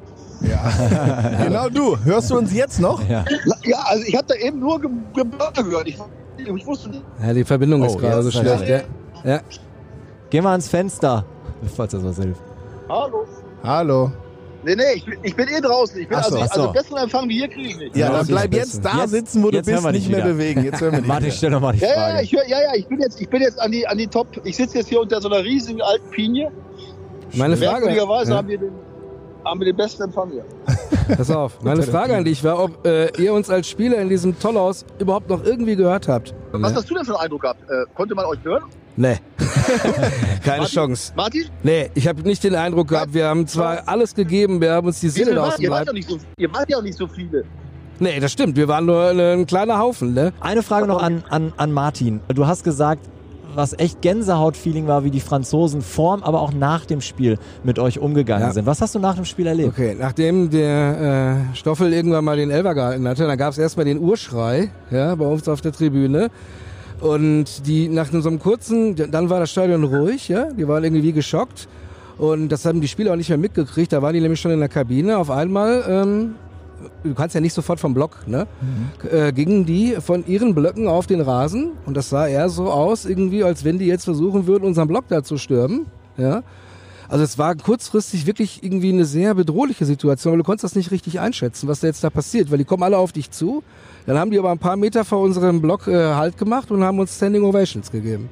Genau 1.45 1.69
du. 1.71 1.97
Hörst 2.05 2.31
du 2.31 2.37
uns 2.37 2.53
jetzt 2.53 2.79
noch? 2.79 3.01
Ja. 3.09 3.25
Ja, 3.65 3.79
also 3.87 4.05
ich 4.07 4.15
habe 4.15 4.27
da 4.27 4.35
eben 4.35 4.59
nur 4.61 4.79
Ge 4.81 4.91
Gebrülle 5.15 5.53
gehört. 5.71 5.89
Ich, 5.89 5.99
ich 6.37 6.67
wusste 6.67 6.91
nicht. 6.91 7.03
Ja, 7.23 7.33
die 7.33 7.45
Verbindung 7.45 7.83
Oh, 7.83 7.87
ist 7.87 7.99
gerade 7.99 8.23
so 8.23 8.31
schlecht. 8.31 8.69
Ja. 8.69 8.81
Ja. 9.25 9.41
Geh 10.29 10.41
mal 10.43 10.51
ans 10.53 10.69
Fenster, 10.69 11.25
falls 11.75 11.93
das 11.93 12.05
was 12.05 12.17
hilft. 12.17 12.43
Hallo? 12.89 13.25
Hallo. 13.63 14.13
Nee, 14.65 14.77
nee, 14.77 14.83
ich, 14.95 15.05
bin- 15.05 15.19
ich 15.23 15.37
bin 15.37 15.49
eh 15.49 15.61
draußen. 15.61 16.01
Ich 16.01 16.09
bin, 16.09 16.17
Ach 16.19 16.25
so, 16.25 16.37
also, 16.37 16.45
ach 16.49 16.55
so. 16.55 16.61
also 16.63 16.73
besseren 16.73 17.03
Empfang 17.05 17.29
wie 17.29 17.35
hier 17.39 17.49
kriege 17.49 17.69
ich 17.69 17.77
nicht. 17.79 17.97
Ja, 17.97 18.07
Ja, 18.07 18.11
dann 18.11 18.19
das 18.21 18.29
bleib 18.29 18.55
jetzt 18.55 18.85
da 18.85 19.01
Jetzt- 19.03 19.11
sitzen, 19.11 19.43
wo 19.43 19.51
du 19.51 19.57
jetzt 19.59 19.67
hören 19.67 19.75
bist, 19.77 19.85
wir 19.87 19.93
dich 19.93 20.01
nicht 20.09 20.11
mehr 20.17 20.25
wieder. 20.25 20.35
bewegen. 20.35 20.65
Jetzt 20.65 20.81
hören 20.81 20.93
wir 20.93 20.99
dich. 21.01 21.09
Martin, 21.09 21.27
wieder. 21.27 21.37
stell 21.37 21.51
doch 21.51 21.61
mal 21.61 21.73
die 21.73 21.81
Ja, 21.81 21.89
ja, 21.89 21.95
Frage. 21.95 22.23
ich 22.23 22.33
hör, 22.33 22.49
ja, 22.49 22.61
ja, 22.63 22.75
ich 22.75 22.87
bin 22.87 23.01
jetzt, 23.01 23.21
ich 23.21 23.29
bin 23.29 23.43
jetzt 23.43 23.61
an 23.61 23.71
die, 23.73 23.87
an 23.87 23.99
die 23.99 24.07
Top. 24.07 24.27
Ich 24.45 24.57
sitze 24.57 24.79
jetzt 24.79 24.89
hier 24.89 25.01
unter 25.01 25.21
so 25.21 25.29
einer 25.29 25.45
riesigen 25.45 25.83
alten 25.83 26.11
Pinie. 26.11 26.51
Meine 27.35 27.57
Frage, 27.57 27.73
Merkwürdigerweise 27.87 28.31
ja, 28.33 28.37
haben, 28.39 28.49
wir 28.49 28.59
den, 28.59 28.73
haben 29.45 29.61
wir 29.61 29.65
den 29.67 29.77
besten 29.77 30.03
Empfang 30.05 30.31
hier. 30.31 30.45
pass 31.17 31.31
auf, 31.31 31.61
meine 31.63 31.83
Frage 31.83 32.17
an 32.17 32.25
dich 32.25 32.43
war, 32.45 32.63
ob 32.63 32.87
äh, 32.87 33.11
ihr 33.21 33.33
uns 33.35 33.51
als 33.51 33.69
Spieler 33.69 33.99
in 33.99 34.09
diesem 34.09 34.39
Tollhaus 34.39 34.85
überhaupt 34.99 35.29
noch 35.29 35.45
irgendwie 35.45 35.77
gehört 35.77 36.09
habt. 36.09 36.33
Was 36.53 36.75
hast 36.75 36.89
du 36.89 36.95
denn 36.95 37.05
für 37.05 37.13
einen 37.15 37.23
Eindruck 37.25 37.43
gehabt? 37.43 37.63
Äh, 37.69 37.85
konnte 37.95 38.15
man 38.15 38.25
euch 38.27 38.39
hören? 38.45 38.63
Nee. 38.97 39.17
Keine 40.45 40.59
Martin? 40.59 40.67
Chance. 40.75 41.13
Martin? 41.17 41.45
Nee, 41.63 41.91
ich 41.95 42.07
habe 42.07 42.23
nicht 42.23 42.45
den 42.45 42.55
Eindruck 42.55 42.89
gehabt, 42.89 43.13
wir 43.15 43.27
haben 43.27 43.47
zwar 43.47 43.89
alles 43.89 44.15
gegeben, 44.15 44.61
wir 44.61 44.73
haben 44.73 44.87
uns 44.87 45.01
die 45.01 45.09
Seele 45.09 45.43
aus 45.43 45.57
dem 45.57 45.65
ihr, 45.65 45.71
wart 45.71 45.81
Leib. 45.81 45.89
ja 45.89 45.93
nicht 45.95 46.09
so, 46.09 46.19
ihr 46.39 46.53
wart 46.53 46.69
ja 46.71 46.79
auch 46.79 46.83
nicht 46.83 46.97
so 46.97 47.07
viele. 47.09 47.45
Nee, 47.99 48.19
das 48.21 48.33
stimmt, 48.33 48.57
wir 48.57 48.69
waren 48.69 48.87
nur 48.87 49.11
ein 49.11 49.47
kleiner 49.47 49.79
Haufen, 49.79 50.15
ne? 50.15 50.33
Eine 50.41 50.63
Frage 50.63 50.87
noch 50.87 51.03
an, 51.03 51.23
an, 51.29 51.53
an 51.57 51.73
Martin. 51.73 52.21
Du 52.29 52.47
hast 52.47 52.65
gesagt, 52.65 53.09
was 53.55 53.73
echt 53.79 54.03
Gänsehaut-Feeling 54.03 54.89
war, 54.89 55.05
wie 55.05 55.11
die 55.13 55.21
Franzosen 55.21 55.81
vorm, 55.81 56.25
aber 56.25 56.41
auch 56.41 56.53
nach 56.53 56.87
dem 56.87 57.01
Spiel 57.01 57.39
mit 57.63 57.79
euch 57.79 58.01
umgegangen 58.01 58.49
Ja. 58.49 58.53
sind. 58.53 58.67
Was 58.67 58.81
hast 58.81 58.97
du 58.97 58.99
nach 58.99 59.15
dem 59.15 59.25
Spiel 59.25 59.47
erlebt? 59.47 59.69
Okay, 59.69 59.97
nachdem 59.99 60.51
der 60.51 61.47
äh, 61.53 61.57
Stoffel 61.57 61.93
irgendwann 61.93 62.25
mal 62.25 62.37
den 62.37 62.51
Elfer 62.51 62.75
gehalten 62.75 63.07
hatte, 63.07 63.27
dann 63.29 63.39
gab 63.39 63.53
es 63.53 63.59
erstmal 63.59 63.87
den 63.87 63.99
Urschrei, 63.99 64.71
ja, 64.91 65.15
bei 65.15 65.25
uns 65.27 65.49
auf 65.49 65.61
der 65.61 65.71
Tribüne. 65.71 66.31
Und 67.01 67.67
die 67.67 67.89
nach 67.89 68.11
so 68.11 68.29
einem 68.29 68.39
kurzen, 68.39 68.95
dann 68.97 69.29
war 69.29 69.41
das 69.41 69.51
Stadion 69.51 69.85
ruhig, 69.85 70.29
ja, 70.29 70.53
die 70.53 70.67
waren 70.67 70.85
irgendwie 70.85 71.03
wie 71.03 71.13
geschockt. 71.13 71.69
Und 72.17 72.49
das 72.51 72.65
haben 72.65 72.81
die 72.81 72.89
Spieler 72.89 73.13
auch 73.13 73.17
nicht 73.17 73.29
mehr 73.29 73.39
mitgekriegt, 73.39 73.93
da 73.93 74.01
waren 74.01 74.15
die 74.15 74.21
nämlich 74.21 74.41
schon 74.41 74.53
in 74.53 74.61
der 74.61 74.69
Kabine. 74.69 75.19
Auf 75.19 75.31
einmal, 75.31 75.85
ähm, 75.89 76.35
du 77.03 77.15
kannst 77.15 77.35
ja 77.35 77.41
nicht 77.41 77.53
sofort 77.53 77.81
vom 77.81 77.93
Block, 77.93 78.27
ne? 78.27 78.47
Äh, 79.11 79.33
gingen 79.33 79.67
die 79.67 79.97
von 80.01 80.25
ihren 80.27 80.55
Blöcken 80.55 80.87
auf 80.87 81.07
den 81.07 81.21
Rasen 81.21 81.73
und 81.87 81.97
das 81.97 82.11
sah 82.11 82.29
eher 82.29 82.49
so 82.49 82.71
aus, 82.71 83.05
irgendwie, 83.05 83.43
als 83.43 83.65
wenn 83.65 83.79
die 83.79 83.87
jetzt 83.87 84.05
versuchen 84.05 84.47
würden, 84.47 84.65
unseren 84.65 84.87
Block 84.87 85.07
da 85.09 85.25
zu 85.25 85.37
stürmen, 85.37 85.87
ja. 86.17 86.43
Also 87.09 87.25
es 87.25 87.39
war 87.39 87.55
kurzfristig 87.55 88.27
wirklich 88.27 88.63
irgendwie 88.63 88.93
eine 88.93 89.05
sehr 89.05 89.35
bedrohliche 89.35 89.85
Situation, 89.85 90.33
weil 90.33 90.39
du 90.39 90.45
konntest 90.45 90.65
das 90.65 90.75
nicht 90.75 90.91
richtig 90.91 91.21
einschätzen, 91.21 91.69
was 91.69 91.81
da 91.81 91.87
jetzt 91.87 92.03
da 92.05 92.11
passiert, 92.11 92.51
weil 92.51 92.59
die 92.59 92.65
kommen 92.65 92.83
alle 92.83 92.99
auf 92.99 93.13
dich 93.13 93.31
zu. 93.31 93.63
Dann 94.07 94.19
haben 94.19 94.31
die 94.31 94.39
aber 94.39 94.51
ein 94.51 94.59
paar 94.59 94.77
Meter 94.77 95.05
vor 95.05 95.21
unserem 95.21 95.61
Block 95.61 95.87
äh, 95.87 96.15
Halt 96.15 96.39
gemacht 96.39 96.71
und 96.71 96.83
haben 96.85 96.99
uns 96.99 97.17
Standing 97.17 97.45
Ovations 97.45 97.91
gegeben. 97.91 98.29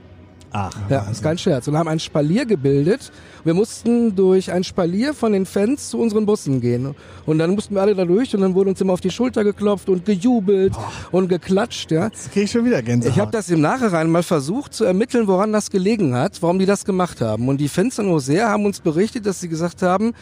Ach, 0.52 0.70
Ja, 0.90 1.00
ist 1.10 1.22
kein 1.22 1.38
Scherz. 1.38 1.66
Und 1.66 1.78
haben 1.78 1.88
ein 1.88 1.98
Spalier 1.98 2.44
gebildet. 2.44 3.10
Wir 3.44 3.54
mussten 3.54 4.14
durch 4.14 4.52
ein 4.52 4.64
Spalier 4.64 5.14
von 5.14 5.32
den 5.32 5.46
Fans 5.46 5.88
zu 5.88 5.98
unseren 5.98 6.26
Bussen 6.26 6.60
gehen. 6.60 6.94
Und 7.24 7.38
dann 7.38 7.50
mussten 7.50 7.74
wir 7.74 7.80
alle 7.80 7.94
da 7.94 8.04
durch 8.04 8.34
und 8.34 8.42
dann 8.42 8.54
wurde 8.54 8.70
uns 8.70 8.80
immer 8.80 8.92
auf 8.92 9.00
die 9.00 9.10
Schulter 9.10 9.44
geklopft 9.44 9.88
und 9.88 10.04
gejubelt 10.04 10.74
und 11.10 11.28
geklatscht, 11.28 11.90
ja. 11.90 12.04
Jetzt 12.06 12.32
krieg 12.32 12.44
ich 12.44 12.50
schon 12.50 12.64
wieder 12.66 12.82
Gänsehaut. 12.82 13.14
Ich 13.14 13.20
habe 13.20 13.30
das 13.32 13.48
im 13.48 13.60
Nachhinein 13.62 14.10
mal 14.10 14.22
versucht 14.22 14.74
zu 14.74 14.84
ermitteln, 14.84 15.26
woran 15.26 15.52
das 15.52 15.70
gelegen 15.70 16.14
hat, 16.14 16.42
warum 16.42 16.58
die 16.58 16.66
das 16.66 16.84
gemacht 16.84 17.20
haben. 17.20 17.48
Und 17.48 17.58
die 17.58 17.68
Fans 17.68 17.98
in 17.98 18.06
Hosea 18.08 18.48
haben 18.50 18.66
uns 18.66 18.80
berichtet, 18.80 19.24
dass 19.24 19.40
sie 19.40 19.48
gesagt 19.48 19.82
haben, 19.82 20.12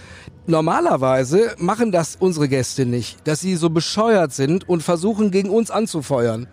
normalerweise 0.46 1.54
machen 1.58 1.90
das 1.90 2.16
unsere 2.16 2.48
Gäste 2.48 2.86
nicht, 2.86 3.26
dass 3.26 3.40
sie 3.40 3.56
so 3.56 3.70
bescheuert 3.70 4.32
sind 4.32 4.68
und 4.68 4.82
versuchen 4.82 5.30
gegen 5.30 5.50
uns 5.50 5.70
anzufeuern. 5.70 6.46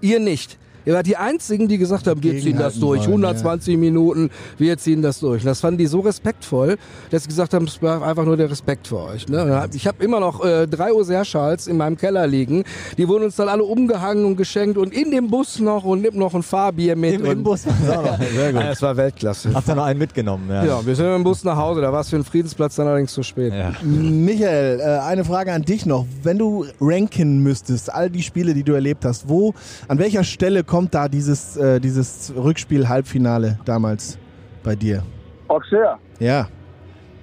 Ihr 0.00 0.20
nicht. 0.20 0.58
Ihr 0.84 0.94
wart 0.94 1.06
die 1.06 1.16
Einzigen, 1.16 1.68
die 1.68 1.78
gesagt 1.78 2.06
haben, 2.06 2.22
wir 2.22 2.38
ziehen 2.40 2.58
das 2.58 2.78
durch, 2.78 3.00
wollen, 3.02 3.24
120 3.24 3.76
Minuten, 3.76 4.30
wir 4.58 4.76
ziehen 4.78 5.02
das 5.02 5.20
durch. 5.20 5.42
Und 5.42 5.46
das 5.46 5.60
fanden 5.60 5.78
die 5.78 5.86
so 5.86 6.00
respektvoll, 6.00 6.76
dass 7.10 7.22
sie 7.22 7.28
gesagt 7.28 7.54
haben, 7.54 7.66
es 7.66 7.80
war 7.82 8.02
einfach 8.02 8.24
nur 8.24 8.36
der 8.36 8.50
Respekt 8.50 8.88
für 8.88 8.98
euch. 8.98 9.28
Ne? 9.28 9.68
Ich 9.74 9.86
habe 9.86 10.02
immer 10.02 10.20
noch 10.20 10.44
äh, 10.44 10.66
drei 10.66 10.92
Oser-Schals 10.92 11.66
in 11.66 11.76
meinem 11.76 11.96
Keller 11.96 12.26
liegen. 12.26 12.64
Die 12.98 13.06
wurden 13.08 13.24
uns 13.24 13.36
dann 13.36 13.48
alle 13.48 13.64
umgehangen 13.64 14.24
und 14.24 14.36
geschenkt 14.36 14.76
und 14.76 14.92
in 14.92 15.10
dem 15.10 15.28
Bus 15.28 15.60
noch 15.60 15.84
und 15.84 16.02
nimm 16.02 16.16
noch 16.18 16.34
ein 16.34 16.42
Fahrbier 16.42 16.96
mit. 16.96 17.14
Im, 17.14 17.22
und 17.22 17.30
im 17.30 17.42
Bus. 17.42 17.62
Sehr 18.34 18.52
gut. 18.52 18.62
Das 18.62 18.82
war 18.82 18.96
Weltklasse. 18.96 19.54
Habt 19.54 19.68
ihr 19.68 19.74
noch 19.74 19.84
einen 19.84 19.98
mitgenommen? 19.98 20.48
Ja. 20.48 20.64
Ja, 20.64 20.86
wir 20.86 20.96
sind 20.96 21.06
mit 21.06 21.14
dem 21.14 21.24
Bus 21.24 21.44
nach 21.44 21.56
Hause, 21.56 21.80
da 21.80 21.92
war 21.92 22.00
es 22.00 22.08
für 22.08 22.16
den 22.16 22.24
Friedensplatz 22.24 22.76
dann 22.76 22.86
allerdings 22.86 23.12
zu 23.12 23.22
spät. 23.22 23.52
Ja. 23.52 23.72
Michael, 23.82 24.80
äh, 24.80 24.84
eine 25.00 25.24
Frage 25.24 25.52
an 25.52 25.62
dich 25.62 25.86
noch. 25.86 26.06
Wenn 26.22 26.38
du 26.38 26.66
ranken 26.80 27.42
müsstest, 27.42 27.92
all 27.92 28.10
die 28.10 28.22
Spiele, 28.22 28.54
die 28.54 28.62
du 28.62 28.72
erlebt 28.72 29.04
hast, 29.04 29.28
wo, 29.28 29.54
an 29.88 29.98
welcher 29.98 30.24
Stelle 30.24 30.64
kommt 30.72 30.94
da 30.94 31.06
dieses, 31.06 31.54
äh, 31.58 31.78
dieses 31.80 32.32
Rückspiel-Halbfinale 32.34 33.58
damals 33.66 34.16
bei 34.64 34.74
dir? 34.74 35.02
Auxerre. 35.48 35.98
Ja. 36.18 36.48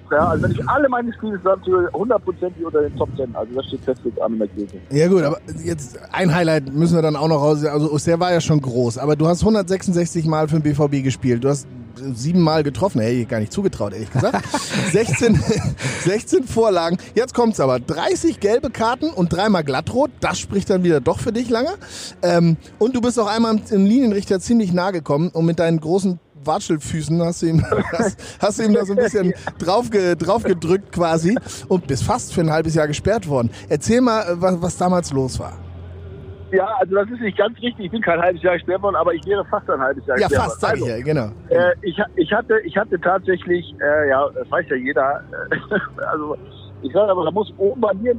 Ja, 0.08 0.28
also 0.28 0.44
wenn 0.44 0.52
ich 0.52 0.68
alle 0.68 0.88
meine 0.88 1.12
Spiele 1.12 1.36
zusammenzähle, 1.38 1.90
hundertprozentig 1.92 2.64
unter 2.64 2.82
den 2.82 2.94
Top 2.96 3.08
Ten. 3.16 3.34
Also 3.34 3.52
das 3.56 3.66
steht 3.66 3.80
fest 3.80 4.02
jetzt 4.04 4.22
an 4.22 4.34
in 4.34 4.38
der 4.38 4.48
Kirche. 4.48 4.76
Ja 4.90 5.08
gut, 5.08 5.24
aber 5.24 5.40
jetzt 5.64 5.98
ein 6.12 6.32
Highlight 6.32 6.72
müssen 6.72 6.94
wir 6.94 7.02
dann 7.02 7.16
auch 7.16 7.26
noch 7.26 7.42
raus. 7.42 7.64
Also 7.64 7.90
Auxerre 7.90 8.20
war 8.20 8.32
ja 8.32 8.40
schon 8.40 8.60
groß, 8.60 8.98
aber 8.98 9.16
du 9.16 9.26
hast 9.26 9.40
166 9.40 10.26
Mal 10.26 10.46
für 10.46 10.60
den 10.60 10.62
BVB 10.62 11.02
gespielt. 11.02 11.42
Du 11.42 11.48
hast 11.48 11.66
siebenmal 12.14 12.62
getroffen. 12.62 13.00
Hätte 13.00 13.14
ich 13.14 13.28
gar 13.28 13.40
nicht 13.40 13.52
zugetraut, 13.52 13.92
ehrlich 13.92 14.12
gesagt. 14.12 14.44
16, 14.92 15.42
16 16.04 16.44
Vorlagen. 16.46 16.98
Jetzt 17.14 17.34
kommt's 17.34 17.60
aber. 17.60 17.80
30 17.80 18.40
gelbe 18.40 18.70
Karten 18.70 19.10
und 19.10 19.32
dreimal 19.32 19.64
glattrot. 19.64 20.10
Das 20.20 20.38
spricht 20.38 20.70
dann 20.70 20.84
wieder 20.84 21.00
doch 21.00 21.18
für 21.18 21.32
dich 21.32 21.48
lange. 21.48 21.74
Ähm, 22.22 22.56
und 22.78 22.96
du 22.96 23.00
bist 23.00 23.18
auch 23.18 23.26
einmal 23.26 23.60
im 23.70 23.86
Linienrichter 23.86 24.40
ziemlich 24.40 24.72
nah 24.72 24.90
gekommen 24.90 25.30
und 25.30 25.46
mit 25.46 25.58
deinen 25.58 25.80
großen 25.80 26.18
Watschelfüßen 26.44 27.22
hast 27.22 27.42
du 27.42 27.46
ihm, 27.46 27.64
hast, 27.92 28.16
hast 28.38 28.58
du 28.58 28.64
ihm 28.64 28.74
da 28.74 28.84
so 28.84 28.92
ein 28.92 28.98
bisschen 28.98 29.34
draufge, 29.58 30.16
draufgedrückt 30.16 30.92
quasi 30.92 31.36
und 31.68 31.86
bist 31.86 32.04
fast 32.04 32.32
für 32.32 32.40
ein 32.40 32.50
halbes 32.50 32.74
Jahr 32.74 32.88
gesperrt 32.88 33.28
worden. 33.28 33.50
Erzähl 33.68 34.00
mal, 34.00 34.40
was, 34.40 34.60
was 34.60 34.76
damals 34.76 35.12
los 35.12 35.38
war. 35.38 35.69
Ja, 36.52 36.66
also 36.80 36.94
das 36.94 37.08
ist 37.10 37.20
nicht 37.20 37.38
ganz 37.38 37.56
richtig. 37.60 37.86
Ich 37.86 37.90
bin 37.90 38.02
kein 38.02 38.20
halbes 38.20 38.42
Jahr 38.42 38.56
worden, 38.82 38.96
aber 38.96 39.14
ich 39.14 39.24
wäre 39.26 39.44
fast 39.44 39.68
ein 39.70 39.80
halbes 39.80 40.04
Jahr 40.06 40.18
Ja, 40.18 40.28
fast, 40.28 40.38
worden. 40.38 40.58
sag 40.60 40.76
ich 40.76 40.82
Also, 40.82 40.96
ja, 40.96 41.04
genau. 41.04 41.30
Äh, 41.48 41.72
ich, 41.82 41.98
ich, 42.16 42.32
hatte, 42.32 42.58
ich 42.60 42.76
hatte 42.76 43.00
tatsächlich, 43.00 43.74
äh, 43.80 44.08
ja, 44.08 44.28
das 44.34 44.50
weiß 44.50 44.66
ja 44.68 44.76
jeder, 44.76 45.22
also 46.10 46.36
ich 46.82 46.92
sage 46.92 47.10
aber, 47.10 47.24
da 47.24 47.30
muss 47.30 47.52
oben 47.58 47.80
bei 47.80 47.94
mir, 47.94 48.16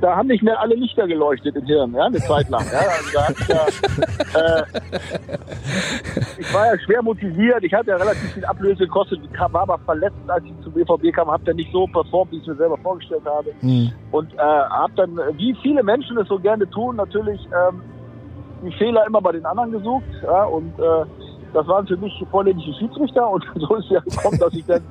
da 0.00 0.16
haben 0.16 0.28
nicht 0.28 0.42
mehr 0.42 0.60
alle 0.60 0.74
Lichter 0.74 1.06
geleuchtet 1.06 1.56
im 1.56 1.64
Hirn, 1.64 1.94
ja, 1.94 2.04
eine 2.04 2.18
Zeit 2.18 2.48
lang. 2.48 2.64
Ja, 2.72 2.80
also 2.80 3.10
da 3.12 3.28
ich, 3.30 3.48
ja, 3.48 4.58
äh, 4.58 4.64
ich 6.38 6.54
war 6.54 6.66
ja 6.66 6.78
schwer 6.80 7.02
motiviert, 7.02 7.62
ich 7.62 7.72
hatte 7.72 7.90
ja 7.90 7.96
relativ 7.96 8.32
viel 8.32 8.44
Ablöse 8.44 8.84
gekostet, 8.84 9.20
war 9.38 9.62
aber 9.62 9.78
verletzt, 9.78 10.16
als 10.26 10.44
ich 10.44 10.52
zum 10.62 10.72
BVB 10.72 11.14
kam, 11.14 11.30
habe 11.30 11.44
dann 11.44 11.56
nicht 11.56 11.72
so 11.72 11.86
performt, 11.86 12.32
wie 12.32 12.36
ich 12.36 12.42
es 12.42 12.48
mir 12.48 12.56
selber 12.56 12.78
vorgestellt 12.78 13.22
habe 13.24 13.50
Hm. 13.60 13.90
und 14.10 14.32
äh, 14.34 14.38
habe 14.38 14.92
dann, 14.96 15.16
wie 15.36 15.54
viele 15.62 15.82
Menschen 15.82 16.18
es 16.18 16.28
so 16.28 16.38
gerne 16.38 16.68
tun, 16.70 16.96
natürlich 16.96 17.40
ähm, 17.46 17.82
die 18.64 18.72
Fehler 18.72 19.06
immer 19.06 19.20
bei 19.20 19.32
den 19.32 19.44
anderen 19.46 19.70
gesucht. 19.70 20.04
Ja, 20.22 20.44
und 20.44 20.78
äh, 20.78 21.04
das 21.52 21.66
waren 21.68 21.86
für 21.86 21.96
mich 21.96 22.12
vorländische 22.30 22.72
Schiedsrichter 22.74 23.30
und 23.30 23.44
so 23.54 23.76
ist 23.76 23.88
ja 23.90 24.00
gekommen, 24.00 24.38
dass 24.38 24.52
ich 24.54 24.64
dann 24.66 24.82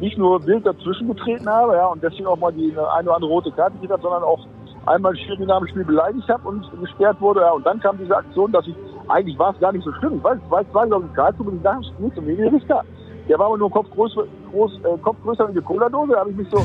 nicht 0.00 0.18
nur 0.18 0.44
wild 0.46 0.66
dazwischen 0.66 1.08
getreten 1.08 1.48
habe 1.48 1.74
ja, 1.74 1.86
und 1.86 2.02
deswegen 2.02 2.26
auch 2.26 2.38
mal 2.38 2.52
die 2.52 2.70
eine 2.70 3.08
oder 3.08 3.16
andere 3.16 3.30
rote 3.30 3.50
Karte 3.52 3.72
gekriegt 3.74 3.92
habe, 3.92 4.02
sondern 4.02 4.22
auch 4.22 4.46
einmal 4.86 5.16
Schiri 5.16 5.46
nach 5.46 5.58
dem 5.58 5.68
Spiel 5.68 5.84
beleidigt 5.84 6.28
habe 6.28 6.48
und 6.48 6.64
gesperrt 6.80 7.20
wurde. 7.20 7.40
Ja, 7.40 7.52
und 7.52 7.64
dann 7.66 7.80
kam 7.80 7.98
diese 7.98 8.16
Aktion, 8.16 8.52
dass 8.52 8.66
ich, 8.66 8.74
eigentlich 9.08 9.38
war 9.38 9.54
es 9.54 9.60
gar 9.60 9.72
nicht 9.72 9.84
so 9.84 9.92
schlimm. 9.94 10.16
Ich 10.18 10.22
weiß, 10.22 10.38
es 10.68 10.74
war, 10.74 10.86
glaube 10.86 11.06
ich, 11.08 11.14
Karlsruhe 11.14 11.48
und 11.48 11.62
nach 11.62 11.80
dem 11.80 11.84
Spiel 11.84 12.12
zum 12.14 12.26
Medienrichter. 12.26 12.82
Der 13.28 13.38
war 13.38 13.46
aber 13.46 13.56
nur 13.56 13.70
Kopf, 13.70 13.90
groß, 13.90 14.16
groß, 14.52 14.80
äh, 14.84 14.98
Kopf 14.98 15.16
größer 15.22 15.48
wie 15.48 15.52
eine 15.52 15.62
Cola-Dose. 15.62 16.12
Da 16.12 16.20
habe 16.20 16.30
ich 16.30 16.36
mich 16.36 16.48
so 16.50 16.62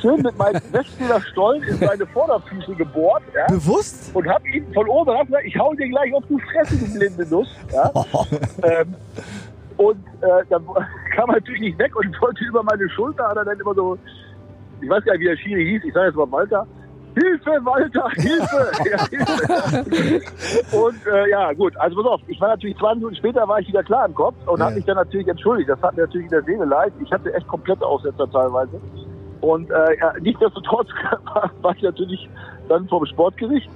schön 0.00 0.22
mit 0.22 0.36
meinem 0.38 0.62
Westfäler-Stollen 0.72 1.62
in 1.62 1.76
seine 1.76 2.06
Vorderfüße 2.06 2.74
gebohrt. 2.74 3.22
Ja 3.34 3.46
Bewusst? 3.54 4.14
und 4.14 4.26
hab 4.26 4.46
ihn 4.46 4.66
von 4.72 4.88
oben 4.88 5.26
gesagt, 5.26 5.44
ich 5.44 5.58
hau 5.58 5.74
dir 5.74 5.88
gleich 5.88 6.14
auf 6.14 6.24
die 6.28 6.40
Fresse, 6.40 6.78
du 6.78 6.98
blinde 6.98 7.26
Nuss. 7.28 7.48
Ja? 7.70 7.90
ähm, 8.80 8.94
und 9.78 10.04
äh, 10.22 10.44
dann 10.50 10.66
kam 11.16 11.30
er 11.30 11.34
natürlich 11.36 11.60
nicht 11.60 11.78
weg 11.78 11.96
und 11.96 12.14
wollte 12.20 12.44
über 12.44 12.62
meine 12.62 12.88
Schulter, 12.90 13.26
hat 13.28 13.36
er 13.36 13.44
dann 13.44 13.58
immer 13.60 13.74
so, 13.74 13.96
ich 14.80 14.88
weiß 14.88 15.02
gar 15.04 15.12
nicht, 15.14 15.22
wie 15.22 15.26
der 15.26 15.36
Schiri 15.36 15.64
hieß, 15.64 15.84
ich 15.84 15.94
sage 15.94 16.06
jetzt 16.08 16.16
mal 16.16 16.30
Walter, 16.30 16.66
Hilfe, 17.14 17.50
Walter, 17.64 18.08
Hilfe! 18.10 18.70
ja, 18.90 18.98
Hilfe. 19.10 20.22
und 20.70 21.06
äh, 21.06 21.30
ja, 21.30 21.52
gut, 21.54 21.74
also 21.80 21.96
pass 21.96 22.12
auf, 22.12 22.20
ich 22.28 22.40
war 22.40 22.48
natürlich 22.48 22.76
zwei 22.78 22.94
Minuten 22.94 23.16
später 23.16 23.48
war 23.48 23.58
ich 23.58 23.66
wieder 23.68 23.82
klar 23.82 24.06
im 24.06 24.14
Kopf 24.14 24.36
und 24.46 24.60
Ja. 24.60 24.66
habe 24.66 24.76
mich 24.76 24.84
dann 24.84 24.96
natürlich 24.96 25.26
entschuldigt. 25.26 25.68
Das 25.68 25.80
hat 25.82 25.96
mir 25.96 26.02
natürlich 26.02 26.26
in 26.26 26.30
der 26.30 26.42
Seele 26.44 26.64
leid. 26.64 26.92
Ich 27.02 27.10
hatte 27.10 27.32
echt 27.34 27.46
komplette 27.48 27.84
Aussetzer 27.86 28.30
teilweise. 28.30 28.80
Und 29.40 29.70
äh, 29.70 29.98
ja, 30.00 30.12
nichtsdestotrotz 30.20 30.88
war, 31.34 31.50
war 31.62 31.74
ich 31.76 31.82
natürlich 31.82 32.28
dann 32.68 32.86
vom 32.88 33.04
Sportgericht. 33.06 33.68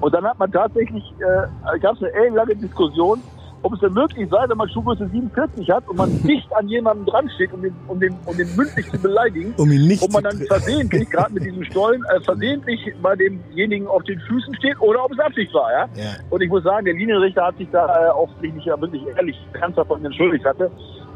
Und 0.00 0.14
dann 0.14 0.24
hat 0.26 0.38
man 0.38 0.50
tatsächlich, 0.50 1.04
äh, 1.20 1.78
gab 1.78 1.94
es 1.94 2.02
eine 2.02 2.12
ellenlange 2.14 2.56
Diskussion, 2.56 3.22
ob 3.62 3.74
es 3.74 3.80
denn 3.80 3.92
möglich 3.92 4.28
sei, 4.30 4.48
wenn 4.48 4.56
man 4.56 4.68
Schuhgröße 4.68 5.08
47 5.08 5.70
hat 5.70 5.88
und 5.88 5.96
man 5.96 6.22
dicht 6.26 6.52
an 6.54 6.68
jemanden 6.68 7.04
dran 7.06 7.30
steht, 7.34 7.52
um 7.52 7.62
den, 7.62 7.74
um 7.88 8.00
den, 8.00 8.14
um 8.26 8.36
den 8.36 8.48
mündlich 8.56 8.90
zu 8.90 8.98
beleidigen, 8.98 9.54
Um 9.56 9.70
ihn 9.70 9.86
nicht 9.86 10.02
ob 10.02 10.12
man 10.12 10.24
dann 10.24 10.38
versehentlich, 10.38 11.08
gerade 11.10 11.32
mit 11.32 11.44
diesem 11.44 11.64
Stollen, 11.64 12.02
äh, 12.04 12.20
versehentlich 12.20 12.80
bei 13.02 13.16
demjenigen 13.16 13.86
auf 13.86 14.02
den 14.04 14.20
Füßen 14.20 14.54
steht 14.56 14.80
oder 14.80 15.04
ob 15.04 15.12
es 15.12 15.18
Absicht 15.18 15.52
war. 15.54 15.70
Ja? 15.72 15.88
Ja. 15.94 16.10
Und 16.30 16.42
ich 16.42 16.48
muss 16.48 16.62
sagen, 16.64 16.84
der 16.84 16.94
Linienrichter 16.94 17.46
hat 17.46 17.56
sich 17.58 17.68
da 17.70 17.86
äh, 17.86 18.10
offensichtlich 18.10 18.64
ja 18.64 18.80
wirklich 18.80 19.02
ehrlich 19.16 19.36
ernsthaft 19.60 19.88
von 19.88 20.00
mir 20.00 20.06
entschuldigt 20.06 20.44
hatte. 20.44 20.70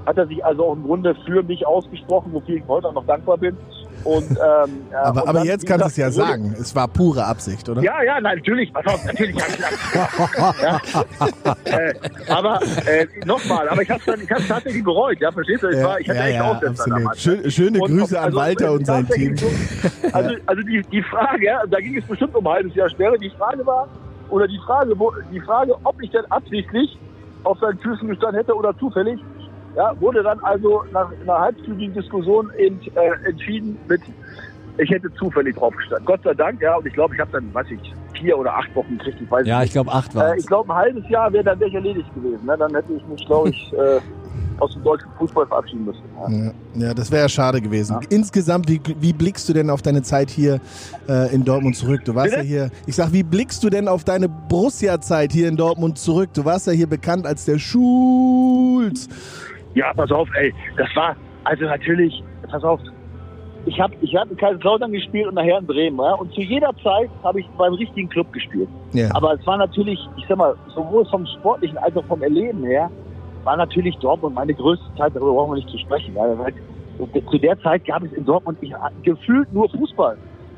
Hat 0.06 0.18
er 0.18 0.26
sich 0.26 0.44
also 0.44 0.66
auch 0.66 0.72
im 0.74 0.82
Grunde 0.84 1.14
für 1.26 1.42
mich 1.42 1.66
ausgesprochen, 1.66 2.32
wofür 2.32 2.56
ich 2.56 2.62
heute 2.68 2.88
auch 2.88 2.92
noch 2.94 3.06
dankbar 3.06 3.38
bin. 3.38 3.56
Und, 4.04 4.30
ähm, 4.32 4.36
Aber, 5.02 5.22
und 5.22 5.28
aber 5.28 5.38
dann, 5.38 5.46
jetzt 5.46 5.66
kannst 5.66 5.84
du 5.84 5.88
es 5.88 5.96
ja 5.96 6.10
sagen. 6.10 6.54
Es 6.60 6.74
war 6.76 6.88
pure 6.88 7.24
Absicht, 7.24 7.66
oder? 7.70 7.80
Ja, 7.82 8.02
ja, 8.02 8.20
nein, 8.20 8.36
natürlich, 8.36 8.70
pass 8.72 8.86
auf, 8.86 9.02
natürlich 9.06 9.34
habe 9.40 9.52
ich 9.52 10.62
ja. 10.62 10.78
äh, 11.64 11.94
aber 12.28 12.60
äh, 12.86 13.06
nochmal, 13.24 13.66
aber 13.68 13.80
ich 13.82 13.90
habe 13.90 14.00
es 14.06 14.46
tatsächlich 14.48 14.84
bereut, 14.84 15.18
ja, 15.20 15.32
verstehst 15.32 15.62
du? 15.62 15.68
Ich, 15.68 15.82
war, 15.82 15.98
ich 16.00 16.08
hatte 16.08 16.18
ja, 16.18 16.26
echt 16.26 16.36
ja, 16.36 16.50
Aussetzer 16.52 16.90
damals. 16.90 17.22
Schön, 17.22 17.50
schöne 17.50 17.80
Und 17.80 17.90
Grüße 17.90 18.14
ob- 18.16 18.20
an 18.20 18.24
also, 18.26 18.36
Walter 18.38 18.72
und 18.72 18.86
sein 18.86 19.08
Team. 19.08 19.36
so- 19.38 19.46
Also, 20.12 20.30
also 20.46 20.62
die, 20.62 20.82
die 20.92 21.02
Frage, 21.02 21.44
ja, 21.46 21.62
da 21.66 21.80
ging 21.80 21.96
es 21.96 22.04
bestimmt 22.06 22.34
um 22.34 22.46
ein 22.46 22.52
halbes 22.54 22.74
Jahr 22.74 22.90
Sperre. 22.90 23.18
Die 23.18 23.30
Frage 23.30 23.64
war, 23.64 23.88
oder 24.28 24.46
die 24.46 24.58
Frage, 24.66 24.98
wo, 24.98 25.12
die 25.32 25.40
Frage, 25.40 25.74
ob 25.84 26.02
ich 26.02 26.10
denn 26.10 26.24
absichtlich 26.30 26.98
auf 27.44 27.58
seinen 27.58 27.78
Füßen 27.78 28.06
gestanden 28.08 28.36
hätte 28.40 28.54
oder 28.54 28.76
zufällig, 28.78 29.18
ja, 29.76 30.00
wurde 30.00 30.22
dann 30.22 30.38
also 30.40 30.84
nach 30.92 31.10
einer 31.22 31.38
halbstündigen 31.38 31.94
Diskussion 31.94 32.50
ent, 32.58 32.86
äh, 32.96 33.28
entschieden 33.28 33.78
mit, 33.88 34.00
ich 34.78 34.90
hätte 34.90 35.12
zufällig 35.14 35.56
drauf 35.56 35.74
gestanden. 35.76 36.06
Gott 36.06 36.22
sei 36.22 36.34
Dank, 36.34 36.60
ja, 36.60 36.76
und 36.76 36.86
ich 36.86 36.94
glaube, 36.94 37.14
ich 37.14 37.20
habe 37.20 37.32
dann, 37.32 37.52
weiß 37.52 37.66
ich, 37.70 37.94
vier 38.18 38.38
oder 38.38 38.56
acht 38.56 38.74
Wochen 38.74 38.98
gekriegt, 38.98 39.20
ich 39.20 39.30
weiß 39.30 39.46
Ja, 39.46 39.62
ich 39.62 39.72
glaube 39.72 39.92
acht 39.92 40.12
Äh, 40.12 40.16
war 40.16 40.36
ich 40.36 40.46
glaube, 40.46 40.72
ein 40.72 40.76
halbes 40.76 41.08
Jahr 41.08 41.32
wäre 41.32 41.44
dann 41.44 41.58
wäre 41.58 41.68
ich 41.68 41.74
erledigt 41.74 42.14
gewesen. 42.14 42.46
Ne? 42.46 42.56
Dann 42.56 42.74
hätte 42.74 42.92
ich 42.92 43.06
mich, 43.06 43.26
glaube 43.26 43.50
ich, 43.50 43.72
äh, 43.78 44.00
aus 44.60 44.72
dem 44.72 44.82
deutschen 44.84 45.08
Fußball 45.18 45.46
verabschieden 45.46 45.84
müssen. 45.84 46.02
Ja. 46.16 46.30
Ja, 46.30 46.52
ja 46.86 46.94
das 46.94 47.10
wäre 47.10 47.22
ja 47.22 47.28
schade 47.28 47.60
gewesen. 47.60 47.98
Insgesamt, 48.10 48.68
wie, 48.68 48.80
wie 49.00 49.12
blickst 49.12 49.48
du 49.48 49.52
denn 49.52 49.70
auf 49.70 49.82
deine 49.82 50.02
Zeit 50.02 50.30
hier 50.30 50.60
äh, 51.08 51.34
in 51.34 51.44
Dortmund 51.44 51.76
zurück? 51.76 52.04
Du 52.04 52.14
warst 52.14 52.30
Bitte? 52.30 52.42
ja 52.42 52.48
hier, 52.48 52.70
ich 52.86 52.94
sag, 52.94 53.12
wie 53.12 53.22
blickst 53.22 53.62
du 53.64 53.70
denn 53.70 53.88
auf 53.88 54.04
deine 54.04 54.28
Borussia-Zeit 54.28 55.32
hier 55.32 55.48
in 55.48 55.56
Dortmund 55.56 55.98
zurück? 55.98 56.30
Du 56.34 56.44
warst 56.44 56.66
ja 56.66 56.72
hier 56.72 56.86
bekannt 56.86 57.26
als 57.26 57.44
der 57.44 57.58
Schulz. 57.58 59.08
Ja, 59.74 59.92
pass 59.94 60.10
auf, 60.10 60.28
ey, 60.36 60.54
das 60.76 60.88
war, 60.94 61.16
also 61.44 61.64
natürlich, 61.64 62.22
pass 62.50 62.62
auf, 62.64 62.80
ich 63.66 63.80
habe 63.80 63.94
ich 64.00 64.14
hab 64.14 64.30
in 64.30 64.36
Kaiserslautern 64.36 64.92
gespielt 64.92 65.26
und 65.26 65.34
nachher 65.34 65.58
in 65.58 65.66
Bremen, 65.66 65.98
ja, 65.98 66.14
und 66.14 66.32
zu 66.34 66.40
jeder 66.40 66.70
Zeit 66.82 67.10
habe 67.22 67.40
ich 67.40 67.46
beim 67.56 67.74
richtigen 67.74 68.08
Club 68.08 68.32
gespielt. 68.32 68.68
Ja. 68.92 69.08
Aber 69.14 69.34
es 69.34 69.46
war 69.46 69.56
natürlich, 69.56 69.98
ich 70.16 70.24
sag 70.28 70.38
mal, 70.38 70.54
sowohl 70.74 71.04
vom 71.06 71.26
Sportlichen 71.26 71.78
als 71.78 71.96
auch 71.96 72.04
vom 72.04 72.22
Erleben 72.22 72.64
her, 72.64 72.90
war 73.44 73.56
natürlich 73.56 73.96
Dortmund 73.98 74.34
meine 74.34 74.54
größte 74.54 74.84
Zeit, 74.96 75.14
darüber 75.14 75.32
brauchen 75.32 75.52
wir 75.52 75.56
nicht 75.56 75.70
zu 75.70 75.78
sprechen. 75.78 76.14
Ja, 76.14 76.38
weil 76.38 76.54
zu 77.30 77.38
der 77.38 77.60
Zeit 77.60 77.84
gab 77.84 78.02
es 78.02 78.12
in 78.12 78.24
Dortmund 78.24 78.58
ich, 78.60 78.72
gefühlt 79.02 79.52
nur 79.52 79.68
Fußball. 79.70 80.16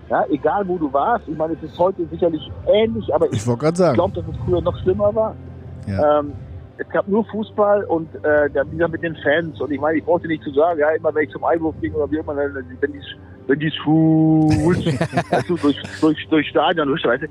Ja, 0.08 0.24
egal 0.30 0.68
wo 0.68 0.78
du 0.78 0.92
warst. 0.92 1.26
Ich 1.26 1.36
meine, 1.36 1.54
es 1.54 1.62
ist 1.62 1.76
heute 1.78 2.06
sicherlich 2.06 2.48
ähnlich, 2.72 3.12
aber 3.12 3.26
ich 3.32 3.44
Ich 3.90 3.94
glaube, 3.94 4.14
dass 4.14 4.24
es 4.24 4.36
früher 4.44 4.60
noch 4.60 4.76
schlimmer 4.82 5.12
war. 5.14 5.34
Ja. 5.88 6.20
Ähm, 6.20 6.32
es 6.78 6.88
gab 6.90 7.08
nur 7.08 7.24
Fußball 7.26 7.84
und 7.84 8.14
äh, 8.24 8.50
dann 8.50 8.70
wieder 8.70 8.88
mit 8.88 9.02
den 9.02 9.16
Fans. 9.16 9.60
Und 9.60 9.70
ich 9.72 9.80
meine, 9.80 9.98
ich 9.98 10.04
brauchte 10.04 10.26
nicht 10.28 10.42
zu 10.42 10.50
sagen, 10.52 10.78
ja, 10.80 10.90
immer 10.90 11.14
wenn 11.14 11.24
ich 11.24 11.30
zum 11.30 11.44
Einwurf 11.44 11.74
ging 11.80 11.92
oder 11.94 12.10
wie 12.10 12.18
immer, 12.18 12.36
wenn 12.36 12.52
die, 12.68 12.76
wenn 12.80 12.92
die 12.92 13.02
weißt 15.30 15.48
du, 15.48 15.56
durch, 15.56 15.80
durch, 16.00 16.28
durch 16.28 16.48
Stadion, 16.48 16.88
durch, 16.88 17.04
weißt 17.04 17.22
du, 17.22 17.28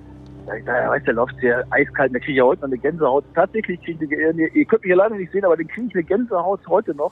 da, 0.65 0.89
weißt 0.89 1.07
du, 1.07 1.11
läuft 1.11 1.41
der 1.41 1.65
eiskalt, 1.71 2.13
da 2.13 2.19
kriege 2.19 2.33
ich 2.33 2.37
ja 2.37 2.43
heute 2.43 2.61
noch 2.61 2.67
eine 2.67 2.77
Gänsehaut. 2.77 3.25
Tatsächlich 3.33 3.81
kriege 3.81 4.05
ich 4.05 4.11
eine, 4.11 4.43
ihr, 4.43 4.55
ihr 4.55 4.65
könnt 4.65 4.83
mich 4.83 4.91
ja 4.91 4.95
leider 4.95 5.15
nicht 5.15 5.31
sehen, 5.31 5.43
aber 5.43 5.57
den 5.57 5.67
kriege 5.67 5.87
ich 5.87 5.95
eine 5.95 6.03
Gänsehaut 6.03 6.61
heute 6.67 6.93
noch. 6.95 7.11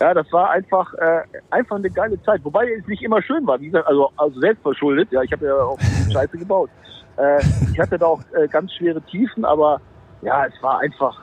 Ja, 0.00 0.14
das 0.14 0.30
war 0.32 0.50
einfach, 0.50 0.92
äh, 0.94 1.22
einfach 1.50 1.76
eine 1.76 1.90
geile 1.90 2.20
Zeit. 2.22 2.40
Wobei 2.44 2.66
es 2.72 2.86
nicht 2.86 3.02
immer 3.02 3.22
schön 3.22 3.46
war, 3.46 3.60
wie 3.60 3.66
gesagt, 3.66 3.86
also, 3.86 4.10
also 4.16 4.40
selbst 4.40 4.62
verschuldet. 4.62 5.12
Ja, 5.12 5.22
ich 5.22 5.32
habe 5.32 5.46
ja 5.46 5.54
auch 5.54 5.78
Scheiße 6.10 6.38
gebaut. 6.38 6.70
Äh, 7.16 7.40
ich 7.72 7.78
hatte 7.78 7.98
da 7.98 8.06
auch 8.06 8.22
äh, 8.32 8.48
ganz 8.48 8.72
schwere 8.72 9.00
Tiefen, 9.02 9.44
aber 9.44 9.80
ja, 10.22 10.46
es 10.46 10.62
war 10.62 10.80
einfach 10.80 11.22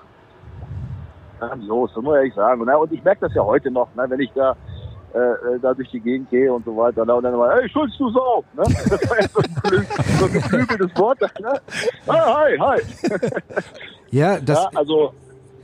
grandios, 1.39 1.91
das 1.93 2.03
muss 2.03 2.13
ich 2.13 2.17
ehrlich 2.17 2.33
sagen. 2.35 2.65
Ne? 2.65 2.77
Und 2.77 2.91
ich 2.91 3.03
merke 3.03 3.21
das 3.27 3.33
ja 3.33 3.43
heute 3.43 3.71
noch, 3.71 3.87
ne? 3.95 4.05
wenn 4.07 4.19
ich 4.19 4.31
da 4.33 4.55
äh, 5.13 5.19
äh, 5.19 5.59
da 5.61 5.73
durch 5.73 5.89
die 5.89 5.99
Gegend 6.01 6.29
gehe 6.29 6.51
und 6.53 6.65
so 6.65 6.75
weiter. 6.75 7.05
Ne? 7.05 7.15
Und 7.15 7.23
dann 7.23 7.33
immer, 7.33 7.49
hey, 7.53 7.67
Schulz, 7.69 7.93
du 7.97 8.09
Sau! 8.11 8.43
Ne? 8.55 8.63
Das 8.89 9.09
war 9.09 9.21
ja 9.21 9.27
so 9.29 9.39
ein, 9.39 9.45
geflü- 9.55 10.19
so 10.19 10.25
ein 10.25 10.33
geflügeltes 10.33 10.97
Wort. 10.99 11.21
Ne? 11.21 11.59
Hi, 12.07 12.57
hi, 12.57 12.57
hi. 12.59 12.81
Ja, 14.11 14.39
das, 14.39 14.59
ja, 14.63 14.69
also, 14.75 15.13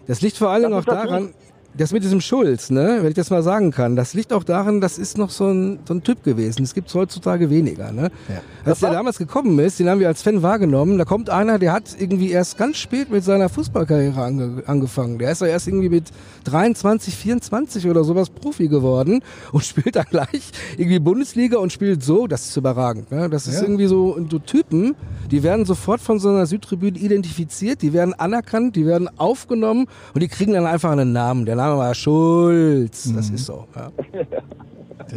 das 0.08 0.22
liegt 0.22 0.38
vor 0.38 0.54
Dingen 0.62 0.74
auch 0.74 0.86
daran, 0.86 1.34
das 1.78 1.92
mit 1.92 2.04
diesem 2.04 2.22
Schulz, 2.22 2.70
ne, 2.70 3.00
wenn 3.02 3.10
ich 3.10 3.16
das 3.16 3.32
mal 3.32 3.42
sagen 3.42 3.72
kann, 3.72 3.96
das 3.96 4.14
liegt 4.14 4.32
auch 4.32 4.44
daran, 4.44 4.80
das 4.80 5.00
ist 5.00 5.18
noch 5.18 5.32
so 5.32 5.48
ein, 5.48 5.80
so 5.88 5.96
ein 5.96 6.04
Typ 6.04 6.24
gewesen. 6.24 6.62
Das 6.64 6.76
gibt's 6.76 6.94
heutzutage 6.94 7.50
weniger. 7.50 7.92
Ne? 7.92 8.12
Ja. 8.30 8.42
Als 8.64 8.80
der 8.82 8.92
damals 8.92 9.18
gekommen 9.18 9.58
ist, 9.58 9.80
den 9.80 9.90
haben 9.90 10.00
wir 10.00 10.08
als 10.08 10.22
Fan 10.22 10.44
wahrgenommen, 10.44 10.98
da 11.00 11.06
kommt 11.06 11.32
einer, 11.32 11.58
der 11.58 11.74
hat 11.74 11.96
irgendwie 11.98 12.30
erst 12.30 12.58
ganz 12.60 12.78
spät 12.78 13.10
mit 13.10 13.24
seiner 13.24 13.50
Fußballkarriere 13.50 14.22
ange 14.22 14.64
angefangen. 14.68 15.18
Der 15.18 15.32
ist 15.32 15.42
ja 15.42 15.48
erst 15.48 15.68
irgendwie 15.68 15.90
mit 15.90 16.06
23, 16.44 17.16
24 17.16 17.88
oder 17.88 18.04
sowas 18.04 18.30
Profi 18.30 18.68
geworden 18.68 19.22
und 19.52 19.64
spielt 19.66 19.96
dann 19.96 20.06
gleich 20.10 20.52
irgendwie 20.78 21.00
Bundesliga 21.00 21.58
und 21.58 21.72
spielt 21.74 22.04
so, 22.04 22.28
das 22.28 22.46
ist 22.50 22.58
überragend. 22.58 23.12
Ne? 23.12 23.30
Das 23.30 23.48
ist 23.48 23.56
Ja. 23.56 23.62
irgendwie 23.64 23.88
so, 23.88 24.18
so 24.30 24.38
Typen, 24.40 24.96
die 25.32 25.42
werden 25.42 25.66
sofort 25.66 26.02
von 26.02 26.20
so 26.20 26.30
einer 26.30 26.46
Südtribüne 26.46 27.00
identifiziert, 27.00 27.82
die 27.82 27.94
werden 27.94 28.14
anerkannt, 28.14 28.76
die 28.76 28.86
werden 28.86 29.10
aufgenommen 29.18 29.88
und 30.14 30.22
die 30.22 30.28
kriegen 30.28 30.54
dann 30.54 30.68
einfach 30.68 30.92
einen 30.92 31.14
Namen. 31.14 31.46
Der 31.46 31.56
sagen 31.63 31.63
wir 31.72 31.78
mal 31.78 31.96
Schulz. 31.96 33.12
Das 33.14 33.30
Mhm. 33.30 33.36
ist 33.36 33.46
so. 33.46 33.66
Ja. 33.76 33.92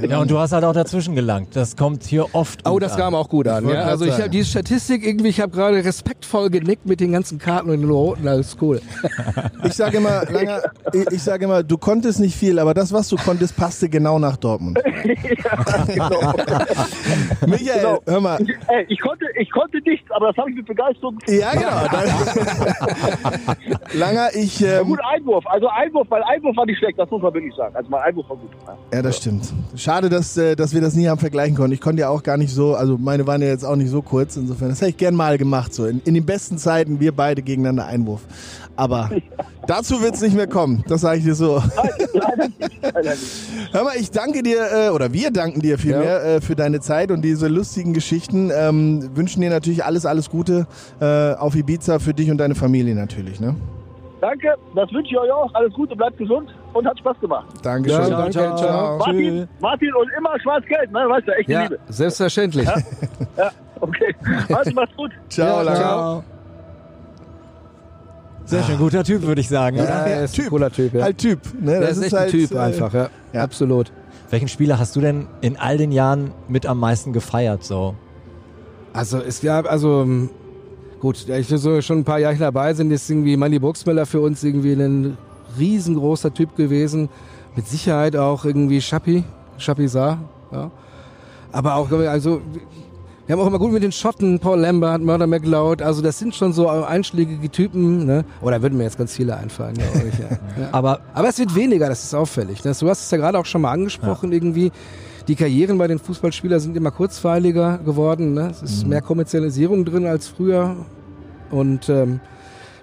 Ja, 0.09 0.19
und 0.21 0.31
du 0.31 0.39
hast 0.39 0.53
halt 0.53 0.65
auch 0.65 0.73
dazwischen 0.73 1.15
gelangt. 1.15 1.55
Das 1.57 1.77
kommt 1.77 2.03
hier 2.05 2.27
oft 2.35 2.67
Oh, 2.69 2.79
das 2.79 2.93
an. 2.93 2.99
kam 2.99 3.15
auch 3.15 3.29
gut 3.29 3.49
an. 3.49 3.69
Ja? 3.69 3.83
Also 3.83 4.05
ich 4.05 4.13
habe 4.19 4.29
diese 4.31 4.49
Statistik 4.51 5.05
irgendwie, 5.07 5.29
ich 5.29 5.41
habe 5.41 5.53
gerade 5.53 5.85
respektvoll 5.85 6.51
genickt 6.51 6.87
mit 6.87 7.01
den 7.01 7.13
ganzen 7.13 7.39
Karten 7.39 7.71
und 7.71 7.81
den 7.81 7.89
roten, 7.91 8.27
alles 8.29 8.57
cool. 8.61 8.81
Ich 9.65 9.75
sage 9.75 9.99
immer, 9.99 10.25
Langer, 10.31 10.63
ich, 10.93 11.07
ich 11.13 11.23
sage 11.23 11.45
immer, 11.47 11.63
du 11.63 11.79
konntest 11.79 12.21
nicht 12.21 12.37
viel, 12.37 12.59
aber 12.59 12.75
das, 12.75 12.93
was 12.93 13.09
du 13.09 13.17
konntest, 13.17 13.57
passte 13.57 13.89
genau 13.89 14.19
nach 14.19 14.37
Dortmund. 14.37 14.79
Michael, 17.47 17.77
Genau. 17.77 17.99
hör 18.07 18.21
mal. 18.21 18.41
Ich, 18.43 18.49
ey, 18.69 18.85
ich, 18.89 19.01
konnte, 19.01 19.25
ich 19.39 19.51
konnte 19.51 19.79
nichts, 19.85 20.11
aber 20.11 20.29
das 20.29 20.37
habe 20.37 20.51
ich 20.51 20.57
mit 20.57 20.67
Begeisterung. 20.67 21.19
Ja, 21.29 21.53
genau. 21.53 21.69
Langer, 23.95 24.29
ich. 24.35 24.61
Ja, 24.61 24.81
Ähm, 24.81 24.87
gut, 24.89 25.01
Einwurf. 25.15 25.45
Also 25.47 25.69
Einwurf, 25.69 26.07
weil 26.11 26.23
Einwurf 26.25 26.57
war 26.57 26.67
nicht 26.67 26.79
schlecht, 26.79 26.99
das 26.99 27.09
muss 27.11 27.23
man 27.23 27.33
wirklich 27.35 27.55
sagen. 27.55 27.75
Also 27.77 27.89
mein 27.91 28.03
Einwurf 28.03 28.29
war 28.29 28.37
gut. 28.37 28.51
ja, 28.93 29.03
das 29.03 29.17
stimmt. 29.19 29.53
Schade, 29.75 30.09
dass, 30.09 30.37
äh, 30.37 30.55
dass 30.57 30.73
wir 30.73 30.81
das 30.81 30.95
nie 30.95 31.09
haben 31.09 31.19
vergleichen 31.19 31.57
konnten. 31.57 31.73
Ich 31.73 31.81
konnte 31.81 32.01
ja 32.01 32.09
auch 32.09 32.23
gar 32.23 32.37
nicht 32.37 32.53
so, 32.53 32.75
also 32.75 32.97
meine 32.99 33.27
waren 33.27 33.43
ja 33.43 33.49
jetzt 33.49 33.65
auch 33.65 33.77
nicht 33.77 33.91
so 33.91 34.03
kurz. 34.03 34.37
Insofern, 34.37 34.69
das 34.69 34.81
hätte 34.81 34.91
ich 34.91 34.97
gern 34.97 35.15
mal 35.15 35.39
gemacht. 35.39 35.75
So 35.75 35.87
in, 35.87 36.01
in 36.05 36.15
den 36.15 36.25
besten 36.25 36.59
Zeiten, 36.59 37.01
wir 37.01 37.13
beide 37.13 37.43
gegeneinander 37.43 37.87
Einwurf. 37.87 38.23
Aber 38.77 39.11
dazu 39.67 40.03
wird 40.03 40.15
es 40.15 40.21
nicht 40.21 40.37
mehr 40.37 40.47
kommen. 40.47 40.85
Das 40.89 41.01
sage 41.01 41.19
ich 41.19 41.25
dir 41.25 41.35
so. 41.35 41.63
Leider 42.13 42.49
nicht. 42.49 42.63
Hör 43.73 43.85
mal, 43.85 43.97
ich 43.99 44.11
danke 44.11 44.43
dir, 44.43 44.59
äh, 44.73 44.89
oder 44.91 45.13
wir 45.13 45.31
danken 45.31 45.61
dir 45.61 45.79
vielmehr 45.79 46.25
äh, 46.25 46.41
für 46.41 46.55
deine 46.55 46.81
Zeit 46.81 47.11
und 47.11 47.23
diese 47.23 47.49
lustigen 47.49 47.95
Geschichten. 47.95 48.51
Ähm, 48.55 49.11
wünschen 49.15 49.41
dir 49.41 49.51
natürlich 49.51 49.85
alles, 49.85 50.07
alles 50.07 50.31
Gute 50.31 50.67
äh, 51.01 51.33
auf 51.33 51.57
Ibiza 51.57 51.99
für 51.99 52.15
dich 52.15 52.31
und 52.31 52.39
deine 52.39 52.55
Familie 52.55 52.95
natürlich. 52.95 53.41
Ne? 53.41 53.57
Danke, 54.21 54.55
das 54.75 54.93
wünsche 54.93 55.11
ich 55.11 55.19
euch 55.19 55.31
auch. 55.31 55.53
Alles 55.55 55.73
Gute, 55.73 55.97
bleibt 55.97 56.19
gesund 56.19 56.55
und 56.77 56.87
hat 56.87 56.99
Spaß 56.99 57.19
gemacht. 57.21 57.47
Dankeschön. 57.63 57.99
Ja, 58.01 58.07
Ciao, 58.07 58.19
danke, 58.21 58.33
ciao. 58.33 58.57
ciao. 58.57 58.99
Martin, 58.99 59.49
Martin 59.61 59.95
und 59.95 60.11
immer 60.19 60.41
Schwarz-Gelb, 60.41 60.93
ne? 60.93 60.99
Weißt 61.09 61.27
du, 61.29 61.33
echte 61.33 61.53
Ja, 61.53 61.63
Liebe. 61.63 61.79
selbstverständlich. 61.89 62.69
Ja, 63.37 63.51
okay. 63.81 64.15
Also 64.55 64.71
macht's 64.73 64.97
gut. 64.97 65.11
Ciao, 65.29 65.63
Ja, 65.65 65.75
ciao. 65.75 66.25
Sehr 68.45 68.63
schön, 68.63 68.79
guter 68.79 69.03
Typ, 69.03 69.23
würde 69.23 69.41
ich 69.41 69.49
sagen. 69.49 69.77
Ja, 69.77 69.83
oder? 69.83 69.93
er 69.93 70.25
ist 70.25 70.35
ein 70.35 70.43
Typ. 70.43 70.51
cooler 70.51 70.71
Typ. 70.71 70.95
Ja. 70.95 71.03
Halt 71.03 71.19
Typ. 71.19 71.41
Ne? 71.61 71.73
Der 71.73 71.81
Das 71.81 71.97
ist 71.97 72.05
echt 72.05 72.13
halt, 72.13 72.25
ein 72.27 72.31
Typ 72.31 72.53
äh, 72.53 72.59
einfach, 72.59 72.95
ja. 72.95 73.09
ja. 73.33 73.43
Absolut. 73.43 73.91
Welchen 74.31 74.49
Spieler 74.49 74.79
hast 74.79 74.95
du 74.95 75.01
denn 75.01 75.27
in 75.41 75.57
all 75.57 75.77
den 75.79 75.91
Jahren 75.91 76.31
mit 76.49 76.65
am 76.67 76.79
meisten 76.79 77.13
gefeiert? 77.13 77.65
So? 77.65 77.95
Also 78.93 79.19
es 79.19 79.41
gab, 79.41 79.71
also 79.71 80.03
ähm, 80.03 80.31
gut, 81.01 81.29
ich 81.29 81.49
so 81.49 81.81
schon 81.81 81.99
ein 81.99 82.05
paar 82.05 82.19
Jahre 82.21 82.37
dabei 82.37 82.73
sind, 82.75 82.91
ist 82.93 83.11
irgendwie 83.11 83.37
Manny 83.37 83.59
Buxmüller 83.59 84.07
für 84.07 84.21
uns 84.21 84.43
irgendwie 84.45 84.73
ein 84.75 85.19
riesengroßer 85.59 86.33
Typ 86.35 86.57
gewesen. 86.57 87.09
Mit 87.55 87.67
Sicherheit 87.69 88.17
auch 88.17 88.45
irgendwie 88.45 88.81
Schappi, 88.81 89.25
Schappi 89.59 89.89
Saar, 89.89 90.19
ja. 90.53 90.71
Aber 91.53 91.77
auch, 91.77 91.91
also 91.91 92.43
wir 93.27 93.33
haben 93.33 93.41
auch 93.41 93.47
immer 93.47 93.59
gut 93.59 93.73
mit 93.73 93.83
den 93.83 93.93
Schotten, 93.93 94.39
Paul 94.39 94.61
Lambert, 94.61 95.01
Murder 95.03 95.27
McLeod, 95.27 95.81
also 95.83 96.03
das 96.03 96.19
sind 96.19 96.35
schon 96.35 96.53
so 96.53 96.69
einschlägige 96.69 97.51
Typen, 97.51 98.05
ne? 98.05 98.25
Oder 98.43 98.61
würden 98.63 98.77
mir 98.77 98.85
jetzt 98.85 98.99
ganz 98.99 99.15
viele 99.15 99.37
einfallen, 99.37 99.75
glaube 99.75 100.09
ich, 100.13 100.19
ja. 100.19 100.27
ja. 100.61 100.69
Aber 100.73 101.01
Aber 101.15 101.29
es 101.29 101.39
wird 101.39 101.55
weniger, 101.55 101.89
das 101.89 102.05
ist 102.05 102.15
auffällig. 102.15 102.63
ne? 102.63 102.73
Du 102.79 102.89
hast 102.89 103.05
es 103.05 103.11
ja 103.11 103.17
gerade 103.19 103.39
auch 103.39 103.47
schon 103.47 103.63
mal 103.63 103.73
angesprochen, 103.73 104.33
irgendwie. 104.33 104.71
Die 105.29 105.35
Karrieren 105.35 105.77
bei 105.77 105.89
den 105.89 105.99
Fußballspielern 105.99 106.61
sind 106.61 106.77
immer 106.77 106.93
kurzweiliger 106.93 107.79
geworden. 107.79 108.35
Ne? 108.35 108.49
Es 108.49 108.63
ist 108.63 108.87
mehr 108.87 109.03
Kommerzialisierung 109.03 109.85
drin 109.85 110.07
als 110.07 110.29
früher. 110.29 110.77
Und 111.51 111.89
ähm, 111.89 112.21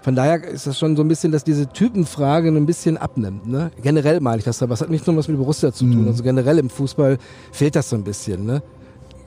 von 0.04 0.16
daher 0.16 0.44
ist 0.44 0.68
das 0.68 0.78
schon 0.78 0.98
so 0.98 1.02
ein 1.02 1.08
bisschen, 1.08 1.32
dass 1.32 1.46
diese 1.46 1.66
Typenfrage 1.68 2.50
ein 2.50 2.66
bisschen 2.66 2.98
abnimmt. 2.98 3.48
Ne? 3.48 3.72
Generell 3.82 4.20
meine 4.20 4.40
ich 4.40 4.44
das, 4.44 4.62
aber 4.62 4.74
es 4.74 4.82
hat 4.82 4.90
nicht 4.90 5.08
nur 5.08 5.16
was 5.16 5.30
mit 5.30 5.38
Borussia 5.38 5.72
zu 5.72 5.86
tun. 5.86 6.06
Also 6.08 6.24
generell 6.24 6.60
im 6.60 6.70
Fußball 6.70 7.18
fehlt 7.54 7.78
das 7.78 7.90
so 7.90 7.96
ein 7.96 8.04
bisschen. 8.04 8.46
Ne? 8.46 8.62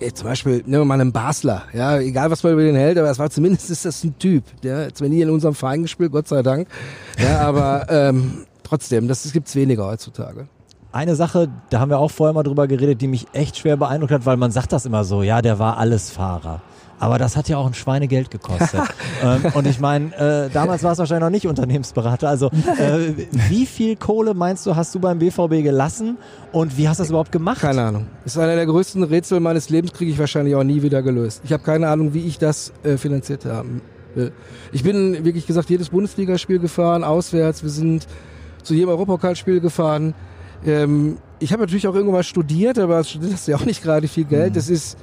Ja, 0.01 0.13
zum 0.13 0.29
Beispiel, 0.29 0.59
nehmen 0.67 0.83
wir 0.83 0.85
mal 0.85 1.01
einen 1.01 1.13
Basler, 1.13 1.63
ja, 1.73 1.99
egal 1.99 2.31
was 2.31 2.43
man 2.43 2.53
über 2.53 2.63
den 2.63 2.77
hält, 2.77 2.99
aber 2.99 3.11
es 3.11 3.19
war 3.19 3.31
zumindest 3.31 3.71
ist 3.71 3.87
das 3.87 4.05
ein 4.05 4.19
Typ, 4.19 4.45
der 4.63 4.87
hat 4.87 4.99
zwar 4.99 5.09
nie 5.09 5.23
in 5.23 5.31
unserem 5.31 5.55
Verein 5.55 5.81
gespielt, 5.81 6.13
Gott 6.13 6.29
sei 6.29 6.43
Dank, 6.43 6.69
ja, 7.19 7.41
aber 7.41 7.87
ähm, 7.89 8.45
trotzdem, 8.63 9.09
das 9.09 9.33
gibt's 9.33 9.57
weniger 9.57 9.87
heutzutage. 9.87 10.49
eine 10.93 11.17
Sache, 11.17 11.49
da 11.71 11.81
haben 11.81 11.89
wir 11.89 11.99
auch 11.99 12.11
vorher 12.11 12.35
mal 12.35 12.43
drüber 12.43 12.67
geredet, 12.67 13.01
die 13.01 13.09
mich 13.09 13.27
echt 13.33 13.57
schwer 13.57 13.79
beeindruckt 13.79 14.13
hat, 14.13 14.27
weil 14.27 14.37
man 14.37 14.51
sagt 14.51 14.75
das 14.75 14.85
immer 14.85 15.03
so, 15.05 15.23
ja, 15.23 15.41
der 15.41 15.59
war 15.59 15.79
alles 15.79 16.11
Fahrer. 16.11 16.61
Aber 16.99 17.19
das 17.19 17.37
hat 17.37 17.49
ja 17.49 17.59
auch 17.59 17.67
ein 17.67 17.75
Schweinegeld 17.75 18.31
gekostet. 18.31 18.81
ähm, 19.23 19.53
und 19.55 19.67
ich 19.67 19.81
meine, 19.81 20.15
äh, 20.15 20.51
damals 20.51 20.83
war 20.83 20.93
es 20.93 20.99
wahrscheinlich 20.99 21.25
noch 21.25 21.31
nicht 21.31 21.47
Unternehmensberater. 21.47 22.29
Also 22.29 22.47
äh, 22.47 23.13
wie 23.49 23.67
viel 23.67 23.97
Kohle 23.97 24.35
meinst 24.35 24.65
du, 24.67 24.77
hast 24.77 24.95
du 24.95 25.01
beim 25.01 25.19
BVB 25.19 25.63
gelassen 25.63 26.17
und 26.53 26.77
wie 26.79 26.89
hast 26.89 26.99
du 26.99 27.03
das 27.03 27.11
überhaupt 27.11 27.33
gemacht? 27.33 27.61
Keine 27.61 27.83
Ahnung. 27.83 28.07
Ist 28.25 28.39
einer 28.39 28.55
der 28.55 28.67
größten 28.67 29.03
Rätsel 29.03 29.41
meines 29.41 29.69
Lebens, 29.69 29.93
kriege 29.93 30.11
ich 30.11 30.19
wahrscheinlich 30.19 30.55
auch 30.55 30.65
nie 30.65 30.83
wieder 30.83 31.03
gelöst. 31.03 31.43
Ich 31.45 31.53
habe 31.53 31.63
keine 31.63 31.89
Ahnung, 31.89 32.15
wie 32.15 32.27
ich 32.27 32.39
das 32.39 32.73
äh, 32.83 32.97
finanziert 32.97 33.45
will. 33.45 34.33
Ich 34.73 34.83
bin 34.83 35.27
wirklich 35.27 35.47
gesagt 35.47 35.69
jedes 35.69 35.91
Bundesligaspiel 35.91 36.59
gefahren, 36.59 37.05
auswärts. 37.05 37.63
Wir 37.63 37.69
sind 37.69 38.07
zu 38.63 38.73
jedem 38.73 38.89
Europapokalspiel 38.89 39.61
gefahren. 39.61 40.15
Ähm, 40.65 41.19
ich 41.39 41.53
habe 41.53 41.63
natürlich 41.63 41.87
auch 41.87 41.95
irgendwann 41.95 42.17
mal 42.17 42.23
studiert, 42.23 42.79
aber 42.79 42.97
als 42.97 43.11
Student 43.11 43.35
hast 43.35 43.47
du 43.47 43.53
ja 43.53 43.59
auch 43.59 43.65
nicht 43.65 43.83
gerade 43.83 44.09
viel 44.09 44.25
Geld. 44.25 44.57
Das 44.57 44.69
ist, 44.69 44.97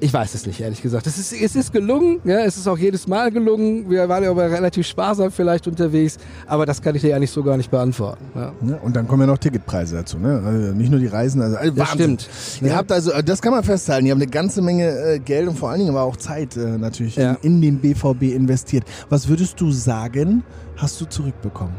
ich 0.00 0.12
weiß 0.12 0.34
es 0.34 0.46
nicht, 0.46 0.60
ehrlich 0.60 0.80
gesagt. 0.82 1.06
Es 1.06 1.18
ist, 1.18 1.32
es 1.32 1.54
ist 1.54 1.72
gelungen, 1.72 2.20
ja, 2.24 2.38
es 2.40 2.56
ist 2.56 2.66
auch 2.66 2.78
jedes 2.78 3.06
Mal 3.06 3.30
gelungen. 3.30 3.88
Wir 3.90 4.08
waren 4.08 4.24
ja 4.24 4.30
aber 4.30 4.50
relativ 4.50 4.86
sparsam 4.86 5.30
vielleicht 5.30 5.66
unterwegs, 5.68 6.16
aber 6.46 6.64
das 6.66 6.80
kann 6.80 6.94
ich 6.94 7.02
dir 7.02 7.14
eigentlich 7.14 7.30
so 7.30 7.42
gar 7.42 7.56
nicht 7.56 7.70
beantworten. 7.70 8.24
Ja. 8.34 8.52
Ne? 8.62 8.78
Und 8.82 8.96
dann 8.96 9.06
kommen 9.06 9.20
ja 9.22 9.26
noch 9.26 9.38
Ticketpreise 9.38 9.96
dazu. 9.96 10.18
Ne? 10.18 10.42
Also 10.44 10.72
nicht 10.74 10.90
nur 10.90 11.00
die 11.00 11.06
Reisen. 11.06 11.42
Also, 11.42 11.56
Das 11.56 11.90
Wahnsinn. 11.92 12.18
stimmt. 12.18 12.28
Ihr 12.62 12.68
Ja. 12.68 12.76
habt 12.76 12.90
also, 12.92 13.12
das 13.22 13.42
kann 13.42 13.52
man 13.52 13.62
festhalten, 13.62 14.06
ihr 14.06 14.12
habt 14.12 14.22
eine 14.22 14.30
ganze 14.30 14.62
Menge 14.62 14.88
äh, 14.88 15.18
Geld 15.18 15.48
und 15.48 15.58
vor 15.58 15.68
allen 15.70 15.80
Dingen 15.80 15.90
aber 15.90 16.02
auch 16.02 16.16
Zeit 16.16 16.56
äh, 16.56 16.78
natürlich 16.78 17.16
Ja. 17.16 17.32
in, 17.42 17.54
in 17.56 17.60
den 17.60 17.78
BVB 17.80 18.22
investiert. 18.34 18.84
Was 19.10 19.28
würdest 19.28 19.60
du 19.60 19.70
sagen, 19.70 20.42
hast 20.76 21.00
du 21.00 21.04
zurückbekommen? 21.04 21.74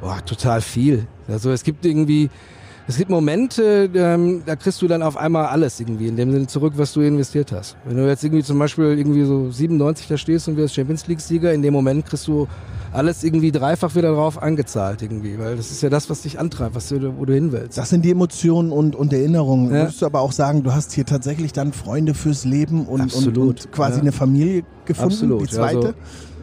Boah, 0.00 0.18
total 0.26 0.60
viel. 0.60 1.06
Also 1.28 1.52
es 1.52 1.62
gibt 1.62 1.86
irgendwie, 1.86 2.28
es 2.88 2.96
gibt 2.96 3.10
Momente, 3.10 3.88
ähm, 3.94 4.42
da 4.44 4.56
kriegst 4.56 4.82
du 4.82 4.88
dann 4.88 5.02
auf 5.02 5.16
einmal 5.16 5.46
alles 5.46 5.78
irgendwie, 5.78 6.08
in 6.08 6.16
dem 6.16 6.32
Sinne 6.32 6.46
zurück, 6.46 6.74
was 6.76 6.92
du 6.92 7.00
investiert 7.00 7.52
hast. 7.52 7.76
Wenn 7.84 7.96
du 7.96 8.06
jetzt 8.08 8.24
irgendwie 8.24 8.42
zum 8.42 8.58
Beispiel 8.58 8.86
irgendwie 8.98 9.24
so 9.24 9.50
97 9.50 10.08
da 10.08 10.16
stehst 10.16 10.48
und 10.48 10.56
wirst 10.56 10.74
Champions 10.74 11.06
League-Sieger, 11.06 11.52
in 11.52 11.62
dem 11.62 11.72
Moment 11.72 12.06
kriegst 12.06 12.26
du 12.26 12.48
alles 12.92 13.24
irgendwie 13.24 13.52
dreifach 13.52 13.94
wieder 13.94 14.12
drauf 14.12 14.42
angezahlt 14.42 15.00
irgendwie, 15.00 15.38
weil 15.38 15.56
das 15.56 15.70
ist 15.70 15.82
ja 15.82 15.88
das, 15.88 16.10
was 16.10 16.22
dich 16.22 16.38
antreibt, 16.38 16.74
was 16.74 16.88
du, 16.88 17.16
wo 17.18 17.24
du 17.24 17.32
hin 17.32 17.52
willst. 17.52 17.78
Das 17.78 17.88
sind 17.88 18.04
die 18.04 18.10
Emotionen 18.10 18.72
und, 18.72 18.96
und 18.96 19.12
Erinnerungen. 19.12 19.66
Ja. 19.72 19.82
Würdest 19.82 20.02
du 20.02 20.06
aber 20.06 20.20
auch 20.20 20.32
sagen, 20.32 20.62
du 20.62 20.72
hast 20.72 20.92
hier 20.92 21.06
tatsächlich 21.06 21.52
dann 21.52 21.72
Freunde 21.72 22.14
fürs 22.14 22.44
Leben 22.44 22.86
und, 22.86 23.14
und, 23.14 23.38
und 23.38 23.72
quasi 23.72 23.96
ja. 23.96 24.02
eine 24.02 24.12
Familie 24.12 24.64
gefunden, 24.84 25.12
Absolut, 25.12 25.42
die 25.42 25.54
zweite? 25.54 25.76
also- 25.78 25.94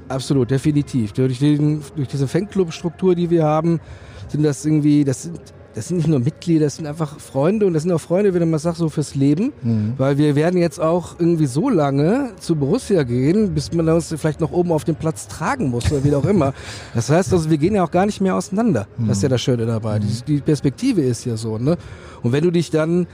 Absolut, 0.09 0.49
definitiv. 0.49 1.11
Durch, 1.13 1.37
den, 1.37 1.81
durch 1.95 2.07
diese 2.07 2.27
Fanclub-Struktur, 2.27 3.13
die 3.13 3.29
wir 3.29 3.43
haben, 3.43 3.79
sind 4.27 4.41
das 4.41 4.65
irgendwie, 4.65 5.03
das 5.03 5.21
sind, 5.21 5.39
das 5.79 5.87
sind 5.87 5.95
nicht 5.95 6.09
nur 6.09 6.19
Mitglieder, 6.19 6.65
das 6.65 6.75
sind 6.75 6.87
einfach 6.87 7.21
Freunde 7.21 7.65
und 7.65 7.73
das 7.73 7.83
sind 7.83 7.93
auch 7.93 8.01
Freunde, 8.01 8.33
wenn 8.33 8.41
du 8.41 8.45
mal 8.45 8.59
sagst, 8.59 8.79
so 8.79 8.89
fürs 8.89 9.15
Leben. 9.15 9.53
Mhm. 9.61 9.93
Weil 9.95 10.17
wir 10.17 10.35
werden 10.35 10.59
jetzt 10.59 10.77
auch 10.77 11.15
irgendwie 11.17 11.45
so 11.45 11.69
lange 11.69 12.33
zu 12.37 12.57
Borussia 12.57 13.03
gehen, 13.03 13.53
bis 13.53 13.71
man 13.71 13.87
uns 13.87 14.13
vielleicht 14.17 14.41
noch 14.41 14.51
oben 14.51 14.73
auf 14.73 14.83
dem 14.83 14.95
Platz 14.95 15.29
tragen 15.29 15.69
muss 15.69 15.89
oder 15.89 16.03
wie 16.03 16.13
auch 16.13 16.25
immer. 16.25 16.53
Das 16.93 17.09
heißt 17.09 17.31
also, 17.31 17.49
wir 17.49 17.57
gehen 17.57 17.75
ja 17.75 17.83
auch 17.83 17.91
gar 17.91 18.05
nicht 18.05 18.19
mehr 18.19 18.35
auseinander. 18.35 18.87
Das 18.97 19.17
ist 19.17 19.23
ja 19.23 19.29
das 19.29 19.41
Schöne 19.41 19.65
dabei. 19.65 19.99
Die, 19.99 20.21
die 20.27 20.41
Perspektive 20.41 21.01
ist 21.01 21.23
ja 21.23 21.37
so, 21.37 21.57
ne? 21.57 21.77
Und 22.23 22.33
wenn 22.33 22.43
du 22.43 22.51
dich 22.51 22.71
dann 22.71 23.07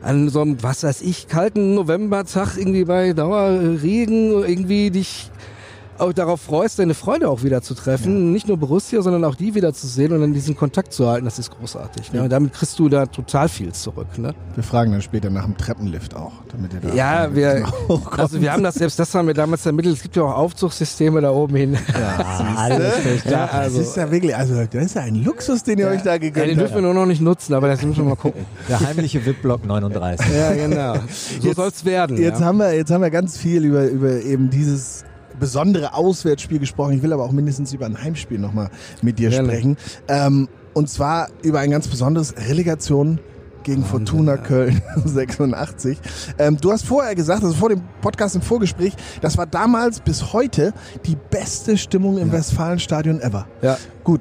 an 0.00 0.28
so 0.28 0.42
einem, 0.42 0.62
was 0.62 0.84
weiß 0.84 1.02
ich, 1.02 1.26
kalten 1.26 1.74
Novembertag 1.74 2.56
irgendwie 2.56 2.84
bei 2.84 3.14
Dauerregen 3.14 4.30
irgendwie 4.30 4.90
dich 4.90 5.30
auch 5.98 6.12
darauf 6.12 6.40
freust, 6.40 6.78
deine 6.78 6.94
Freunde 6.94 7.28
auch 7.28 7.42
wieder 7.42 7.62
zu 7.62 7.74
treffen. 7.74 8.32
Nicht 8.32 8.48
nur 8.48 8.56
Borussia, 8.56 9.02
sondern 9.02 9.24
auch 9.24 9.34
die 9.34 9.54
wieder 9.54 9.72
zu 9.72 9.86
sehen 9.86 10.12
und 10.12 10.20
dann 10.20 10.32
diesen 10.32 10.56
Kontakt 10.56 10.92
zu 10.92 11.08
halten, 11.08 11.24
das 11.24 11.38
ist 11.38 11.50
großartig. 11.50 12.12
Ne? 12.12 12.22
Und 12.22 12.30
damit 12.30 12.52
kriegst 12.52 12.78
du 12.78 12.88
da 12.88 13.06
total 13.06 13.48
viel 13.48 13.72
zurück. 13.72 14.18
Ne? 14.18 14.34
Wir 14.54 14.64
fragen 14.64 14.92
dann 14.92 15.02
später 15.02 15.30
nach 15.30 15.44
dem 15.44 15.56
Treppenlift 15.56 16.14
auch, 16.16 16.32
damit 16.50 16.72
ihr 16.74 16.80
da 16.80 16.94
Ja, 16.94 17.34
wir, 17.34 17.64
also 18.16 18.40
wir 18.40 18.52
haben 18.52 18.62
das, 18.62 18.74
selbst 18.76 18.98
das 18.98 19.14
haben 19.14 19.26
wir 19.26 19.34
damals 19.34 19.64
ermittelt. 19.66 19.96
Es 19.96 20.02
gibt 20.02 20.16
ja 20.16 20.22
auch 20.22 20.34
Aufzugssysteme 20.36 21.20
da 21.20 21.30
oben 21.30 21.56
hin. 21.56 21.78
Ah, 21.94 22.54
alles. 22.56 22.94
Ja, 23.24 23.46
Das 23.46 23.50
also, 23.52 23.80
ist 23.80 23.96
ja 23.96 24.10
wirklich, 24.10 24.34
also 24.34 24.54
das 24.64 24.84
ist 24.84 24.94
ja 24.94 25.02
ein 25.02 25.16
Luxus, 25.22 25.62
den 25.62 25.78
ihr 25.78 25.88
euch 25.88 26.02
da 26.02 26.12
ja, 26.12 26.18
gegönnt 26.18 26.48
den 26.48 26.58
dürfen 26.58 26.72
wir 26.72 26.82
habt. 26.82 26.84
nur 26.84 26.94
noch 26.94 27.06
nicht 27.06 27.20
nutzen, 27.20 27.54
aber 27.54 27.68
das 27.68 27.82
müssen 27.82 27.98
wir 28.04 28.10
mal 28.10 28.16
gucken. 28.16 28.44
Der 28.68 28.80
heimliche 28.80 29.24
VIP-Block 29.24 29.64
39. 29.66 30.26
Ja, 30.34 30.52
genau. 30.54 30.94
So 31.40 31.46
Jetzt- 31.48 31.56
soll's 31.56 31.84
werden. 31.84 32.16
Jetzt 32.16 32.40
ja. 32.40 32.46
haben 32.46 32.58
wir, 32.58 32.74
jetzt 32.74 32.90
haben 32.90 33.02
wir 33.02 33.10
ganz 33.10 33.36
viel 33.36 33.64
über, 33.64 33.84
über 33.86 34.20
eben 34.22 34.50
dieses 34.50 35.04
besondere 35.38 35.94
Auswärtsspiel 35.94 36.58
gesprochen. 36.58 36.92
Ich 36.94 37.02
will 37.02 37.12
aber 37.12 37.24
auch 37.24 37.32
mindestens 37.32 37.72
über 37.72 37.86
ein 37.86 38.02
Heimspiel 38.02 38.38
nochmal 38.38 38.70
mit 39.00 39.18
dir 39.18 39.30
Gerne. 39.30 39.48
sprechen. 39.48 39.76
Ähm, 40.08 40.48
und 40.74 40.88
zwar 40.88 41.28
über 41.42 41.60
ein 41.60 41.70
ganz 41.70 41.88
besonderes 41.88 42.34
Relegation 42.48 43.18
gegen 43.62 43.84
Fortuna 43.84 44.36
Köln 44.38 44.82
86. 45.04 45.98
Ähm, 46.38 46.56
du 46.60 46.72
hast 46.72 46.84
vorher 46.84 47.14
gesagt, 47.14 47.44
also 47.44 47.54
vor 47.54 47.68
dem 47.68 47.82
Podcast 48.00 48.34
im 48.34 48.42
Vorgespräch, 48.42 48.94
das 49.20 49.38
war 49.38 49.46
damals 49.46 50.00
bis 50.00 50.32
heute 50.32 50.72
die 51.06 51.16
beste 51.30 51.76
Stimmung 51.78 52.18
im 52.18 52.32
Westfalenstadion 52.32 53.20
ever. 53.20 53.46
ja. 53.62 53.76
Gut. 54.02 54.20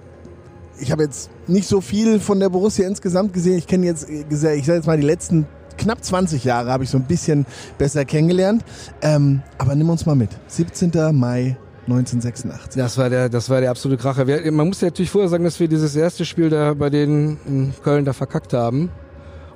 ich 0.80 0.91
habe 0.91 1.03
jetzt 1.03 1.32
nicht 1.47 1.68
so 1.68 1.82
viel 1.82 2.20
von 2.20 2.39
der 2.39 2.49
Borussia 2.49 2.88
insgesamt 2.88 3.34
gesehen. 3.34 3.57
Ich 3.57 3.66
kenne 3.68 3.86
jetzt, 3.88 4.07
äh, 4.09 4.26
ich 4.55 4.66
sage 4.66 4.76
jetzt 4.78 4.86
mal 4.88 4.97
die 4.97 5.07
letzten 5.07 5.47
knapp 5.82 6.03
20 6.03 6.43
Jahre 6.43 6.71
habe 6.71 6.84
ich 6.84 6.89
so 6.89 6.97
ein 6.97 7.03
bisschen 7.03 7.45
besser 7.77 8.05
kennengelernt. 8.05 8.63
Ähm, 9.01 9.41
aber 9.57 9.75
nimm 9.75 9.89
uns 9.89 10.05
mal 10.05 10.15
mit. 10.15 10.29
17. 10.47 10.91
Mai 11.11 11.57
1986. 11.88 12.75
Das 12.75 12.97
war 12.97 13.09
der, 13.09 13.29
das 13.29 13.49
war 13.49 13.59
der 13.59 13.71
absolute 13.71 14.01
Kracher. 14.01 14.27
Wir, 14.27 14.51
man 14.51 14.67
muss 14.67 14.82
ja 14.82 14.88
natürlich 14.88 15.09
vorher 15.09 15.29
sagen, 15.29 15.43
dass 15.43 15.59
wir 15.59 15.67
dieses 15.67 15.95
erste 15.95 16.25
Spiel 16.25 16.49
da 16.49 16.73
bei 16.73 16.89
denen 16.89 17.38
in 17.47 17.73
Köln 17.84 18.05
da 18.05 18.13
verkackt 18.13 18.53
haben. 18.53 18.91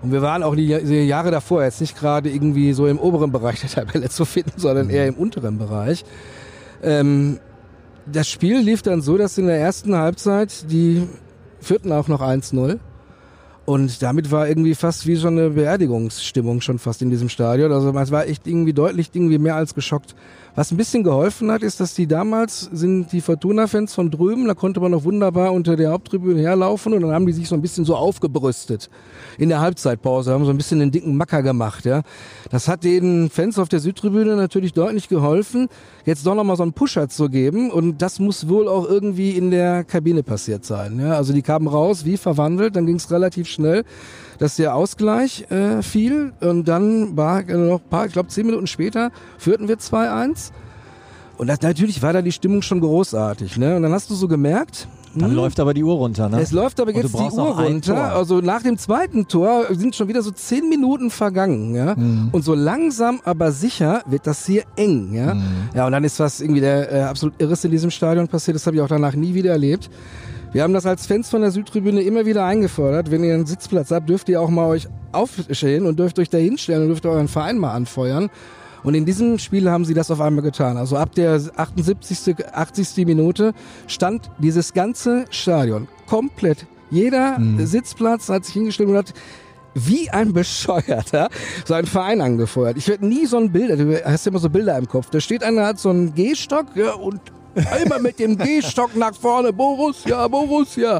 Und 0.01 0.11
wir 0.11 0.21
waren 0.21 0.43
auch 0.43 0.55
die, 0.55 0.67
die 0.83 1.05
Jahre 1.05 1.31
davor 1.31 1.63
jetzt 1.63 1.81
nicht 1.81 1.97
gerade 1.97 2.29
irgendwie 2.29 2.73
so 2.73 2.87
im 2.87 2.99
oberen 2.99 3.31
Bereich 3.31 3.61
der 3.61 3.69
Tabelle 3.69 4.09
zu 4.09 4.25
finden, 4.25 4.53
sondern 4.57 4.89
eher 4.89 5.07
im 5.07 5.15
unteren 5.15 5.57
Bereich. 5.57 6.03
Ähm, 6.83 7.39
das 8.05 8.29
Spiel 8.29 8.59
lief 8.59 8.81
dann 8.81 9.01
so, 9.01 9.17
dass 9.17 9.37
in 9.37 9.47
der 9.47 9.59
ersten 9.59 9.95
Halbzeit 9.95 10.69
die 10.69 11.07
führten 11.59 11.91
auch 11.91 12.07
noch 12.07 12.21
1-0. 12.21 12.79
Und 13.65 14.03
damit 14.03 14.31
war 14.31 14.47
irgendwie 14.47 14.75
fast 14.75 15.07
wie 15.07 15.15
so 15.15 15.27
eine 15.27 15.51
Beerdigungsstimmung 15.51 16.61
schon 16.61 16.77
fast 16.77 17.01
in 17.01 17.09
diesem 17.09 17.29
Stadion. 17.29 17.71
Also 17.71 17.97
es 17.97 18.11
war 18.11 18.27
echt 18.27 18.45
irgendwie 18.45 18.73
deutlich 18.73 19.09
irgendwie 19.13 19.39
mehr 19.39 19.55
als 19.55 19.73
geschockt. 19.73 20.15
Was 20.55 20.71
ein 20.71 20.77
bisschen 20.77 21.03
geholfen 21.03 21.51
hat, 21.51 21.63
ist, 21.63 21.81
dass 21.81 21.95
die 21.95 22.07
damals 22.07 22.69
sind 22.71 23.11
die 23.11 23.19
Fortuna-Fans 23.19 23.93
von 23.93 24.09
drüben, 24.09 24.47
da 24.47 24.53
konnte 24.53 24.79
man 24.79 24.91
noch 24.91 25.03
wunderbar 25.03 25.51
unter 25.51 25.75
der 25.75 25.91
Haupttribüne 25.91 26.41
herlaufen 26.41 26.93
und 26.93 27.01
dann 27.01 27.11
haben 27.11 27.25
die 27.25 27.33
sich 27.33 27.49
so 27.49 27.55
ein 27.55 27.61
bisschen 27.61 27.83
so 27.83 27.93
aufgebrüstet 27.97 28.89
in 29.37 29.49
der 29.49 29.59
Halbzeitpause, 29.59 30.31
haben 30.31 30.45
so 30.45 30.51
ein 30.51 30.57
bisschen 30.57 30.79
den 30.79 30.91
dicken 30.91 31.17
Macker 31.17 31.43
gemacht, 31.43 31.83
ja. 31.83 32.03
Das 32.51 32.69
hat 32.69 32.85
den 32.85 33.29
Fans 33.29 33.59
auf 33.59 33.67
der 33.67 33.81
Südtribüne 33.81 34.37
natürlich 34.37 34.71
deutlich 34.71 35.09
geholfen, 35.09 35.67
jetzt 36.05 36.25
doch 36.25 36.35
nochmal 36.35 36.55
so 36.55 36.63
einen 36.63 36.71
Pusher 36.71 37.09
zu 37.09 37.27
geben 37.27 37.69
und 37.69 38.01
das 38.01 38.19
muss 38.19 38.47
wohl 38.47 38.69
auch 38.69 38.87
irgendwie 38.87 39.31
in 39.31 39.51
der 39.51 39.83
Kabine 39.83 40.23
passiert 40.23 40.63
sein, 40.63 41.01
ja. 41.01 41.15
Also 41.15 41.33
die 41.33 41.41
kamen 41.41 41.67
raus, 41.67 42.05
wie 42.05 42.15
verwandelt, 42.15 42.77
dann 42.77 42.85
ging 42.85 42.95
es 42.95 43.11
relativ 43.11 43.49
schnell 43.49 43.83
dass 44.39 44.55
der 44.55 44.75
Ausgleich 44.75 45.49
äh, 45.51 45.81
fiel 45.81 46.33
und 46.41 46.67
dann 46.67 47.15
war 47.17 47.47
äh, 47.47 47.53
noch 47.53 47.81
ein 47.81 47.89
paar, 47.89 48.05
ich 48.05 48.13
glaube 48.13 48.29
zehn 48.29 48.45
Minuten 48.45 48.67
später 48.67 49.11
führten 49.37 49.67
wir 49.67 49.77
2-1 49.77 50.51
und 51.37 51.47
das, 51.47 51.61
natürlich 51.61 52.01
war 52.01 52.13
da 52.13 52.21
die 52.21 52.31
Stimmung 52.31 52.61
schon 52.61 52.79
großartig. 52.79 53.57
Ne? 53.57 53.75
Und 53.75 53.83
dann 53.83 53.91
hast 53.91 54.09
du 54.09 54.15
so 54.15 54.27
gemerkt, 54.27 54.87
dann 55.15 55.29
hm, 55.29 55.37
läuft 55.37 55.59
aber 55.61 55.73
die 55.73 55.83
Uhr 55.83 55.95
runter, 55.95 56.27
ne? 56.27 56.41
Es 56.41 56.51
läuft 56.51 56.79
aber 56.79 56.93
jetzt 56.93 57.13
die 57.13 57.17
Uhr 57.17 57.57
runter. 57.57 58.13
Also 58.13 58.41
nach 58.41 58.61
dem 58.61 58.77
zweiten 58.77 59.27
Tor 59.27 59.65
sind 59.71 59.95
schon 59.95 60.09
wieder 60.09 60.21
so 60.21 60.31
zehn 60.31 60.67
Minuten 60.67 61.09
vergangen, 61.09 61.73
ja. 61.73 61.95
Mhm. 61.95 62.29
Und 62.33 62.43
so 62.43 62.53
langsam 62.53 63.21
aber 63.23 63.53
sicher 63.53 64.03
wird 64.07 64.27
das 64.27 64.45
hier 64.45 64.63
eng, 64.75 65.13
ja. 65.13 65.35
Mhm. 65.35 65.43
Ja, 65.73 65.85
und 65.85 65.93
dann 65.93 66.03
ist 66.03 66.19
was 66.19 66.41
irgendwie 66.41 66.59
der 66.59 66.91
äh, 66.91 67.01
absolut 67.03 67.41
Irres 67.41 67.63
in 67.63 67.71
diesem 67.71 67.91
Stadion 67.91 68.27
passiert. 68.27 68.55
Das 68.55 68.67
habe 68.67 68.75
ich 68.75 68.81
auch 68.81 68.89
danach 68.89 69.15
nie 69.15 69.33
wieder 69.33 69.51
erlebt. 69.51 69.89
Wir 70.55 70.63
haben 70.63 70.71
das 70.71 70.85
als 70.85 71.05
Fans 71.05 71.27
von 71.27 71.41
der 71.41 71.51
Südtribüne 71.51 72.01
immer 72.01 72.25
wieder 72.25 72.45
eingefordert. 72.45 73.11
Wenn 73.11 73.25
ihr 73.25 73.33
einen 73.33 73.45
Sitzplatz 73.45 73.91
habt, 73.91 74.07
dürft 74.07 74.29
ihr 74.29 74.39
auch 74.39 74.49
mal 74.49 74.67
euch 74.67 74.87
aufstellen 75.11 75.85
und 75.85 75.99
dürft 75.99 76.17
euch 76.17 76.29
da 76.29 76.37
hinstellen 76.37 76.83
und 76.83 76.87
dürft 76.87 77.05
euren 77.05 77.27
Verein 77.27 77.57
mal 77.57 77.73
anfeuern. 77.73 78.29
Und 78.81 78.95
in 78.95 79.03
diesem 79.03 79.37
Spiel 79.37 79.69
haben 79.69 79.83
sie 79.83 79.93
das 79.93 80.11
auf 80.11 80.21
einmal 80.21 80.45
getan. 80.45 80.77
Also 80.77 80.95
ab 80.95 81.13
der 81.13 81.41
78., 81.57 82.47
80. 82.53 83.05
Minute 83.05 83.51
stand 83.87 84.31
dieses 84.37 84.71
ganze 84.71 85.25
Stadion 85.29 85.89
komplett. 86.07 86.67
Jeder 86.89 87.37
mhm. 87.37 87.65
Sitzplatz 87.65 88.29
hat 88.29 88.45
sich 88.45 88.53
hingestellt 88.53 88.87
und 88.87 88.95
hat 88.95 89.13
wie 89.73 90.09
ein 90.09 90.31
Bescheuerter 90.31 91.27
seinen 91.65 91.85
Verein 91.85 92.21
angefeuert. 92.21 92.77
Ich 92.77 92.87
werde 92.87 93.05
nie 93.05 93.25
so 93.25 93.35
ein 93.35 93.51
Bild, 93.51 93.77
du 93.77 94.01
hast 94.05 94.25
ja 94.25 94.29
immer 94.29 94.39
so 94.39 94.49
Bilder 94.49 94.77
im 94.77 94.87
Kopf. 94.87 95.09
Da 95.09 95.19
steht 95.19 95.43
einer, 95.43 95.65
hat 95.65 95.79
so 95.79 95.89
einen 95.89 96.15
Gehstock 96.15 96.67
ja, 96.75 96.93
und 96.93 97.19
Immer 97.83 97.99
mit 97.99 98.19
dem 98.19 98.37
Gehstock 98.37 98.95
nach 98.95 99.15
vorne, 99.15 99.53
Borussia, 99.53 100.27
Borussia. 100.27 100.99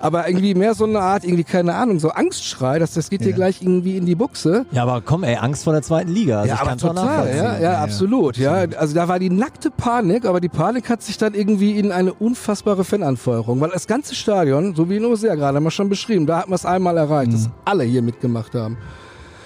Aber 0.00 0.28
irgendwie 0.28 0.54
mehr 0.54 0.74
so 0.74 0.84
eine 0.84 1.00
Art, 1.00 1.24
irgendwie, 1.24 1.44
keine 1.44 1.74
Ahnung, 1.74 1.98
so 1.98 2.10
Angstschrei, 2.10 2.78
dass 2.78 2.92
das 2.92 3.08
geht 3.08 3.22
ja. 3.22 3.28
dir 3.28 3.32
gleich 3.32 3.62
irgendwie 3.62 3.96
in 3.96 4.04
die 4.04 4.14
Buchse. 4.14 4.66
Ja, 4.70 4.82
aber 4.82 5.00
komm, 5.00 5.24
ey, 5.24 5.36
Angst 5.36 5.64
vor 5.64 5.72
der 5.72 5.82
zweiten 5.82 6.10
Liga. 6.12 6.40
Also 6.40 6.54
ja, 6.54 6.60
aber 6.60 6.76
total, 6.76 7.28
ja, 7.28 7.34
ja, 7.34 7.58
ja, 7.58 7.82
absolut, 7.82 8.36
ja. 8.36 8.66
Also 8.76 8.94
da 8.94 9.08
war 9.08 9.18
die 9.18 9.30
nackte 9.30 9.70
Panik, 9.70 10.26
aber 10.26 10.40
die 10.40 10.48
Panik 10.48 10.90
hat 10.90 11.02
sich 11.02 11.16
dann 11.16 11.34
irgendwie 11.34 11.78
in 11.78 11.90
eine 11.90 12.12
unfassbare 12.12 12.84
Fananfeuerung, 12.84 13.60
weil 13.60 13.70
das 13.70 13.86
ganze 13.86 14.14
Stadion, 14.14 14.74
so 14.74 14.90
wie 14.90 14.96
in 14.96 15.04
Osea 15.04 15.34
gerade, 15.34 15.56
haben 15.56 15.64
wir 15.64 15.70
schon 15.70 15.88
beschrieben, 15.88 16.26
da 16.26 16.40
hat 16.40 16.48
man 16.48 16.56
es 16.56 16.66
einmal 16.66 16.96
erreicht, 16.98 17.30
mhm. 17.30 17.36
dass 17.36 17.48
alle 17.64 17.84
hier 17.84 18.02
mitgemacht 18.02 18.54
haben. 18.54 18.76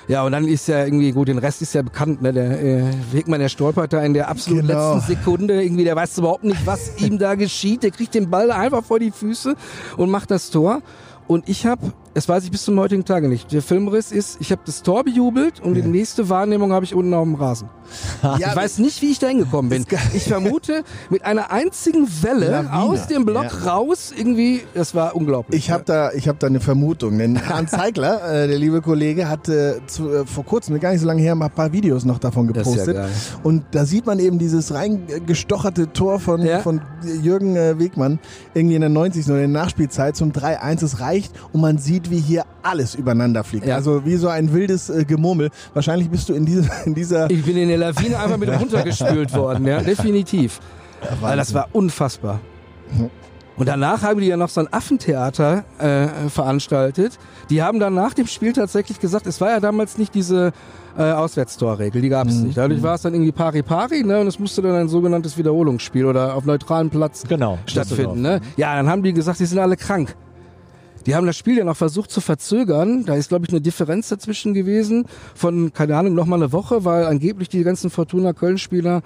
Ja, 0.09 0.25
und 0.25 0.33
dann 0.33 0.49
ist 0.49 0.69
ja 0.69 0.85
irgendwie, 0.85 1.13
gut, 1.13 1.29
den 1.29 1.37
Rest 1.37 1.61
ist 1.61 1.75
ja 1.75 1.83
bekannt, 1.83 2.23
ne? 2.23 2.33
Der 2.33 2.63
äh, 2.63 2.83
Wegmann, 3.13 3.41
der 3.41 3.51
stolpert 3.51 3.93
da 3.93 4.03
in 4.03 4.15
der 4.15 4.29
absolut 4.29 4.67
genau. 4.67 4.95
letzten 4.95 5.15
Sekunde. 5.15 5.63
Irgendwie, 5.63 5.85
der 5.85 5.97
weiß 5.97 6.17
überhaupt 6.19 6.45
nicht, 6.45 6.67
was 6.67 6.97
ihm 7.01 7.19
da 7.19 7.35
geschieht. 7.35 7.83
Der 7.83 7.91
kriegt 7.91 8.15
den 8.15 8.31
Ball 8.31 8.51
einfach 8.51 8.83
vor 8.83 8.99
die 8.99 9.11
Füße 9.11 9.55
und 9.99 10.11
macht 10.11 10.31
das 10.31 10.49
Tor. 10.49 10.81
Und 11.27 11.47
ich 11.47 11.67
habe, 11.67 11.93
das 12.19 12.29
weiß 12.29 12.43
ich 12.43 12.51
bis 12.51 12.65
zum 12.65 12.81
heutigen 12.81 13.05
Tage 13.05 13.29
nicht, 13.29 13.53
der 13.53 13.63
Filmriss 13.63 14.11
ist, 14.11 14.39
ich 14.41 14.51
habe 14.51 14.63
das 14.67 14.83
Tor 14.83 15.05
bejubelt 15.05 15.61
und 15.61 15.77
ja. 15.77 15.83
die 15.83 15.89
nächste 15.89 16.29
Wahrnehmung 16.29 16.73
habe 16.73 16.85
ich 16.85 16.93
unten 16.93 17.15
auf 17.15 17.23
dem 17.23 17.37
Rasen. 17.37 17.69
Ja, 18.23 18.37
ich 18.39 18.57
weiß 18.57 18.79
nicht, 18.79 19.03
wie 19.03 19.11
ich 19.11 19.19
da 19.19 19.29
hingekommen 19.29 19.71
bin. 19.71 19.87
Ich 20.15 20.25
vermute, 20.25 20.83
mit 21.11 21.25
einer 21.25 21.51
einzigen 21.51 22.09
Welle 22.23 22.51
Lawine. 22.51 22.75
aus 22.75 23.07
dem 23.07 23.25
Block 23.25 23.45
ja. 23.45 23.71
raus, 23.71 24.13
irgendwie, 24.17 24.63
das 24.75 24.95
war 24.95 25.15
unglaublich. 25.15 25.59
Ich 25.59 25.71
habe 25.71 25.85
da, 25.85 26.13
ich 26.13 26.29
hab 26.29 26.39
da 26.39 26.47
eine 26.47 26.61
Vermutung. 26.61 27.19
Denn 27.19 27.49
Hans 27.49 27.71
Zeigler, 27.79 28.45
äh, 28.45 28.49
der 28.49 28.59
liebe 28.59 28.83
Kollege, 28.83 29.29
hat 29.29 29.49
äh, 29.49 29.81
zu, 29.87 30.11
äh, 30.11 30.27
vor 30.27 30.45
kurzem, 30.45 30.79
gar 30.81 30.93
nicht 30.93 31.01
so 31.01 31.07
lange 31.07 31.23
her, 31.23 31.35
mal 31.35 31.47
ein 31.47 31.53
paar 31.53 31.73
Videos 31.73 32.05
noch 32.05 32.19
davon 32.19 32.47
gepostet. 32.47 32.99
Und 33.43 33.65
da 33.71 33.85
sieht 33.85 34.07
man 34.07 34.19
eben 34.19 34.39
dieses 34.39 34.75
reingestocherte 34.75 35.93
Tor 35.93 36.21
von, 36.21 36.47
von 36.63 36.81
Jürgen 37.23 37.57
äh, 37.57 37.79
Wegmann, 37.79 38.19
irgendwie 38.55 38.75
in 38.75 38.81
der 38.81 38.91
90. 38.91 39.27
oder 39.27 39.43
in 39.43 39.53
der 39.53 39.63
Nachspielzeit 39.63 40.17
zum 40.17 40.33
3-1. 40.33 40.85
Es 40.85 41.01
reicht 41.01 41.33
und 41.53 41.61
man 41.61 41.79
sieht, 41.79 42.08
wie 42.11 42.21
hier 42.21 42.45
alles 42.63 42.95
übereinander 42.95 43.45
fliegt. 43.45 43.69
Also 43.69 44.05
wie 44.05 44.17
so 44.17 44.29
ein 44.29 44.53
wildes 44.53 44.91
äh, 44.91 45.05
Gemurmel. 45.05 45.51
Wahrscheinlich 45.75 46.11
bist 46.11 46.29
du 46.29 46.35
in, 46.35 46.47
diese, 46.47 46.71
in 46.85 46.95
dieser... 46.95 47.31
Ich 47.31 47.45
bin 47.45 47.57
in 47.57 47.69
der 47.69 47.79
Lawine 47.79 48.19
einfach 48.19 48.37
mit 48.37 48.49
runtergespült 48.61 49.35
worden, 49.35 49.67
ja, 49.67 49.81
definitiv. 49.81 50.61
Ja, 51.23 51.37
das 51.37 51.55
war 51.55 51.69
unfassbar. 51.73 52.41
Und 53.57 53.67
danach 53.67 54.03
haben 54.03 54.21
die 54.21 54.27
ja 54.27 54.37
noch 54.37 54.49
so 54.49 54.61
ein 54.61 54.73
Affentheater 54.73 55.65
äh, 55.79 56.29
veranstaltet. 56.29 57.19
Die 57.51 57.61
haben 57.63 57.81
dann 57.81 57.93
nach 57.95 58.15
dem 58.15 58.29
Spiel 58.29 58.53
tatsächlich 58.53 59.01
gesagt, 59.01 59.27
es 59.27 59.41
war 59.41 59.51
ja 59.51 59.61
damals 59.61 59.99
nicht 59.99 60.15
diese 60.15 60.53
äh, 60.97 61.03
Auswärtstorregel, 61.03 62.01
die 62.01 62.09
gab 62.09 62.29
es 62.29 62.37
mhm. 62.37 62.45
nicht. 62.45 62.59
Dadurch 62.59 62.83
war 62.83 62.95
es 62.95 63.03
dann 63.03 63.15
irgendwie 63.15 63.33
pari-pari 63.33 64.05
ne, 64.05 64.21
und 64.21 64.29
es 64.29 64.39
musste 64.39 64.63
dann 64.63 64.77
ein 64.77 64.89
sogenanntes 64.89 65.37
Wiederholungsspiel 65.37 66.05
oder 66.05 66.35
auf 66.35 66.45
neutralem 66.45 66.89
Platz 66.89 67.25
genau, 67.29 67.59
stattfinden. 67.67 68.23
Ne? 68.23 68.41
Ja, 68.57 68.77
dann 68.77 68.89
haben 68.89 69.03
die 69.03 69.13
gesagt, 69.13 69.41
die 69.41 69.47
sind 69.47 69.59
alle 69.59 69.77
krank. 69.77 70.15
Die 71.07 71.15
haben 71.15 71.27
das 71.27 71.37
Spiel 71.37 71.59
ja 71.59 71.65
noch 71.65 71.77
versucht 71.77 72.11
zu 72.11 72.21
verzögern. 72.21 73.05
Da 73.05 73.15
ist, 73.15 73.29
glaube 73.29 73.47
ich, 73.47 73.51
eine 73.51 73.61
Differenz 73.61 74.09
dazwischen 74.09 74.55
gewesen 74.55 75.07
von, 75.35 75.73
keine 75.73 75.97
Ahnung, 75.97 76.15
noch 76.15 76.27
mal 76.27 76.37
eine 76.37 76.53
Woche, 76.53 76.85
weil 76.85 77.07
angeblich 77.07 77.49
die 77.49 77.63
ganzen 77.63 77.91
Fortuna 77.91 78.33
Köln-Spieler 78.33 79.03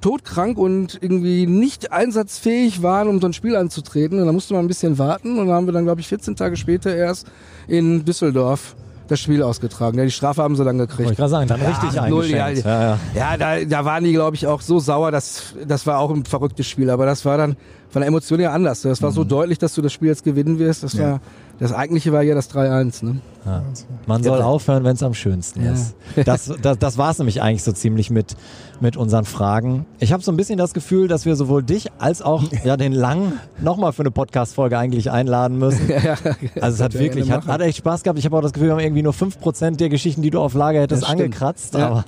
todkrank 0.00 0.58
und 0.58 0.98
irgendwie 1.00 1.46
nicht 1.46 1.92
einsatzfähig 1.92 2.82
waren, 2.82 3.08
um 3.08 3.20
so 3.20 3.26
ein 3.26 3.32
Spiel 3.32 3.56
anzutreten. 3.56 4.20
Und 4.20 4.26
da 4.26 4.32
musste 4.32 4.54
man 4.54 4.64
ein 4.64 4.68
bisschen 4.68 4.98
warten. 4.98 5.38
Und 5.38 5.46
dann 5.46 5.56
haben 5.56 5.66
wir 5.66 5.72
dann, 5.72 5.84
glaube 5.84 6.00
ich, 6.00 6.08
14 6.08 6.36
Tage 6.36 6.56
später 6.56 6.94
erst 6.94 7.26
in 7.68 8.04
Düsseldorf 8.04 8.76
das 9.08 9.20
Spiel 9.20 9.42
ausgetragen. 9.42 9.98
Ja, 9.98 10.04
die 10.04 10.10
Strafe 10.10 10.42
haben 10.42 10.56
sie 10.56 10.64
dann 10.64 10.78
gekriegt. 10.78 11.00
Wollte 11.00 11.12
ich 11.12 11.18
gerade 11.18 11.30
sagen, 11.30 11.48
dann 11.48 11.60
ja, 11.60 11.68
richtig 11.68 12.00
null, 12.08 12.26
ja, 12.26 12.48
ja, 12.48 12.82
ja. 12.82 12.98
ja, 13.14 13.36
da, 13.36 13.64
da 13.64 13.84
waren 13.84 14.04
die, 14.04 14.12
glaube 14.12 14.36
ich, 14.36 14.46
auch 14.46 14.60
so 14.60 14.78
sauer, 14.78 15.10
dass 15.10 15.54
das 15.66 15.86
war 15.86 15.98
auch 15.98 16.10
ein 16.10 16.24
verrücktes 16.24 16.66
Spiel. 16.66 16.90
Aber 16.90 17.06
das 17.06 17.24
war 17.24 17.36
dann 17.36 17.56
von 17.94 18.00
der 18.00 18.08
Emotion 18.08 18.40
her 18.40 18.52
anders. 18.52 18.82
Das 18.82 19.00
war 19.02 19.10
mhm. 19.10 19.14
so 19.14 19.22
deutlich, 19.22 19.56
dass 19.58 19.72
du 19.72 19.80
das 19.80 19.92
Spiel 19.92 20.08
jetzt 20.08 20.24
gewinnen 20.24 20.58
wirst. 20.58 20.82
Das 20.82 20.98
war 20.98 21.20
das 21.58 21.72
eigentliche 21.72 22.12
war 22.12 22.22
ja 22.22 22.34
das 22.34 22.50
3-1. 22.50 23.04
Ne? 23.04 23.20
Ja. 23.46 23.62
Man 24.06 24.22
soll 24.22 24.42
aufhören, 24.42 24.84
wenn 24.84 24.94
es 24.94 25.02
am 25.02 25.14
schönsten 25.14 25.60
ist. 25.60 25.94
Das, 26.24 26.50
das, 26.60 26.78
das 26.78 26.98
war 26.98 27.10
es 27.10 27.18
nämlich 27.18 27.42
eigentlich 27.42 27.62
so 27.62 27.72
ziemlich 27.72 28.10
mit, 28.10 28.36
mit 28.80 28.96
unseren 28.96 29.24
Fragen. 29.24 29.86
Ich 30.00 30.12
habe 30.12 30.22
so 30.22 30.32
ein 30.32 30.36
bisschen 30.36 30.58
das 30.58 30.74
Gefühl, 30.74 31.06
dass 31.06 31.26
wir 31.26 31.36
sowohl 31.36 31.62
dich 31.62 31.92
als 31.98 32.22
auch 32.22 32.42
ja, 32.64 32.76
den 32.76 32.92
Lang 32.92 33.34
nochmal 33.60 33.92
für 33.92 34.02
eine 34.02 34.10
Podcast-Folge 34.10 34.78
eigentlich 34.78 35.10
einladen 35.10 35.58
müssen. 35.58 35.92
also 36.60 36.74
es 36.76 36.80
hat 36.80 36.98
wirklich, 36.98 37.30
hat, 37.30 37.46
hat 37.46 37.60
echt 37.60 37.78
Spaß 37.78 38.02
gehabt. 38.02 38.18
Ich 38.18 38.24
habe 38.24 38.36
auch 38.36 38.42
das 38.42 38.52
Gefühl, 38.52 38.68
wir 38.68 38.72
haben 38.72 38.80
irgendwie 38.80 39.02
nur 39.02 39.12
5% 39.12 39.76
der 39.76 39.90
Geschichten, 39.90 40.22
die 40.22 40.30
du 40.30 40.40
auf 40.40 40.54
Lager 40.54 40.80
hättest, 40.80 41.08
angekratzt. 41.08 41.76
Aber 41.76 42.04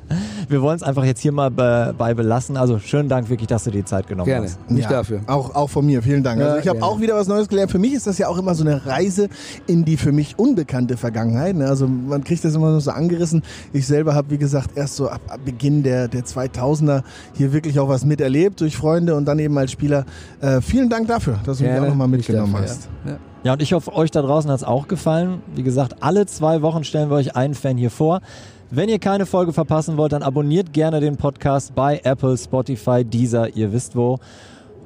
wir 0.49 0.63
wollen 0.63 0.77
es 0.77 0.83
einfach 0.83 1.05
jetzt 1.05 1.21
hier 1.21 1.33
mal 1.33 1.51
bei, 1.51 1.93
bei 1.97 2.15
belassen. 2.15 2.57
Also 2.57 2.79
schönen 2.79 3.09
Dank 3.09 3.29
wirklich, 3.29 3.49
dass 3.49 3.65
du 3.65 3.71
die 3.71 3.85
Zeit 3.85 4.09
genommen 4.09 4.27
gerne. 4.27 4.47
hast. 4.47 4.71
Nicht 4.71 4.91
dafür. 4.91 5.21
Auch, 5.27 5.55
auch 5.55 5.71
von 5.77 5.85
mir, 5.85 6.03
vielen 6.03 6.23
Dank. 6.23 6.41
also 6.41 6.57
ich 6.57 6.69
habe 6.69 6.83
auch 6.83 7.03
wieder 7.03 7.17
was 7.17 7.29
Neues 7.29 7.49
gelernt. 7.49 7.71
Für 7.71 7.79
mich 7.79 7.93
ist 7.93 8.07
das 8.07 8.17
ja 8.17 8.29
auch 8.29 8.39
immer 8.39 8.55
so 8.55 8.65
eine 8.65 8.87
Reise 8.87 9.29
in 9.67 9.85
die 9.85 9.99
für 9.99 10.11
mich 10.11 10.39
unbekannte 10.39 10.97
Vergangenheit. 10.97 11.55
Ne? 11.55 11.67
Also 11.67 11.87
man 11.87 12.25
kriegt 12.25 12.43
das 12.47 12.55
immer 12.55 12.81
so 12.81 12.91
angerissen. 12.93 13.43
Ich 13.75 13.87
selber 13.87 14.15
habe, 14.15 14.31
wie 14.31 14.39
gesagt, 14.39 14.71
erst 14.75 14.97
so 14.97 15.11
ab, 15.11 15.21
ab, 15.29 15.41
Beginn 15.45 15.83
der, 15.83 16.09
der 16.09 16.25
2000er 16.25 17.03
hier 17.35 17.53
wirklich 17.53 17.79
auch 17.79 17.91
was 17.91 18.07
miterlebt 18.07 18.63
durch 18.63 18.75
Freunde 18.75 19.17
und 19.17 19.27
dann 19.27 19.39
eben 19.39 19.59
als 19.59 19.71
Spieler. 19.71 20.07
Äh, 20.41 20.63
vielen 20.63 20.89
Dank 20.89 21.09
dafür, 21.09 21.41
dass 21.45 21.59
du 21.59 21.65
Gerne. 21.65 21.81
mich 21.81 21.89
auch 21.89 21.93
nochmal 21.93 22.09
mitgenommen 22.09 22.55
dafür, 22.55 22.69
hast. 22.69 22.89
Ja. 23.05 23.11
Ja. 23.11 23.19
ja, 23.43 23.53
und 23.53 23.61
ich 23.61 23.75
hoffe, 23.75 23.95
euch 23.95 24.11
da 24.11 24.23
draußen 24.23 24.51
hat 24.51 24.57
es 24.57 24.65
auch 24.65 24.89
gefallen. 24.89 25.43
Wie 25.55 25.63
gesagt, 25.63 25.97
alle 26.03 26.25
zwei 26.25 26.63
Wochen 26.63 26.85
stellen 26.85 27.11
wir 27.11 27.17
euch 27.17 27.37
einen 27.37 27.53
Fan 27.53 27.77
hier 27.77 27.91
vor. 27.91 28.23
Wenn 28.71 28.89
ihr 28.89 28.99
keine 28.99 29.27
Folge 29.27 29.53
verpassen 29.53 29.99
wollt, 29.99 30.13
dann 30.13 30.23
abonniert 30.23 30.73
gerne 30.73 31.01
den 31.01 31.19
Podcast 31.19 31.75
bei 31.75 32.01
Apple, 32.03 32.39
Spotify, 32.39 33.05
Deezer, 33.05 33.55
ihr 33.55 33.75
wisst 33.75 33.95
wo. 33.95 34.19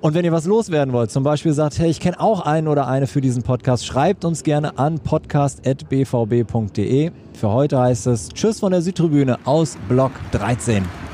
Und 0.01 0.15
wenn 0.15 0.25
ihr 0.25 0.33
was 0.33 0.47
loswerden 0.47 0.95
wollt, 0.95 1.11
zum 1.11 1.25
Beispiel 1.25 1.53
sagt, 1.53 1.79
hey, 1.79 1.91
ich 1.91 2.01
kenne 2.01 2.19
auch 2.21 2.41
einen 2.41 2.69
oder 2.69 2.87
eine 2.87 3.07
für 3.07 3.21
diesen 3.21 3.43
Podcast, 3.43 3.85
schreibt 3.85 4.25
uns 4.25 4.43
gerne 4.43 4.79
an 4.79 4.99
podcast.bvb.de. 4.99 7.11
Für 7.35 7.51
heute 7.51 7.79
heißt 7.79 8.07
es 8.07 8.31
Tschüss 8.31 8.61
von 8.61 8.73
der 8.73 8.81
Südtribüne 8.81 9.39
aus 9.45 9.77
Block 9.89 10.13
13. 10.33 11.10